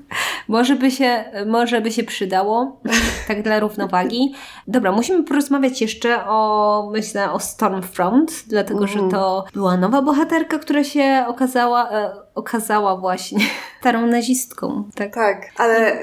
Może 0.48 0.76
by 0.76 0.90
się, 0.90 1.24
może 1.46 1.80
by 1.80 1.92
się 1.92 2.02
przydało, 2.02 2.80
tak 3.28 3.42
dla 3.42 3.60
równowagi. 3.60 4.34
Dobra, 4.68 4.92
musimy 4.92 5.24
porozmawiać 5.24 5.80
jeszcze 5.80 6.11
o, 6.26 6.88
myślę, 6.92 7.32
o 7.32 7.40
Stormfront, 7.40 8.32
dlatego, 8.46 8.86
że 8.86 8.98
to 9.10 9.44
była 9.54 9.76
nowa 9.76 10.02
bohaterka, 10.02 10.58
która 10.58 10.84
się 10.84 11.24
okazała, 11.28 11.90
e, 11.90 12.12
okazała 12.34 12.96
właśnie 12.96 13.38
starą 13.80 14.06
nazistką. 14.06 14.84
Tak. 14.94 15.14
Tak, 15.14 15.46
ale 15.56 15.96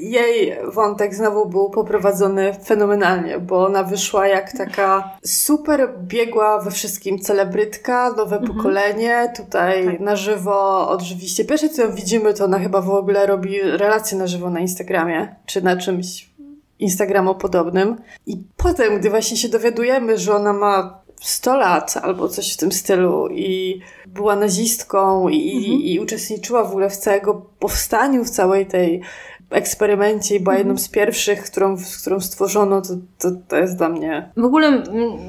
jej 0.00 0.56
wątek 0.72 1.14
znowu 1.14 1.46
był 1.48 1.70
poprowadzony 1.70 2.54
fenomenalnie, 2.64 3.38
bo 3.38 3.66
ona 3.66 3.82
wyszła 3.82 4.26
jak 4.26 4.52
taka 4.52 5.10
super 5.24 5.88
biegła 5.98 6.60
we 6.60 6.70
wszystkim 6.70 7.18
celebrytka, 7.18 8.14
nowe 8.16 8.40
pokolenie, 8.40 9.32
tutaj 9.36 9.86
Tak. 9.86 10.00
na 10.00 10.16
żywo 10.16 10.88
oczywiście. 10.88 11.44
Pierwsze 11.44 11.68
co 11.68 11.82
ją 11.82 11.92
widzimy, 11.94 12.34
to 12.34 12.44
ona 12.44 12.58
chyba 12.58 12.80
w 12.80 12.90
ogóle 12.90 13.26
robi 13.26 13.60
relacje 13.62 14.18
na 14.18 14.26
żywo 14.26 14.50
na 14.50 14.60
Instagramie, 14.60 15.36
czy 15.46 15.62
na 15.62 15.76
czymś 15.76 16.33
Instagramopodobnym. 16.84 17.96
I 18.26 18.36
potem, 18.56 18.98
gdy 18.98 19.10
właśnie 19.10 19.36
się 19.36 19.48
dowiadujemy, 19.48 20.18
że 20.18 20.36
ona 20.36 20.52
ma 20.52 21.04
100 21.20 21.56
lat 21.56 21.94
albo 22.02 22.28
coś 22.28 22.54
w 22.54 22.56
tym 22.56 22.72
stylu 22.72 23.28
i 23.28 23.80
była 24.06 24.36
nazistką 24.36 25.28
i, 25.28 25.92
i 25.94 26.00
uczestniczyła 26.00 26.64
w 26.64 26.70
ogóle 26.70 26.90
w 26.90 26.96
całego 26.96 27.46
powstaniu, 27.58 28.24
w 28.24 28.30
całej 28.30 28.66
tej 28.66 29.00
eksperymencie 29.54 30.36
i 30.36 30.40
była 30.40 30.56
jedną 30.56 30.78
z 30.78 30.88
pierwszych, 30.88 31.44
którą, 31.44 31.76
którą 32.00 32.20
stworzono, 32.20 32.82
to, 32.82 32.88
to, 33.18 33.28
to 33.48 33.56
jest 33.56 33.76
dla 33.76 33.88
mnie... 33.88 34.30
W 34.36 34.44
ogóle 34.44 34.82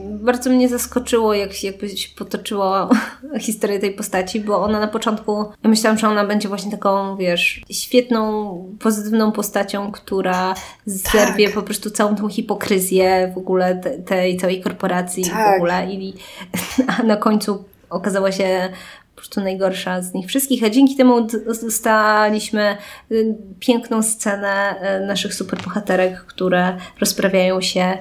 bardzo 0.09 0.49
mnie 0.49 0.69
zaskoczyło, 0.69 1.33
jak 1.33 1.53
się, 1.53 1.67
jakby 1.67 1.89
się 1.89 2.09
potoczyła 2.17 2.89
historia 3.39 3.79
tej 3.79 3.93
postaci, 3.93 4.39
bo 4.39 4.63
ona 4.63 4.79
na 4.79 4.87
początku, 4.87 5.45
ja 5.63 5.69
myślałam, 5.69 5.97
że 5.97 6.07
ona 6.07 6.25
będzie 6.25 6.49
właśnie 6.49 6.71
taką, 6.71 7.17
wiesz, 7.17 7.61
świetną, 7.71 8.75
pozytywną 8.79 9.31
postacią, 9.31 9.91
która 9.91 10.55
zerwie 10.85 11.49
po 11.49 11.61
prostu 11.61 11.89
całą 11.89 12.15
tą 12.15 12.29
hipokryzję 12.29 13.31
w 13.35 13.37
ogóle 13.37 13.75
te, 13.75 13.89
tej 13.97 14.37
całej 14.37 14.61
korporacji 14.61 15.23
w 15.23 15.29
Tak. 15.29 15.55
ogóle. 15.55 15.85
I 15.91 16.13
a 16.99 17.03
na 17.03 17.15
końcu 17.17 17.63
okazała 17.89 18.31
się 18.31 18.69
po 19.15 19.21
prostu 19.21 19.41
najgorsza 19.41 20.01
z 20.01 20.13
nich 20.13 20.27
wszystkich, 20.27 20.63
a 20.63 20.69
dzięki 20.69 20.95
temu 20.95 21.27
dostaliśmy 21.61 22.77
y, 23.11 23.35
piękną 23.59 24.03
scenę 24.03 24.75
y, 25.01 25.05
naszych 25.05 25.33
superbohaterek, 25.33 26.25
które 26.25 26.77
rozprawiają 26.99 27.61
się 27.61 27.97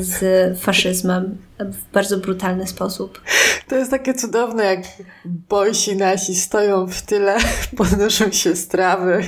z 0.00 0.58
faszyzmem 0.58 1.38
w 1.58 1.92
bardzo 1.92 2.16
brutalny 2.18 2.66
sposób. 2.66 3.20
To 3.68 3.76
jest 3.76 3.90
takie 3.90 4.14
cudowne, 4.14 4.64
jak 4.64 4.80
boysi 5.24 5.96
nasi 5.96 6.34
stoją 6.34 6.86
w 6.86 7.02
tyle, 7.02 7.36
podnoszą 7.78 8.32
się 8.32 8.56
z 8.56 8.68
trawy, 8.68 9.22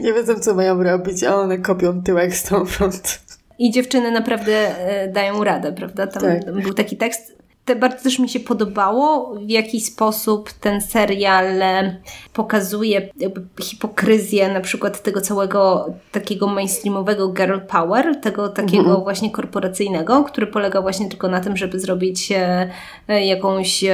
nie 0.00 0.12
wiedzą 0.12 0.34
co 0.34 0.54
mają 0.54 0.82
robić, 0.82 1.24
a 1.24 1.34
one 1.34 1.58
kopią 1.58 2.02
tyłek 2.02 2.34
Stormfront. 2.34 3.20
I 3.58 3.70
dziewczyny 3.70 4.10
naprawdę 4.10 4.70
y, 5.04 5.12
dają 5.12 5.44
radę, 5.44 5.72
prawda? 5.72 6.06
Tam 6.06 6.22
Tak. 6.22 6.52
był 6.62 6.74
taki 6.74 6.96
tekst. 6.96 7.36
Te, 7.66 7.76
bardzo 7.76 8.02
też 8.02 8.18
mi 8.18 8.28
się 8.28 8.40
podobało, 8.40 9.34
w 9.34 9.50
jaki 9.50 9.80
sposób 9.80 10.52
ten 10.52 10.80
serial 10.80 11.62
e, 11.62 11.96
pokazuje 12.32 13.08
hipokryzję 13.62 14.52
na 14.52 14.60
przykład 14.60 15.02
tego 15.02 15.20
całego 15.20 15.88
takiego 16.12 16.46
mainstreamowego 16.46 17.28
girl 17.28 17.58
power, 17.68 18.20
tego 18.20 18.48
takiego 18.48 18.82
mhm. 18.82 19.02
właśnie 19.02 19.30
korporacyjnego, 19.30 20.24
który 20.24 20.46
polega 20.46 20.82
właśnie 20.82 21.08
tylko 21.08 21.28
na 21.28 21.40
tym, 21.40 21.56
żeby 21.56 21.80
zrobić 21.80 22.32
e, 22.32 22.70
e, 23.08 23.26
jakąś 23.26 23.84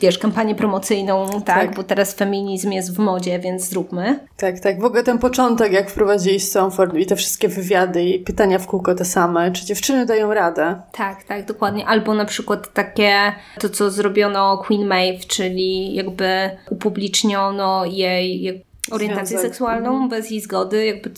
wiesz, 0.00 0.18
kampanię 0.18 0.54
promocyjną, 0.54 1.26
tak, 1.30 1.42
tak, 1.44 1.74
bo 1.74 1.82
teraz 1.82 2.14
feminizm 2.14 2.72
jest 2.72 2.96
w 2.96 2.98
modzie, 2.98 3.38
więc 3.38 3.68
zróbmy. 3.68 4.18
Tak, 4.36 4.60
tak. 4.60 4.80
W 4.80 4.84
ogóle 4.84 5.02
ten 5.02 5.18
początek, 5.18 5.72
jak 5.72 5.90
wprowadzili 5.90 6.40
Stamford 6.40 6.94
i 6.94 7.06
te 7.06 7.16
wszystkie 7.16 7.48
wywiady 7.48 8.04
i 8.04 8.18
pytania 8.18 8.58
w 8.58 8.66
kółko 8.66 8.94
te 8.94 9.04
same, 9.04 9.52
czy 9.52 9.66
dziewczyny 9.66 10.06
dają 10.06 10.34
radę? 10.34 10.82
Tak, 10.92 11.24
tak, 11.24 11.46
dokładnie. 11.46 11.86
Albo 11.86 12.14
na 12.14 12.24
przykład 12.24 12.37
takie, 12.56 13.32
to 13.60 13.68
co 13.68 13.90
zrobiono 13.90 14.58
Queen 14.66 14.86
Maeve, 14.86 15.24
czyli 15.28 15.94
jakby 15.94 16.50
upubliczniono 16.70 17.84
jej 17.84 18.64
orientację 18.90 19.26
Związek. 19.26 19.50
seksualną 19.50 19.90
mhm. 19.90 20.08
bez 20.08 20.30
jej 20.30 20.40
zgody, 20.40 20.86
jakby 20.86 21.10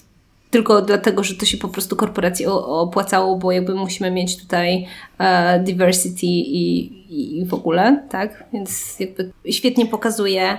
tylko 0.50 0.82
dlatego, 0.82 1.24
że 1.24 1.34
to 1.34 1.46
się 1.46 1.58
po 1.58 1.68
prostu 1.68 1.96
korporacji 1.96 2.46
opłacało, 2.46 3.36
bo 3.36 3.52
jakby 3.52 3.74
musimy 3.74 4.10
mieć 4.10 4.36
tutaj 4.42 4.86
e, 5.18 5.60
diversity 5.60 6.26
i, 6.26 7.40
i 7.40 7.46
w 7.46 7.54
ogóle, 7.54 8.06
tak? 8.08 8.44
Więc 8.52 9.00
jakby 9.00 9.32
świetnie 9.50 9.86
pokazuje, 9.86 10.58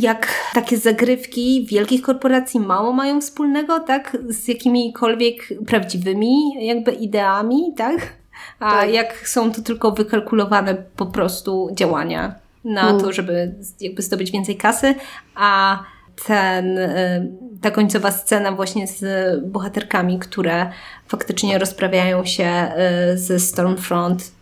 jak 0.00 0.28
takie 0.54 0.76
zagrywki 0.76 1.66
wielkich 1.70 2.02
korporacji 2.02 2.60
mało 2.60 2.92
mają 2.92 3.20
wspólnego, 3.20 3.80
tak? 3.80 4.16
Z 4.28 4.48
jakimikolwiek 4.48 5.48
prawdziwymi 5.66 6.66
jakby 6.66 6.92
ideami, 6.92 7.72
tak? 7.76 8.12
A 8.64 8.70
tak. 8.70 8.90
jak 8.90 9.28
są 9.28 9.52
to 9.52 9.62
tylko 9.62 9.90
wykalkulowane 9.90 10.74
po 10.74 11.06
prostu 11.06 11.68
działania 11.72 12.34
na 12.64 12.90
mm. 12.90 13.00
to, 13.00 13.12
żeby 13.12 13.54
jakby 13.80 14.02
zdobyć 14.02 14.30
więcej 14.30 14.56
kasy, 14.56 14.94
a 15.34 15.78
ten, 16.26 16.78
y, 16.78 17.32
ta 17.60 17.70
końcowa 17.70 18.10
scena 18.10 18.52
właśnie 18.52 18.86
z 18.86 19.04
bohaterkami, 19.44 20.18
które 20.18 20.70
faktycznie 21.08 21.58
rozprawiają 21.58 22.24
się 22.24 22.72
y, 23.12 23.18
ze 23.18 23.40
Stormfront 23.40 24.32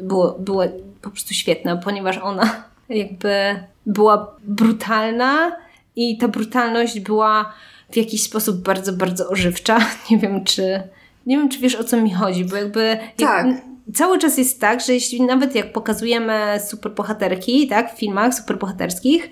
było, 0.00 0.36
była 0.38 0.64
po 1.02 1.10
prostu 1.10 1.34
świetna, 1.34 1.76
ponieważ 1.76 2.18
ona 2.18 2.64
jakby 2.88 3.60
była 3.86 4.36
brutalna 4.42 5.56
i 5.96 6.18
ta 6.18 6.28
brutalność 6.28 7.00
była 7.00 7.52
w 7.92 7.96
jakiś 7.96 8.22
sposób 8.22 8.56
bardzo, 8.56 8.92
bardzo 8.92 9.28
ożywcza. 9.28 9.78
Nie 10.10 10.18
wiem, 10.18 10.44
czy 10.44 10.82
nie 11.28 11.36
wiem, 11.36 11.48
czy 11.48 11.58
wiesz 11.58 11.74
o 11.74 11.84
co 11.84 11.96
mi 11.96 12.14
chodzi, 12.14 12.44
bo 12.44 12.56
jakby 12.56 12.98
tak. 13.16 13.46
Jak, 13.46 13.46
cały 13.94 14.18
czas 14.18 14.38
jest 14.38 14.60
tak, 14.60 14.80
że 14.80 14.94
jeśli 14.94 15.22
nawet 15.22 15.54
jak 15.54 15.72
pokazujemy 15.72 16.60
superbohaterki, 16.66 17.68
tak, 17.68 17.94
w 17.94 17.98
filmach 17.98 18.34
superbohaterskich 18.34 19.30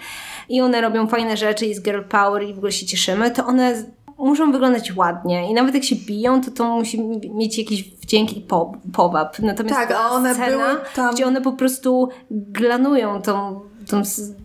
i 0.48 0.60
one 0.60 0.80
robią 0.80 1.06
fajne 1.06 1.36
rzeczy, 1.36 1.66
jest 1.66 1.82
girl 1.82 2.02
power 2.08 2.42
i 2.42 2.54
w 2.54 2.56
ogóle 2.56 2.72
się 2.72 2.86
cieszymy, 2.86 3.30
to 3.30 3.46
one 3.46 3.84
muszą 4.18 4.52
wyglądać 4.52 4.96
ładnie 4.96 5.50
i 5.50 5.54
nawet 5.54 5.74
jak 5.74 5.84
się 5.84 5.96
biją, 5.96 6.40
to 6.40 6.50
to 6.50 6.76
musi 6.76 7.00
mieć 7.34 7.58
jakiś 7.58 7.82
wdzięk 7.94 8.36
i 8.36 8.40
po, 8.40 8.72
powab. 8.92 9.38
Natomiast 9.38 9.76
tak, 9.76 9.90
a 9.90 10.10
one 10.10 10.34
scena, 10.34 10.50
były 10.50 10.84
tam... 10.94 11.14
gdzie 11.14 11.26
one 11.26 11.40
po 11.40 11.52
prostu 11.52 12.08
glanują 12.30 13.22
tą 13.22 13.60
tą, 13.88 14.02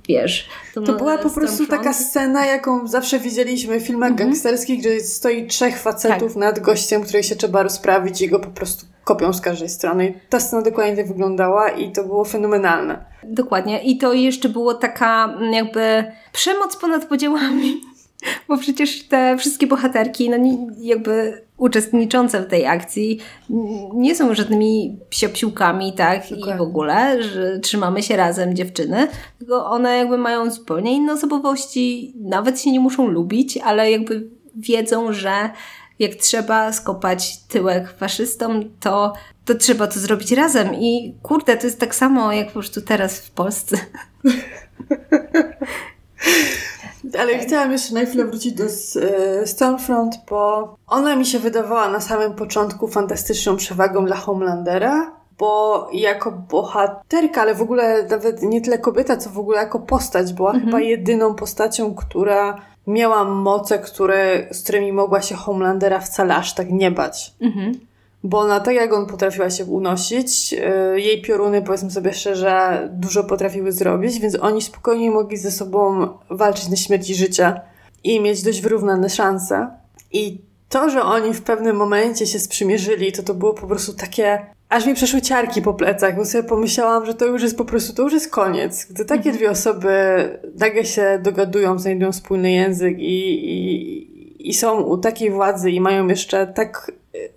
wiesz... 0.07 0.49
Tą 0.73 0.83
to 0.83 0.93
była 0.93 1.17
po 1.17 1.29
prostu 1.29 1.67
taka 1.67 1.93
scena, 1.93 2.45
jaką 2.45 2.87
zawsze 2.87 3.19
widzieliśmy 3.19 3.79
w 3.79 3.83
filmach 3.83 4.11
mhm. 4.11 4.29
gangsterskich, 4.29 4.79
gdzie 4.79 4.99
stoi 4.99 5.47
trzech 5.47 5.79
facetów 5.79 6.33
tak. 6.33 6.41
nad 6.41 6.59
gościem, 6.59 7.03
której 7.03 7.23
się 7.23 7.35
trzeba 7.35 7.63
rozprawić 7.63 8.21
i 8.21 8.29
go 8.29 8.39
po 8.39 8.49
prostu 8.49 8.85
kopią 9.03 9.33
z 9.33 9.41
każdej 9.41 9.69
strony. 9.69 10.07
I 10.07 10.13
ta 10.29 10.39
scena 10.39 10.61
dokładnie 10.61 10.95
tak 10.95 11.07
wyglądała 11.07 11.69
i 11.69 11.91
to 11.91 12.03
było 12.03 12.25
fenomenalne. 12.25 13.05
Dokładnie. 13.23 13.83
I 13.83 13.97
to 13.97 14.13
jeszcze 14.13 14.49
było 14.49 14.73
taka 14.73 15.25
mm, 15.25 15.53
jakby 15.53 16.11
przemoc 16.31 16.75
ponad 16.75 17.05
podziałami. 17.05 17.81
Bo 18.47 18.57
przecież 18.57 19.03
te 19.03 19.37
wszystkie 19.37 19.67
bohaterki, 19.67 20.29
no 20.29 20.37
jakby 20.77 21.41
uczestniczące 21.57 22.41
w 22.41 22.47
tej 22.47 22.65
akcji, 22.65 23.19
nie 23.93 24.15
są 24.15 24.35
żadnymi 24.35 24.99
psiopsiłkami, 25.09 25.93
tak? 25.93 26.21
Dokładnie. 26.21 26.53
I 26.53 26.57
w 26.57 26.61
ogóle, 26.61 27.23
że 27.23 27.59
trzymamy 27.59 28.03
się 28.03 28.17
razem 28.17 28.55
dziewczyny, 28.55 29.07
tylko 29.39 29.65
one 29.65 29.97
jakby 29.97 30.17
mają 30.17 30.51
zupełnie 30.51 30.95
inne 30.95 31.13
osobowości, 31.13 32.13
nawet 32.19 32.61
się 32.61 32.71
nie 32.71 32.79
muszą 32.79 33.07
lubić, 33.07 33.57
ale 33.57 33.91
jakby 33.91 34.27
wiedzą, 34.55 35.13
że 35.13 35.49
jak 35.99 36.15
trzeba 36.15 36.73
skopać 36.73 37.37
tyłek 37.37 37.93
faszystom, 37.97 38.63
to, 38.79 39.13
to 39.45 39.55
trzeba 39.55 39.87
to 39.87 39.99
zrobić 39.99 40.31
razem. 40.31 40.75
I 40.75 41.15
kurde, 41.23 41.57
to 41.57 41.67
jest 41.67 41.79
tak 41.79 41.95
samo 41.95 42.33
jak 42.33 42.47
po 42.47 42.53
prostu 42.53 42.81
teraz 42.81 43.19
w 43.19 43.31
Polsce. 43.31 43.77
Ale 47.19 47.33
tak. 47.33 47.47
chciałam 47.47 47.71
jeszcze 47.71 47.93
na 47.93 48.05
chwilę 48.05 48.25
wrócić 48.25 48.53
do 48.53 48.63
e, 48.63 49.47
Stormfront, 49.47 50.15
bo 50.29 50.75
ona 50.87 51.15
mi 51.15 51.25
się 51.25 51.39
wydawała 51.39 51.89
na 51.89 52.01
samym 52.01 52.33
początku 52.33 52.87
fantastyczną 52.87 53.55
przewagą 53.55 54.05
dla 54.05 54.15
Homelandera, 54.15 55.11
bo 55.37 55.89
jako 55.93 56.31
bohaterka, 56.31 57.41
ale 57.41 57.55
w 57.55 57.61
ogóle 57.61 58.03
nawet 58.09 58.43
nie 58.43 58.61
tyle 58.61 58.77
kobieta, 58.77 59.17
co 59.17 59.29
w 59.29 59.39
ogóle 59.39 59.57
jako 59.57 59.79
postać, 59.79 60.33
była 60.33 60.49
mhm. 60.49 60.65
chyba 60.65 60.79
jedyną 60.79 61.35
postacią, 61.35 61.95
która 61.95 62.61
miała 62.87 63.23
moce, 63.23 63.79
które, 63.79 64.47
z 64.51 64.63
którymi 64.63 64.93
mogła 64.93 65.21
się 65.21 65.35
Homelandera 65.35 65.99
wcale 65.99 66.35
aż 66.35 66.53
tak 66.53 66.71
nie 66.71 66.91
bać. 66.91 67.33
Mhm. 67.41 67.79
Bo 68.23 68.39
ona 68.39 68.59
tak 68.59 68.75
jak 68.75 68.93
on 68.93 69.05
potrafiła 69.05 69.49
się 69.49 69.65
unosić, 69.65 70.51
yy, 70.51 71.01
jej 71.01 71.21
pioruny, 71.21 71.61
powiedzmy 71.61 71.91
sobie 71.91 72.13
szczerze, 72.13 72.89
dużo 72.93 73.23
potrafiły 73.23 73.71
zrobić, 73.71 74.19
więc 74.19 74.37
oni 74.41 74.61
spokojnie 74.61 75.11
mogli 75.11 75.37
ze 75.37 75.51
sobą 75.51 76.07
walczyć 76.29 76.69
na 76.69 76.75
śmierć 76.75 77.09
i 77.09 77.15
życie 77.15 77.61
i 78.03 78.21
mieć 78.21 78.43
dość 78.43 78.61
wyrównane 78.61 79.09
szanse. 79.09 79.67
I 80.11 80.41
to, 80.69 80.89
że 80.89 81.03
oni 81.03 81.33
w 81.33 81.41
pewnym 81.41 81.75
momencie 81.75 82.27
się 82.27 82.39
sprzymierzyli, 82.39 83.11
to 83.11 83.23
to 83.23 83.33
było 83.33 83.53
po 83.53 83.67
prostu 83.67 83.93
takie 83.93 84.45
aż 84.71 84.85
mi 84.85 84.93
przeszły 84.93 85.21
ciarki 85.21 85.61
po 85.61 85.73
plecach, 85.73 86.15
bo 86.15 86.25
sobie 86.25 86.43
pomyślałam, 86.43 87.05
że 87.05 87.13
to 87.13 87.25
już 87.25 87.41
jest 87.41 87.57
po 87.57 87.65
prostu, 87.65 87.93
to 87.93 88.03
już 88.03 88.13
jest 88.13 88.31
koniec. 88.31 88.85
Gdy 88.89 89.05
takie 89.05 89.29
mhm. 89.29 89.35
dwie 89.35 89.51
osoby 89.51 89.89
nagle 90.59 90.85
się 90.85 91.19
dogadują, 91.23 91.79
znajdują 91.79 92.11
wspólny 92.11 92.51
język 92.51 92.99
i, 92.99 93.45
i, 93.51 94.49
i 94.49 94.53
są 94.53 94.81
u 94.81 94.97
takiej 94.97 95.31
władzy 95.31 95.71
i 95.71 95.81
mają 95.81 96.07
jeszcze 96.07 96.47
tak, 96.47 96.91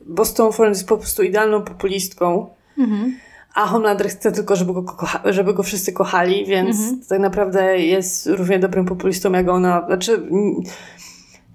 bo 0.07 0.25
Stoneford 0.25 0.69
jest 0.69 0.89
po 0.89 0.97
prostu 0.97 1.23
idealną 1.23 1.63
populistką, 1.63 2.47
mhm. 2.79 3.19
a 3.55 3.67
Homelander 3.67 4.09
chce 4.09 4.33
tylko, 4.33 4.57
żeby 4.57 4.73
go, 4.73 4.83
kocha, 4.83 5.21
żeby 5.25 5.55
go 5.55 5.63
wszyscy 5.63 5.93
kochali, 5.93 6.47
więc 6.47 6.81
mhm. 6.81 7.01
tak 7.09 7.21
naprawdę 7.21 7.79
jest 7.79 8.27
równie 8.27 8.59
dobrym 8.59 8.85
populistą 8.85 9.33
jak 9.33 9.49
ona. 9.49 9.87
Znaczy, 9.87 10.23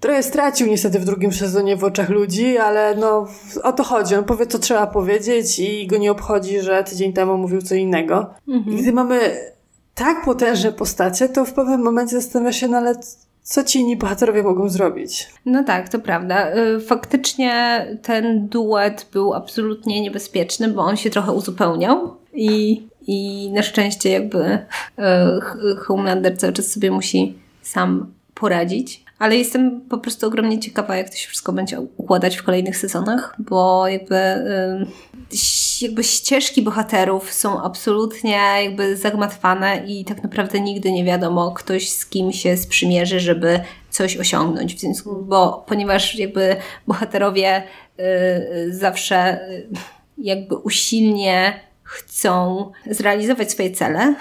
Trochę 0.00 0.22
stracił 0.22 0.66
niestety 0.66 0.98
w 0.98 1.04
drugim 1.04 1.32
sezonie 1.32 1.76
w 1.76 1.84
oczach 1.84 2.08
ludzi, 2.08 2.58
ale 2.58 2.94
no 2.94 3.28
o 3.62 3.72
to 3.72 3.84
chodzi. 3.84 4.14
On 4.14 4.24
powie, 4.24 4.46
co 4.46 4.58
trzeba 4.58 4.86
powiedzieć 4.86 5.58
i 5.58 5.86
go 5.86 5.96
nie 5.96 6.12
obchodzi, 6.12 6.60
że 6.60 6.84
tydzień 6.84 7.12
temu 7.12 7.38
mówił 7.38 7.62
co 7.62 7.74
innego. 7.74 8.34
Mhm. 8.48 8.76
I 8.76 8.82
gdy 8.82 8.92
mamy 8.92 9.36
tak 9.94 10.24
potężne 10.24 10.72
postacie, 10.72 11.28
to 11.28 11.44
w 11.44 11.52
pewnym 11.52 11.80
momencie 11.80 12.16
zastanawia 12.16 12.52
się, 12.52 12.68
no 12.68 12.76
ale 12.76 12.94
co 13.42 13.64
ci 13.64 13.78
inni 13.78 13.96
bohaterowie 13.96 14.42
mogą 14.42 14.68
zrobić? 14.68 15.28
No 15.46 15.64
tak, 15.64 15.88
to 15.88 15.98
prawda. 15.98 16.56
Y, 16.56 16.80
faktycznie 16.80 17.86
ten 18.02 18.48
duet 18.48 19.06
był 19.12 19.34
absolutnie 19.34 20.00
niebezpieczny, 20.00 20.68
bo 20.68 20.82
on 20.82 20.96
się 20.96 21.10
trochę 21.10 21.32
uzupełniał 21.32 22.16
i, 22.32 22.82
i 23.06 23.50
na 23.52 23.62
szczęście 23.62 24.10
jakby 24.10 24.38
y, 24.48 25.76
Homelander 25.76 26.38
cały 26.38 26.52
czas 26.52 26.66
sobie 26.66 26.90
musi 26.90 27.38
sam 27.62 28.12
poradzić 28.34 29.04
ale 29.20 29.36
jestem 29.36 29.80
po 29.80 29.98
prostu 29.98 30.26
ogromnie 30.26 30.58
ciekawa, 30.58 30.96
jak 30.96 31.10
to 31.10 31.16
się 31.16 31.28
wszystko 31.28 31.52
będzie 31.52 31.80
układać 31.80 32.36
w 32.36 32.42
kolejnych 32.42 32.76
sezonach, 32.76 33.36
bo 33.38 33.88
jakby, 33.88 34.44
jakby 35.80 36.04
ścieżki 36.04 36.62
bohaterów 36.62 37.32
są 37.32 37.62
absolutnie 37.62 38.38
jakby 38.64 38.96
zagmatwane 38.96 39.82
i 39.86 40.04
tak 40.04 40.22
naprawdę 40.22 40.60
nigdy 40.60 40.92
nie 40.92 41.04
wiadomo, 41.04 41.52
ktoś 41.52 41.90
z 41.90 42.06
kim 42.06 42.32
się 42.32 42.56
sprzymierzy, 42.56 43.20
żeby 43.20 43.60
coś 43.90 44.16
osiągnąć. 44.16 44.76
Bo 45.22 45.64
ponieważ 45.68 46.14
jakby 46.14 46.56
bohaterowie 46.86 47.62
y, 48.00 48.74
zawsze 48.74 49.48
y, 49.50 49.68
jakby 50.18 50.56
usilnie 50.56 51.69
chcą 51.90 52.70
zrealizować 52.90 53.50
swoje 53.50 53.70
cele, 53.70 54.14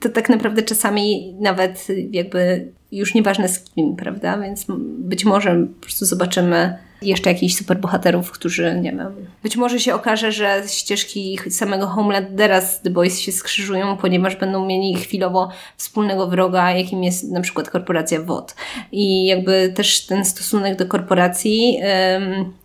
to 0.00 0.08
tak 0.08 0.28
naprawdę 0.28 0.62
czasami 0.62 1.34
nawet 1.40 1.86
jakby 2.10 2.72
już 2.92 3.14
nieważne 3.14 3.48
z 3.48 3.60
kim, 3.60 3.96
prawda? 3.96 4.38
Więc 4.38 4.66
być 4.98 5.24
może 5.24 5.66
po 5.80 5.82
prostu 5.82 6.04
zobaczymy 6.04 6.78
jeszcze 7.02 7.32
jakichś 7.32 7.54
superbohaterów, 7.54 8.30
którzy, 8.30 8.80
nie 8.80 8.92
wiem, 8.92 9.14
być 9.42 9.56
może 9.56 9.80
się 9.80 9.94
okaże, 9.94 10.32
że 10.32 10.62
ścieżki 10.68 11.38
samego 11.50 11.86
Homelandera 11.86 12.60
z 12.60 12.82
The 12.82 12.90
Boys 12.90 13.20
się 13.20 13.32
skrzyżują, 13.32 13.96
ponieważ 13.96 14.36
będą 14.36 14.66
mieli 14.66 14.96
chwilowo 14.96 15.48
wspólnego 15.76 16.26
wroga, 16.26 16.72
jakim 16.72 17.04
jest 17.04 17.30
na 17.30 17.40
przykład 17.40 17.70
korporacja 17.70 18.22
WOT. 18.22 18.54
I 18.92 19.26
jakby 19.26 19.72
też 19.76 20.06
ten 20.06 20.24
stosunek 20.24 20.78
do 20.78 20.86
korporacji 20.86 21.78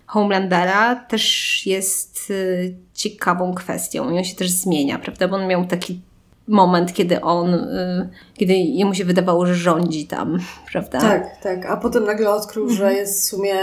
Homelandera 0.07 0.95
też 0.95 1.65
jest 1.65 2.29
y, 2.29 2.75
ciekawą 2.93 3.53
kwestią 3.53 4.09
i 4.09 4.17
on 4.17 4.23
się 4.23 4.35
też 4.35 4.49
zmienia, 4.49 4.99
prawda? 4.99 5.27
Bo 5.27 5.35
on 5.35 5.47
miał 5.47 5.65
taki 5.65 6.01
moment, 6.47 6.93
kiedy 6.93 7.21
on, 7.21 7.53
y, 7.53 8.09
kiedy 8.33 8.53
jemu 8.53 8.93
się 8.93 9.05
wydawało, 9.05 9.45
że 9.45 9.55
rządzi 9.55 10.07
tam, 10.07 10.37
prawda? 10.71 10.99
Tak, 11.01 11.41
tak. 11.43 11.65
A 11.65 11.77
potem 11.77 12.03
nagle 12.03 12.29
odkrył, 12.29 12.63
mhm. 12.63 12.79
że 12.79 12.93
jest 12.93 13.21
w 13.21 13.23
sumie 13.23 13.55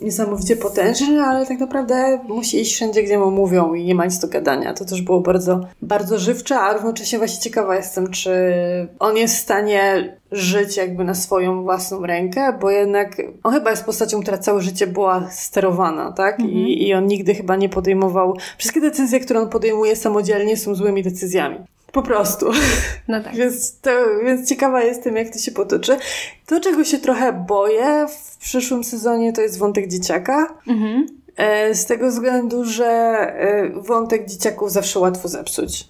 niesamowicie 0.00 0.56
potężny, 0.56 1.22
ale 1.22 1.46
tak 1.46 1.58
naprawdę 1.58 2.20
musi 2.28 2.60
iść 2.60 2.74
wszędzie, 2.74 3.02
gdzie 3.02 3.18
mu 3.18 3.30
mówią 3.30 3.74
i 3.74 3.84
nie 3.84 3.94
ma 3.94 4.04
nic 4.04 4.18
do 4.18 4.28
gadania. 4.28 4.74
To 4.74 4.84
też 4.84 5.02
było 5.02 5.20
bardzo, 5.20 5.60
bardzo 5.82 6.18
żywcze, 6.18 6.58
a 6.58 6.72
równocześnie 6.72 7.18
właśnie 7.18 7.40
ciekawa 7.40 7.76
jestem, 7.76 8.10
czy 8.10 8.30
on 8.98 9.16
jest 9.16 9.36
w 9.36 9.40
stanie 9.40 10.16
żyć 10.32 10.76
jakby 10.76 11.04
na 11.04 11.14
swoją 11.14 11.62
własną 11.62 12.06
rękę, 12.06 12.58
bo 12.60 12.70
jednak 12.70 13.22
on 13.42 13.54
chyba 13.54 13.70
jest 13.70 13.84
postacią, 13.84 14.22
która 14.22 14.38
całe 14.38 14.60
życie 14.60 14.86
była 14.86 15.28
sterowana, 15.30 16.12
tak? 16.12 16.40
Mhm. 16.40 16.58
I, 16.58 16.88
I 16.88 16.94
on 16.94 17.06
nigdy 17.06 17.34
chyba 17.34 17.56
nie 17.56 17.68
podejmował. 17.68 18.36
Wszystkie 18.58 18.80
decyzje, 18.80 19.20
które 19.20 19.40
on 19.40 19.48
podejmuje 19.48 19.96
samodzielnie 19.96 20.56
są 20.56 20.74
złymi 20.74 21.02
decyzjami. 21.02 21.56
Po 21.96 22.02
prostu. 22.02 22.46
No 23.08 23.22
tak. 23.22 23.34
więc, 23.34 23.80
to, 23.80 23.90
więc 24.24 24.48
ciekawa 24.48 24.82
jestem, 24.82 25.16
jak 25.16 25.32
to 25.32 25.38
się 25.38 25.52
potoczy. 25.52 25.96
To, 26.46 26.60
czego 26.60 26.84
się 26.84 26.98
trochę 26.98 27.32
boję 27.32 28.06
w 28.08 28.36
przyszłym 28.38 28.84
sezonie, 28.84 29.32
to 29.32 29.40
jest 29.40 29.58
wątek 29.58 29.88
dzieciaka. 29.88 30.54
Mhm. 30.68 31.06
E, 31.36 31.74
z 31.74 31.86
tego 31.86 32.08
względu, 32.08 32.64
że 32.64 32.86
e, 32.86 33.70
wątek 33.74 34.28
dzieciaków 34.28 34.72
zawsze 34.72 35.00
łatwo 35.00 35.28
zepsuć. 35.28 35.88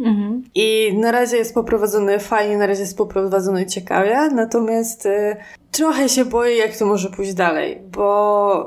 Mhm. 0.00 0.42
I 0.54 0.96
na 0.98 1.12
razie 1.12 1.36
jest 1.36 1.54
poprowadzony 1.54 2.18
fajnie, 2.18 2.58
na 2.58 2.66
razie 2.66 2.80
jest 2.80 2.96
poprowadzony 2.96 3.66
ciekawie, 3.66 4.28
natomiast 4.34 5.06
y, 5.06 5.36
trochę 5.70 6.08
się 6.08 6.24
boję, 6.24 6.56
jak 6.56 6.76
to 6.76 6.86
może 6.86 7.10
pójść 7.10 7.34
dalej, 7.34 7.78
bo 7.92 8.66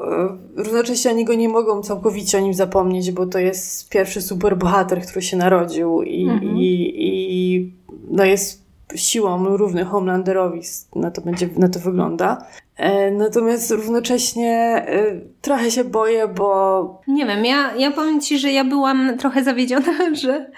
y, 0.57 0.63
równocześnie 0.63 1.11
oni 1.11 1.25
go 1.25 1.33
nie 1.33 1.49
mogą 1.49 1.81
całkowicie 1.81 2.37
o 2.37 2.41
nim 2.41 2.53
zapomnieć, 2.53 3.11
bo 3.11 3.25
to 3.25 3.39
jest 3.39 3.89
pierwszy 3.89 4.21
superbohater, 4.21 5.01
który 5.01 5.21
się 5.21 5.37
narodził 5.37 6.01
i, 6.01 6.23
mhm. 6.23 6.57
i, 6.57 6.93
i 6.97 7.73
no 8.09 8.25
jest 8.25 8.69
siłą 8.95 9.57
równy 9.57 9.85
Homelanderowi, 9.85 10.61
na 10.95 11.11
to, 11.11 11.21
będzie, 11.21 11.49
na 11.57 11.69
to 11.69 11.79
wygląda. 11.79 12.45
E, 12.77 13.11
natomiast 13.11 13.71
równocześnie 13.71 14.85
e, 14.87 15.21
trochę 15.41 15.71
się 15.71 15.83
boję, 15.83 16.27
bo. 16.27 17.01
Nie 17.07 17.25
wiem, 17.25 17.45
ja, 17.45 17.75
ja 17.75 17.91
powiem 17.91 18.21
Ci, 18.21 18.39
że 18.39 18.51
ja 18.51 18.63
byłam 18.63 19.17
trochę 19.17 19.43
zawiedziona, 19.43 19.93
że 20.23 20.51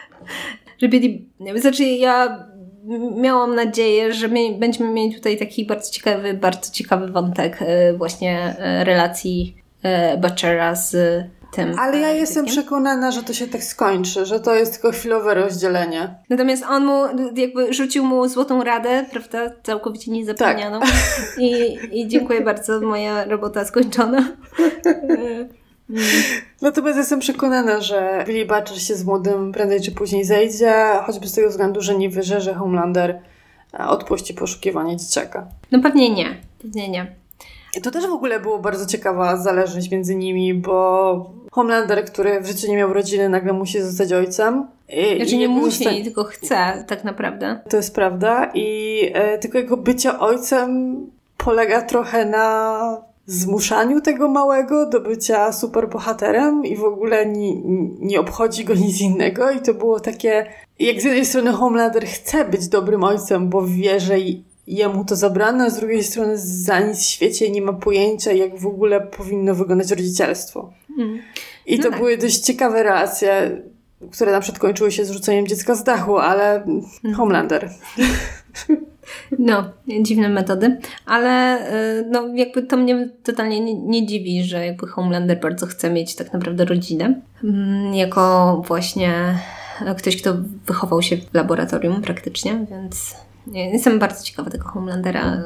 że 0.81 0.87
byli, 0.87 1.29
znaczy 1.55 1.83
ja 1.83 2.45
miałam 3.15 3.55
nadzieję, 3.55 4.13
że 4.13 4.27
my 4.27 4.39
będziemy 4.59 4.93
mieli 4.93 5.15
tutaj 5.15 5.37
taki 5.37 5.65
bardzo 5.65 5.91
ciekawy, 5.91 6.33
bardzo 6.33 6.71
ciekawy 6.71 7.07
wątek 7.07 7.57
e, 7.61 7.93
właśnie 7.93 8.55
e, 8.59 8.83
relacji 8.83 9.55
e, 9.83 10.17
Butchera 10.17 10.75
z 10.75 10.95
tym. 11.53 11.79
Ale 11.79 11.99
ja 11.99 12.11
jestem 12.11 12.45
przekonana, 12.45 13.11
że 13.11 13.23
to 13.23 13.33
się 13.33 13.47
tak 13.47 13.63
skończy, 13.63 14.25
że 14.25 14.39
to 14.39 14.55
jest 14.55 14.73
tylko 14.73 14.91
chwilowe 14.91 15.33
rozdzielenie. 15.33 16.15
Natomiast 16.29 16.63
on 16.69 16.85
mu 16.85 17.03
jakby 17.35 17.73
rzucił 17.73 18.05
mu 18.05 18.27
złotą 18.27 18.63
radę, 18.63 19.05
prawda, 19.11 19.51
całkowicie 19.63 20.11
niezapomnianą. 20.11 20.79
Tak. 20.79 20.89
I, 21.37 21.79
I 21.91 22.07
dziękuję 22.07 22.41
bardzo, 22.41 22.81
moja 22.81 23.25
robota 23.25 23.65
skończona. 23.65 24.27
Natomiast 26.61 26.97
jestem 26.97 27.19
przekonana, 27.19 27.81
że 27.81 28.23
Billy 28.27 28.45
Butcher 28.45 28.81
się 28.81 28.95
z 28.95 29.05
młodym 29.05 29.51
prędzej 29.51 29.81
czy 29.81 29.91
później 29.91 30.25
zejdzie, 30.25 30.73
choćby 31.05 31.27
z 31.27 31.33
tego 31.33 31.49
względu, 31.49 31.81
że 31.81 31.97
nie 31.97 32.09
wierzę, 32.09 32.41
że 32.41 32.53
Homelander 32.53 33.19
e, 33.73 33.87
odpuści 33.87 34.33
poszukiwanie 34.33 34.97
dzieciaka. 34.97 35.47
No 35.71 35.81
pewnie 35.81 36.09
nie. 36.09 36.37
Pewnie 36.61 36.89
nie. 36.89 37.15
To 37.83 37.91
też 37.91 38.07
w 38.07 38.11
ogóle 38.11 38.39
było 38.39 38.59
bardzo 38.59 38.85
ciekawa 38.85 39.37
zależność 39.37 39.91
między 39.91 40.15
nimi, 40.15 40.53
bo 40.53 41.31
Homelander, 41.51 42.05
który 42.05 42.41
w 42.41 42.47
życiu 42.47 42.67
nie 42.67 42.77
miał 42.77 42.93
rodziny, 42.93 43.29
nagle 43.29 43.53
musi 43.53 43.81
zostać 43.81 44.13
ojcem. 44.13 44.67
I, 44.89 45.17
znaczy 45.17 45.37
nie 45.37 45.47
musi, 45.47 46.03
tylko 46.03 46.23
chce, 46.23 46.85
tak 46.87 47.03
naprawdę. 47.03 47.59
To 47.69 47.77
jest 47.77 47.95
prawda. 47.95 48.51
I 48.53 48.99
e, 49.13 49.37
tylko 49.37 49.57
jego 49.57 49.77
bycie 49.77 50.19
ojcem 50.19 50.95
polega 51.37 51.81
trochę 51.81 52.25
na 52.25 53.10
zmuszaniu 53.33 54.01
tego 54.01 54.27
małego 54.27 54.85
do 54.85 55.01
bycia 55.01 55.53
superbohaterem 55.53 56.65
i 56.65 56.75
w 56.75 56.83
ogóle 56.83 57.25
nie, 57.25 57.55
nie 57.99 58.19
obchodzi 58.19 58.65
go 58.65 58.73
nic 58.73 59.01
innego 59.01 59.51
i 59.51 59.61
to 59.61 59.73
było 59.73 59.99
takie, 59.99 60.45
jak 60.79 61.01
z 61.01 61.03
jednej 61.03 61.25
strony 61.25 61.51
Homelander 61.51 62.05
chce 62.05 62.45
być 62.45 62.67
dobrym 62.67 63.03
ojcem, 63.03 63.49
bo 63.49 63.67
wie, 63.67 63.99
że 63.99 64.15
jemu 64.67 65.05
to 65.05 65.15
zabrano, 65.15 65.63
a 65.63 65.69
z 65.69 65.79
drugiej 65.79 66.03
strony 66.03 66.37
za 66.37 66.79
nic 66.79 66.99
w 66.99 67.09
świecie 67.09 67.51
nie 67.51 67.61
ma 67.61 67.73
pojęcia, 67.73 68.31
jak 68.31 68.59
w 68.59 68.67
ogóle 68.67 69.01
powinno 69.01 69.55
wyglądać 69.55 69.91
rodzicielstwo. 69.91 70.73
Mm. 70.97 71.19
I 71.65 71.77
no 71.77 71.83
to 71.83 71.89
tak. 71.89 71.99
były 71.99 72.17
dość 72.17 72.39
ciekawe 72.39 72.83
relacje, 72.83 73.61
które 74.11 74.31
na 74.31 74.39
przykład 74.39 74.61
kończyły 74.61 74.91
się 74.91 75.05
zrzuceniem 75.05 75.47
dziecka 75.47 75.75
z 75.75 75.83
dachu, 75.83 76.17
ale 76.17 76.63
mm. 76.63 77.15
Homelander. 77.15 77.69
No, 79.39 79.63
dziwne 80.01 80.29
metody, 80.29 80.77
ale 81.05 81.59
y, 81.99 82.05
no, 82.11 82.27
jakby 82.35 82.63
to 82.63 82.77
mnie 82.77 83.09
totalnie 83.23 83.59
nie, 83.59 83.73
nie, 83.73 84.05
dziwi, 84.05 84.43
że 84.43 84.65
jakby 84.65 84.87
Homelander 84.87 85.39
bardzo 85.39 85.65
chce 85.65 85.89
mieć 85.89 86.15
tak 86.15 86.33
naprawdę 86.33 86.65
rodzinę. 86.65 87.21
Mm, 87.43 87.93
jako 87.93 88.55
właśnie 88.67 89.39
ktoś, 89.97 90.21
kto 90.21 90.33
wychował 90.65 91.01
się 91.01 91.17
w 91.17 91.33
laboratorium 91.33 92.01
praktycznie, 92.01 92.65
więc 92.69 93.15
jestem 93.47 93.99
bardzo 93.99 94.23
ciekawa 94.23 94.49
tego 94.49 94.67
Homelandera, 94.67 95.43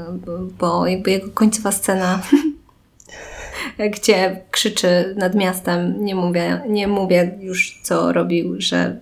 bo 0.60 0.88
jakby 0.88 1.12
jego 1.12 1.28
końcowa 1.30 1.72
scena 1.72 2.20
gdzie 3.94 4.42
krzyczy 4.52 5.16
nad 5.18 5.36
miastem, 5.36 6.06
nie 6.06 6.16
mówię, 6.16 6.62
nie 6.70 6.88
mówię 6.88 7.38
już 7.40 7.80
co 7.84 8.14
robił, 8.14 8.56
że 8.58 9.00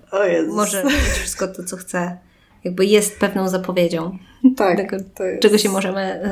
może 0.47 0.81
robić 0.81 0.97
wszystko 0.97 1.47
to, 1.47 1.63
co 1.63 1.77
chce. 1.77 2.17
Jakby 2.63 2.85
jest 2.85 3.19
pewną 3.19 3.49
zapowiedzią 3.49 4.17
tak, 4.57 4.77
tego, 4.77 4.97
czego 5.41 5.57
się 5.57 5.69
możemy 5.69 6.23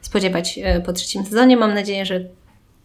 y, 0.00 0.04
spodziewać 0.04 0.58
y, 0.58 0.80
po 0.80 0.92
trzecim 0.92 1.24
sezonie. 1.24 1.56
Mam 1.56 1.74
nadzieję, 1.74 2.06
że 2.06 2.20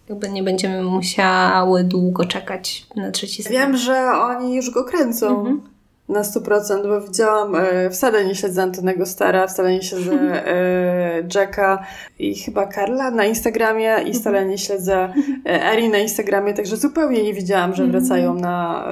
jakby 0.09 0.29
nie 0.29 0.43
będziemy 0.43 0.83
musiały 0.83 1.83
długo 1.83 2.25
czekać 2.25 2.87
na 2.95 3.11
trzeci 3.11 3.43
sezon. 3.43 3.59
Wiem, 3.59 3.77
że 3.77 4.11
oni 4.11 4.55
już 4.55 4.69
go 4.69 4.83
kręcą. 4.83 5.39
Mhm. 5.39 5.61
Na 6.09 6.21
100%, 6.21 6.83
bo 6.83 7.01
widziałam, 7.01 7.55
e, 7.55 7.89
wcale 7.89 8.25
nie 8.25 8.35
śledzę 8.35 8.63
Antonego 8.63 9.05
Stara, 9.05 9.47
wcale 9.47 9.73
nie 9.73 9.81
śledzę 9.81 10.13
e, 10.13 11.23
Jacka 11.35 11.85
i 12.19 12.35
chyba 12.35 12.65
Karla 12.65 13.11
na 13.11 13.25
Instagramie 13.25 13.95
i 14.05 14.13
wcale 14.13 14.45
nie 14.45 14.57
śledzę 14.57 15.13
e, 15.45 15.63
Eri 15.63 15.89
na 15.89 15.97
Instagramie, 15.97 16.53
także 16.53 16.77
zupełnie 16.77 17.23
nie 17.23 17.33
widziałam, 17.33 17.75
że 17.75 17.83
mhm. 17.83 18.01
wracają 18.01 18.35
na 18.35 18.87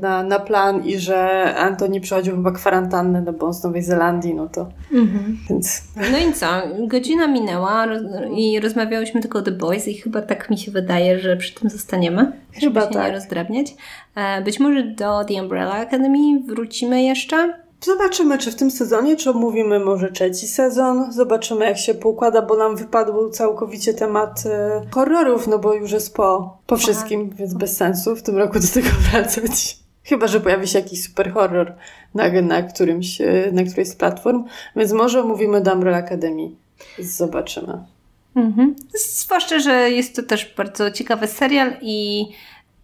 na, 0.00 0.22
na 0.22 0.38
plan 0.38 0.84
i 0.84 0.98
że 0.98 1.54
Antoni 1.54 2.00
przechodził 2.00 2.36
chyba 2.36 2.50
kwarantannę, 2.50 3.22
no 3.22 3.32
bo 3.32 3.46
on 3.46 3.54
z 3.54 3.64
Nowej 3.64 3.82
Zelandii, 3.82 4.34
no 4.34 4.48
to 4.48 4.66
mhm. 4.92 5.38
więc... 5.50 5.82
No 6.12 6.18
i 6.18 6.32
co? 6.32 6.46
Godzina 6.86 7.26
minęła 7.26 7.86
i 8.36 8.60
rozmawiałyśmy 8.60 9.20
tylko 9.20 9.38
o 9.38 9.42
The 9.42 9.50
Boys 9.50 9.88
i 9.88 9.94
chyba 9.94 10.22
tak 10.22 10.50
mi 10.50 10.58
się 10.58 10.70
wydaje, 10.70 11.18
że 11.18 11.36
przy 11.36 11.54
tym 11.54 11.70
zostaniemy. 11.70 12.32
Chyba 12.52 12.80
żeby 12.80 12.80
się 12.80 12.86
tak. 12.86 13.06
nie 13.06 13.12
rozdrabniać. 13.12 13.74
E, 14.14 14.42
być 14.42 14.60
może 14.60 14.82
do 14.82 15.24
The 15.24 15.42
Umbrella 15.42 15.74
Academy 15.74 16.40
wrócimy 16.46 17.02
jeszcze. 17.02 17.67
Zobaczymy, 17.80 18.38
czy 18.38 18.50
w 18.52 18.56
tym 18.56 18.70
sezonie, 18.70 19.16
czy 19.16 19.30
omówimy 19.30 19.80
może 19.80 20.12
trzeci 20.12 20.48
sezon. 20.48 21.12
Zobaczymy, 21.12 21.64
jak 21.64 21.78
się 21.78 21.94
poukłada, 21.94 22.42
bo 22.42 22.56
nam 22.56 22.76
wypadł 22.76 23.30
całkowicie 23.30 23.94
temat 23.94 24.46
e, 24.46 24.82
horrorów, 24.90 25.46
no 25.46 25.58
bo 25.58 25.74
już 25.74 25.92
jest 25.92 26.14
po, 26.14 26.58
po 26.66 26.76
wszystkim, 26.76 27.30
więc 27.30 27.54
bez 27.54 27.76
sensu 27.76 28.16
w 28.16 28.22
tym 28.22 28.38
roku 28.38 28.60
do 28.60 28.66
tego 28.74 28.88
wracać. 29.10 29.78
Chyba, 30.04 30.26
że 30.26 30.40
pojawi 30.40 30.68
się 30.68 30.78
jakiś 30.78 31.04
super 31.04 31.32
horror 31.32 31.74
na, 32.14 32.42
na, 32.42 32.62
którymś, 32.62 33.20
e, 33.20 33.50
na 33.52 33.64
którejś 33.64 33.88
z 33.88 33.96
platform, 33.96 34.44
więc 34.76 34.92
może 34.92 35.20
omówimy 35.20 35.62
The 35.62 35.74
Umbrella 35.74 35.98
Academy. 35.98 36.50
Zobaczymy. 36.98 37.84
Mhm. 38.36 38.76
Zwłaszcza, 38.94 39.58
że 39.58 39.90
jest 39.90 40.16
to 40.16 40.22
też 40.22 40.54
bardzo 40.56 40.90
ciekawy 40.90 41.26
serial 41.26 41.72
i 41.82 42.26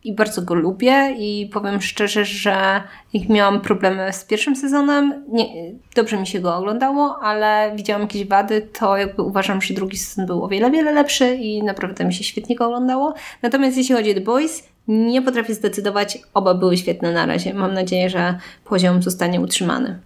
i 0.05 0.15
bardzo 0.15 0.43
go 0.43 0.55
lubię 0.55 1.15
i 1.19 1.51
powiem 1.53 1.81
szczerze, 1.81 2.25
że 2.25 2.83
jak 3.13 3.29
miałam 3.29 3.61
problemy 3.61 4.13
z 4.13 4.25
pierwszym 4.25 4.57
sezonem, 4.57 5.25
nie, 5.29 5.47
dobrze 5.95 6.17
mi 6.17 6.27
się 6.27 6.41
go 6.41 6.57
oglądało, 6.57 7.19
ale 7.23 7.73
widziałam 7.77 8.03
jakieś 8.03 8.25
wady, 8.25 8.69
to 8.79 8.97
jakby 8.97 9.23
uważam, 9.23 9.63
że 9.63 9.75
drugi 9.75 9.97
sezon 9.97 10.27
był 10.27 10.45
o 10.45 10.49
wiele, 10.49 10.71
wiele 10.71 10.93
lepszy 10.93 11.35
i 11.35 11.63
naprawdę 11.63 12.05
mi 12.05 12.15
się 12.15 12.25
świetnie 12.25 12.57
go 12.57 12.67
oglądało. 12.67 13.15
Natomiast 13.43 13.77
jeśli 13.77 13.95
chodzi 13.95 14.11
o 14.11 14.15
The 14.15 14.21
Boys, 14.21 14.69
nie 14.89 15.23
potrafię 15.23 15.55
zdecydować, 15.55 16.19
oba 16.35 16.55
były 16.55 16.77
świetne 16.77 17.13
na 17.13 17.27
razie. 17.27 17.55
Mam 17.55 17.75
nadzieję, 17.75 18.11
że 18.11 18.39
poziom 18.65 19.03
zostanie 19.03 19.41
utrzymany. 19.41 19.99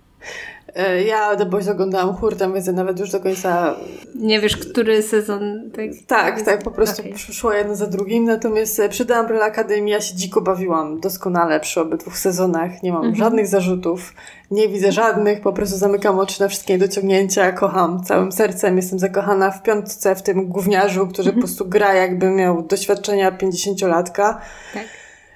E, 0.78 1.02
ja 1.02 1.36
The 1.36 1.46
Boys 1.46 1.68
oglądałam 1.68 2.14
hurtem, 2.14 2.54
więc 2.54 2.66
ja 2.66 2.72
nawet 2.72 3.00
już 3.00 3.10
do 3.10 3.20
końca... 3.20 3.74
Nie 4.14 4.40
wiesz, 4.40 4.56
który 4.56 5.02
sezon... 5.02 5.70
Tak, 5.76 5.90
tak, 6.06 6.42
tak 6.42 6.62
po 6.62 6.70
prostu 6.70 7.02
okay. 7.02 7.18
szło 7.18 7.52
jedno 7.52 7.74
za 7.74 7.86
drugim. 7.86 8.24
Natomiast 8.24 8.82
przy 8.90 9.06
The 9.06 9.20
Umbrella 9.20 9.44
Academy 9.44 9.90
ja 9.90 10.00
się 10.00 10.14
dziko 10.14 10.40
bawiłam 10.40 11.00
doskonale 11.00 11.60
przy 11.60 11.80
obydwu 11.80 12.10
sezonach. 12.10 12.82
Nie 12.82 12.92
mam 12.92 13.04
mhm. 13.04 13.16
żadnych 13.16 13.46
zarzutów, 13.46 14.14
nie 14.50 14.68
widzę 14.68 14.92
żadnych, 14.92 15.40
po 15.40 15.52
prostu 15.52 15.76
zamykam 15.76 16.18
oczy 16.18 16.40
na 16.40 16.48
wszystkie 16.48 16.78
dociągnięcia. 16.78 17.52
Kocham 17.52 18.04
całym 18.04 18.32
sercem, 18.32 18.76
jestem 18.76 18.98
zakochana 18.98 19.50
w 19.50 19.62
piątce, 19.62 20.14
w 20.14 20.22
tym 20.22 20.46
gówniarzu, 20.46 21.06
który 21.06 21.32
po 21.32 21.38
prostu 21.38 21.66
gra 21.66 21.94
jakby 21.94 22.30
miał 22.30 22.62
doświadczenia 22.62 23.32
50-latka. 23.32 24.34
Tak 24.74 24.84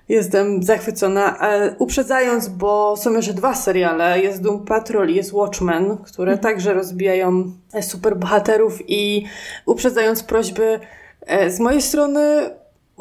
jestem 0.08 0.62
zachwycona. 0.62 1.38
E, 1.38 1.74
uprzedzając, 1.78 2.48
bo 2.48 2.96
są 2.96 3.12
jeszcze 3.12 3.34
dwa 3.34 3.54
seriale. 3.54 4.20
Jest 4.20 4.42
Doom 4.42 4.64
Patrol 4.64 5.10
i 5.10 5.14
jest 5.14 5.32
Watchmen, 5.32 5.96
które 5.96 6.32
mhm. 6.32 6.54
także 6.54 6.74
rozbijają 6.74 7.52
e, 7.72 7.82
superbohaterów 7.82 8.78
i 8.88 9.26
uprzedzając 9.66 10.22
prośby 10.22 10.80
e, 11.20 11.50
z 11.50 11.60
mojej 11.60 11.82
strony 11.82 12.50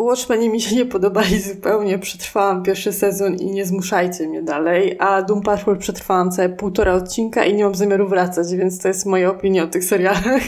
Watchmeni 0.04 0.50
mi 0.50 0.62
się 0.62 0.76
nie 0.76 0.86
podobali 0.86 1.40
zupełnie. 1.40 2.00
Przetrwałam 2.00 2.64
pierwszy 2.64 2.94
sezon 2.94 3.36
i 3.36 3.46
nie 3.46 3.66
zmuszajcie 3.66 4.28
mnie 4.28 4.42
dalej. 4.42 4.98
A 5.00 5.22
Doom 5.22 5.42
Patrol 5.42 5.78
przetrwałam 5.78 6.32
całe 6.32 6.50
półtora 6.50 6.94
odcinka 6.94 7.46
i 7.46 7.54
nie 7.54 7.64
mam 7.64 7.76
zamiaru 7.76 8.08
wracać, 8.08 8.56
więc 8.56 8.80
to 8.80 8.88
jest 8.88 9.06
moja 9.06 9.30
opinia 9.30 9.64
o 9.64 9.68
tych 9.68 9.84
serialach. 9.84 10.42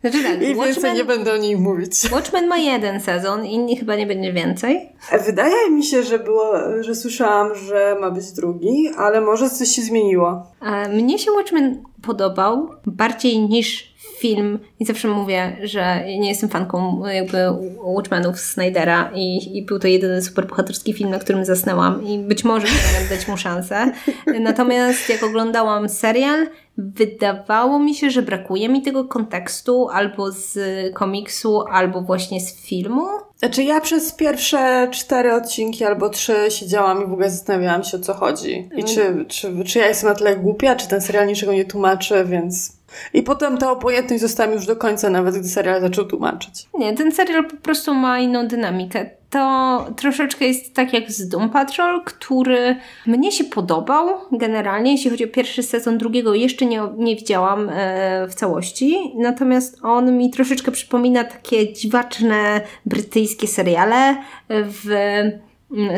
Znaczy 0.00 0.22
tak, 0.22 0.42
I 0.48 0.54
Watchmen, 0.54 0.64
więcej 0.64 0.94
nie 0.94 1.04
będę 1.04 1.34
o 1.34 1.36
nich 1.36 1.58
mówić. 1.58 1.92
Watchmen 2.12 2.48
ma 2.48 2.56
jeden 2.56 3.00
sezon, 3.00 3.46
inni 3.46 3.76
chyba 3.76 3.96
nie 3.96 4.06
będzie 4.06 4.32
więcej. 4.32 4.88
Wydaje 5.26 5.70
mi 5.70 5.84
się, 5.84 6.02
że 6.02 6.18
było, 6.18 6.52
że 6.80 6.94
słyszałam, 6.94 7.54
że 7.54 7.96
ma 8.00 8.10
być 8.10 8.32
drugi, 8.32 8.88
ale 8.98 9.20
może 9.20 9.50
coś 9.50 9.68
się 9.68 9.82
zmieniło. 9.82 10.46
Mnie 10.92 11.18
się 11.18 11.30
Watchmen 11.32 11.82
podobał 12.02 12.68
bardziej 12.86 13.38
niż 13.38 13.87
film 14.18 14.58
i 14.80 14.84
zawsze 14.84 15.08
mówię, 15.08 15.56
że 15.62 16.04
nie 16.06 16.28
jestem 16.28 16.48
fanką 16.48 17.06
jakby 17.06 17.38
Watchmenów 17.84 18.40
Snydera 18.40 19.10
i, 19.14 19.56
i 19.58 19.62
był 19.62 19.78
to 19.78 19.88
jedyny 19.88 20.22
superbohaterski 20.22 20.92
film, 20.92 21.10
na 21.10 21.18
którym 21.18 21.44
zasnęłam 21.44 22.06
i 22.06 22.18
być 22.18 22.44
może 22.44 22.66
powinnam 22.66 23.08
dać 23.10 23.28
mu 23.28 23.36
szansę. 23.36 23.92
Natomiast 24.40 25.08
jak 25.08 25.22
oglądałam 25.22 25.88
serial, 25.88 26.46
wydawało 26.78 27.78
mi 27.78 27.94
się, 27.94 28.10
że 28.10 28.22
brakuje 28.22 28.68
mi 28.68 28.82
tego 28.82 29.04
kontekstu 29.04 29.88
albo 29.88 30.32
z 30.32 30.58
komiksu, 30.94 31.62
albo 31.70 32.02
właśnie 32.02 32.40
z 32.40 32.54
filmu. 32.54 33.06
Znaczy 33.36 33.62
ja 33.62 33.80
przez 33.80 34.12
pierwsze 34.12 34.88
cztery 34.90 35.34
odcinki 35.34 35.84
albo 35.84 36.08
trzy 36.08 36.34
siedziałam 36.48 37.04
i 37.04 37.06
w 37.06 37.12
ogóle 37.12 37.30
zastanawiałam 37.30 37.84
się 37.84 37.96
o 37.96 38.00
co 38.00 38.14
chodzi. 38.14 38.68
I 38.76 38.84
czy, 38.84 39.24
czy, 39.28 39.64
czy 39.64 39.78
ja 39.78 39.88
jestem 39.88 40.10
na 40.10 40.16
tyle 40.16 40.36
głupia, 40.36 40.76
czy 40.76 40.88
ten 40.88 41.00
serial 41.00 41.26
niczego 41.26 41.52
nie 41.52 41.64
tłumaczy, 41.64 42.24
więc 42.24 42.77
i 43.14 43.22
potem 43.22 43.58
ta 43.58 43.70
obojętność 43.70 44.22
została 44.22 44.52
już 44.52 44.66
do 44.66 44.76
końca, 44.76 45.10
nawet 45.10 45.38
gdy 45.38 45.48
serial 45.48 45.80
zaczął 45.80 46.04
tłumaczyć. 46.04 46.66
Nie, 46.74 46.94
ten 46.94 47.12
serial 47.12 47.44
po 47.44 47.56
prostu 47.56 47.94
ma 47.94 48.18
inną 48.18 48.48
dynamikę. 48.48 49.10
To 49.30 49.86
troszeczkę 49.96 50.44
jest 50.44 50.74
tak 50.74 50.92
jak 50.92 51.10
z 51.10 51.28
Doom 51.28 51.50
Patrol, 51.50 52.04
który 52.04 52.76
mnie 53.06 53.32
się 53.32 53.44
podobał 53.44 54.08
generalnie, 54.32 54.92
jeśli 54.92 55.10
chodzi 55.10 55.24
o 55.24 55.28
pierwszy 55.28 55.62
sezon, 55.62 55.98
drugiego 55.98 56.34
jeszcze 56.34 56.66
nie, 56.66 56.82
nie 56.96 57.16
widziałam 57.16 57.68
e, 57.72 58.26
w 58.28 58.34
całości. 58.34 59.12
Natomiast 59.16 59.78
on 59.82 60.18
mi 60.18 60.30
troszeczkę 60.30 60.70
przypomina 60.70 61.24
takie 61.24 61.72
dziwaczne 61.72 62.60
brytyjskie 62.86 63.46
seriale 63.46 64.16
w 64.48 64.90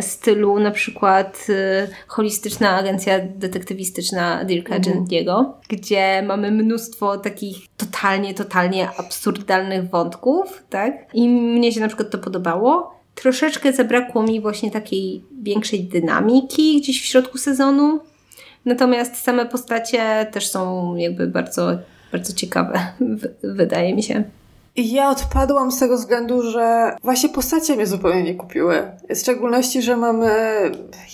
stylu 0.00 0.60
na 0.60 0.70
przykład 0.70 1.46
y, 1.48 1.88
holistyczna 2.06 2.76
agencja 2.76 3.18
detektywistyczna 3.34 4.44
Dirka 4.44 4.74
mhm. 4.76 4.94
Gentiego, 4.94 5.54
gdzie 5.68 6.22
mamy 6.26 6.50
mnóstwo 6.50 7.18
takich 7.18 7.56
totalnie, 7.76 8.34
totalnie 8.34 8.88
absurdalnych 8.96 9.90
wątków, 9.90 10.62
tak? 10.70 10.92
I 11.14 11.28
mnie 11.28 11.72
się 11.72 11.80
na 11.80 11.88
przykład 11.88 12.10
to 12.10 12.18
podobało. 12.18 13.00
Troszeczkę 13.14 13.72
zabrakło 13.72 14.22
mi 14.22 14.40
właśnie 14.40 14.70
takiej 14.70 15.24
większej 15.42 15.84
dynamiki 15.84 16.80
gdzieś 16.80 17.02
w 17.02 17.06
środku 17.06 17.38
sezonu. 17.38 18.00
Natomiast 18.64 19.16
same 19.16 19.46
postacie 19.46 20.26
też 20.32 20.50
są 20.50 20.96
jakby 20.96 21.26
bardzo, 21.26 21.78
bardzo 22.12 22.32
ciekawe, 22.32 22.80
wydaje 23.42 23.94
mi 23.94 24.02
się. 24.02 24.24
I 24.80 24.92
ja 24.92 25.10
odpadłam 25.10 25.72
z 25.72 25.78
tego 25.78 25.96
względu, 25.96 26.42
że 26.42 26.96
właśnie 27.04 27.28
postacie 27.28 27.76
mnie 27.76 27.86
zupełnie 27.86 28.22
nie 28.22 28.34
kupiły. 28.34 28.90
W 29.10 29.18
szczególności, 29.18 29.82
że 29.82 29.96
mamy. 29.96 30.30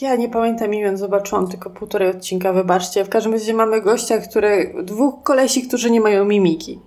Ja 0.01 0.17
nie 0.17 0.29
pamiętam 0.29 0.75
imion, 0.75 0.97
zobaczyłam 0.97 1.49
tylko 1.49 1.71
półtorej 1.71 2.11
odcinka, 2.11 2.53
wybaczcie. 2.53 3.05
W 3.05 3.09
każdym 3.09 3.33
razie 3.33 3.55
mamy 3.55 3.81
gościa, 3.81 4.19
który. 4.19 4.75
dwóch 4.83 5.23
kolesi, 5.23 5.63
którzy 5.63 5.91
nie 5.91 6.01
mają 6.01 6.25
mimiki. 6.25 6.81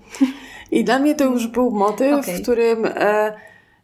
I 0.72 0.84
dla 0.84 1.00
mnie 1.00 1.16
to 1.16 1.24
już 1.24 1.48
był 1.48 1.72
motyw, 1.72 2.20
okay. 2.20 2.38
w 2.38 2.42
którym. 2.42 2.86
E, 2.86 3.34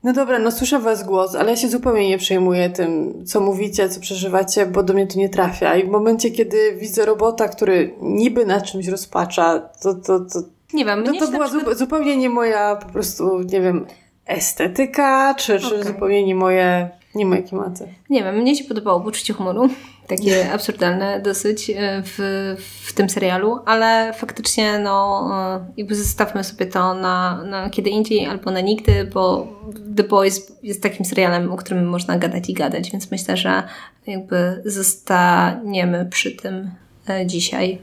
no 0.03 0.13
dobra, 0.13 0.39
no 0.39 0.51
słyszę 0.51 0.79
was 0.79 1.03
głos, 1.03 1.35
ale 1.35 1.51
ja 1.51 1.57
się 1.57 1.69
zupełnie 1.69 2.09
nie 2.09 2.17
przejmuję 2.17 2.69
tym, 2.69 3.23
co 3.25 3.39
mówicie, 3.39 3.89
co 3.89 3.99
przeżywacie, 3.99 4.65
bo 4.65 4.83
do 4.83 4.93
mnie 4.93 5.07
to 5.07 5.19
nie 5.19 5.29
trafia. 5.29 5.75
I 5.75 5.83
w 5.83 5.89
momencie, 5.89 6.31
kiedy 6.31 6.77
widzę 6.79 7.05
robota, 7.05 7.47
który 7.47 7.95
niby 8.01 8.45
na 8.45 8.61
czymś 8.61 8.87
rozpacza, 8.87 9.69
to, 9.81 9.93
to, 9.93 10.19
to, 10.19 10.39
nie 10.75 10.85
wiem, 10.85 11.03
no 11.03 11.13
to 11.19 11.27
była 11.31 11.47
przykład... 11.47 11.77
zupełnie 11.77 12.17
nie 12.17 12.29
moja 12.29 12.75
po 12.75 12.89
prostu, 12.89 13.39
nie 13.39 13.61
wiem, 13.61 13.85
estetyka, 14.25 15.35
czy, 15.37 15.59
czy 15.59 15.67
okay. 15.67 15.83
zupełnie 15.83 16.23
nie 16.23 16.35
moje, 16.35 16.89
nie 17.15 17.25
moje 17.25 17.43
klimaty. 17.43 17.87
Nie 18.09 18.23
wiem, 18.23 18.35
mnie 18.35 18.55
się 18.55 18.63
podobało 18.63 19.01
poczucie 19.01 19.33
humoru. 19.33 19.69
Takie 20.07 20.51
absurdalne 20.51 21.19
dosyć 21.19 21.69
e, 21.69 22.03
w, 22.05 22.17
w 22.83 22.93
tym 22.93 23.09
serialu, 23.09 23.59
ale 23.65 24.13
faktycznie 24.13 24.79
no 24.79 25.27
e, 25.33 25.65
jakby 25.77 25.95
zostawmy 25.95 26.43
sobie 26.43 26.65
to 26.65 26.93
na, 26.93 27.43
na 27.43 27.69
kiedy 27.69 27.89
indziej 27.89 28.25
albo 28.25 28.51
na 28.51 28.61
nigdy, 28.61 29.09
bo 29.13 29.47
The 29.97 30.03
Boys 30.03 30.51
jest 30.63 30.83
takim 30.83 31.05
serialem, 31.05 31.51
o 31.51 31.57
którym 31.57 31.87
można 31.87 32.17
gadać 32.17 32.49
i 32.49 32.53
gadać, 32.53 32.91
więc 32.91 33.11
myślę, 33.11 33.37
że 33.37 33.63
jakby 34.07 34.61
zostaniemy 34.65 36.07
przy 36.11 36.31
tym 36.31 36.71
e, 37.09 37.25
dzisiaj. 37.25 37.81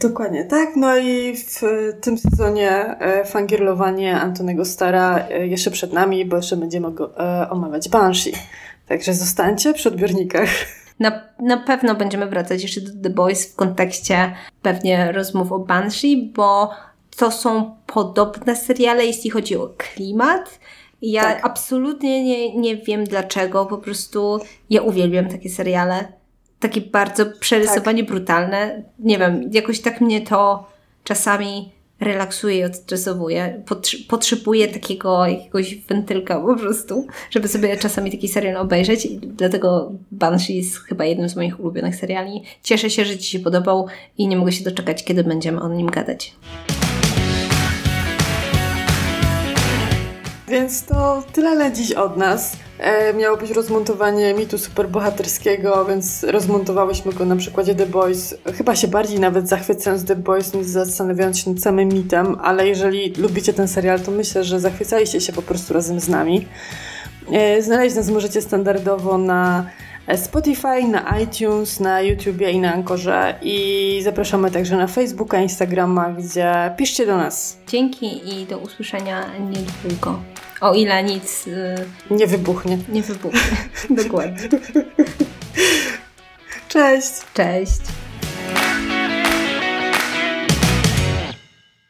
Dokładnie, 0.00 0.44
tak. 0.44 0.76
No 0.76 0.96
i 0.96 1.36
w 1.36 1.60
tym 2.00 2.18
sezonie 2.18 2.70
e, 2.70 3.24
fangirlowanie 3.24 4.20
Antonego 4.20 4.64
Stara 4.64 5.28
e, 5.28 5.46
jeszcze 5.46 5.70
przed 5.70 5.92
nami, 5.92 6.24
bo 6.24 6.36
jeszcze 6.36 6.56
będziemy 6.56 6.92
go, 6.92 7.18
e, 7.18 7.50
omawiać 7.50 7.88
Banshee. 7.88 8.32
Także 8.88 9.14
zostańcie 9.14 9.74
przy 9.74 9.88
odbiornikach. 9.88 10.48
Na, 11.00 11.22
na 11.38 11.56
pewno 11.56 11.94
będziemy 11.94 12.26
wracać 12.26 12.62
jeszcze 12.62 12.80
do 12.80 13.02
The 13.02 13.10
Boys 13.10 13.52
w 13.52 13.56
kontekście 13.56 14.34
pewnie 14.62 15.12
rozmów 15.12 15.52
o 15.52 15.58
Banshee, 15.58 16.32
bo 16.34 16.70
to 17.16 17.30
są 17.30 17.76
podobne 17.86 18.56
seriale, 18.56 19.06
jeśli 19.06 19.30
chodzi 19.30 19.56
o 19.56 19.74
klimat. 19.76 20.58
Ja 21.02 21.22
tak. 21.22 21.46
absolutnie 21.46 22.24
nie, 22.24 22.56
nie 22.56 22.76
wiem 22.76 23.04
dlaczego, 23.04 23.66
po 23.66 23.78
prostu 23.78 24.40
ja 24.70 24.82
uwielbiam 24.82 25.28
takie 25.28 25.50
seriale 25.50 26.12
takie 26.60 26.80
bardzo 26.80 27.26
przerysowanie 27.26 28.02
tak. 28.02 28.10
brutalne. 28.10 28.82
Nie 28.98 29.18
wiem, 29.18 29.50
jakoś 29.52 29.80
tak 29.80 30.00
mnie 30.00 30.20
to 30.20 30.70
czasami 31.04 31.76
relaksuje 32.00 32.58
i 32.58 32.64
odstresowuje. 32.64 33.62
potrzebuję 34.08 34.68
takiego 34.68 35.26
jakiegoś 35.26 35.74
wentylka 35.74 36.40
po 36.40 36.56
prostu, 36.56 37.06
żeby 37.30 37.48
sobie 37.48 37.76
czasami 37.76 38.10
taki 38.10 38.28
serial 38.28 38.56
obejrzeć 38.56 39.06
i 39.06 39.18
dlatego 39.18 39.92
Banshee 40.12 40.56
jest 40.56 40.76
chyba 40.76 41.04
jednym 41.04 41.28
z 41.28 41.36
moich 41.36 41.60
ulubionych 41.60 41.96
seriali. 41.96 42.42
Cieszę 42.62 42.90
się, 42.90 43.04
że 43.04 43.18
Ci 43.18 43.30
się 43.30 43.38
podobał 43.38 43.86
i 44.18 44.28
nie 44.28 44.36
mogę 44.36 44.52
się 44.52 44.64
doczekać, 44.64 45.04
kiedy 45.04 45.24
będziemy 45.24 45.60
o 45.60 45.68
nim 45.68 45.86
gadać. 45.86 46.34
Więc 50.48 50.84
to 50.84 51.22
tyle 51.32 51.56
na 51.56 51.70
dziś 51.70 51.92
od 51.92 52.16
nas. 52.16 52.56
E, 52.78 53.14
miało 53.14 53.36
być 53.36 53.50
rozmontowanie 53.50 54.34
mitu 54.34 54.58
superbohaterskiego, 54.58 55.84
więc 55.84 56.24
rozmontowałyśmy 56.24 57.12
go 57.12 57.24
na 57.24 57.36
przykładzie 57.36 57.74
The 57.74 57.86
Boys. 57.86 58.34
Chyba 58.56 58.76
się 58.76 58.88
bardziej 58.88 59.20
nawet 59.20 59.48
zachwycając 59.48 60.04
The 60.04 60.16
Boys 60.16 60.54
niż 60.54 60.66
zastanawiając 60.66 61.38
się 61.38 61.50
nad 61.50 61.60
samym 61.60 61.88
mitem, 61.88 62.36
ale 62.42 62.68
jeżeli 62.68 63.12
lubicie 63.14 63.52
ten 63.52 63.68
serial, 63.68 64.00
to 64.00 64.10
myślę, 64.10 64.44
że 64.44 64.60
zachwycaliście 64.60 65.20
się 65.20 65.32
po 65.32 65.42
prostu 65.42 65.74
razem 65.74 66.00
z 66.00 66.08
nami. 66.08 66.46
E, 67.32 67.62
znaleźć 67.62 67.96
nas 67.96 68.10
możecie 68.10 68.42
standardowo 68.42 69.18
na 69.18 69.66
Spotify, 70.14 70.88
na 70.90 71.18
iTunes, 71.18 71.80
na 71.80 72.00
YouTubie 72.00 72.50
i 72.50 72.60
na 72.60 72.74
Ankorze 72.74 73.38
i 73.42 74.00
zapraszamy 74.04 74.50
także 74.50 74.76
na 74.76 74.86
Facebooka, 74.86 75.40
Instagrama, 75.40 76.10
gdzie 76.10 76.74
piszcie 76.76 77.06
do 77.06 77.16
nas. 77.16 77.58
Dzięki 77.68 78.28
i 78.28 78.46
do 78.46 78.58
usłyszenia 78.58 79.24
niedługo. 79.38 80.22
O 80.60 80.74
ile 80.74 81.02
nic... 81.02 81.46
Yy, 81.46 82.16
nie 82.16 82.26
wybuchnie. 82.26 82.78
Nie 82.88 83.02
wybuchnie, 83.02 83.40
dokładnie. 84.04 84.48
Cześć. 86.68 87.12
Cześć. 87.34 87.80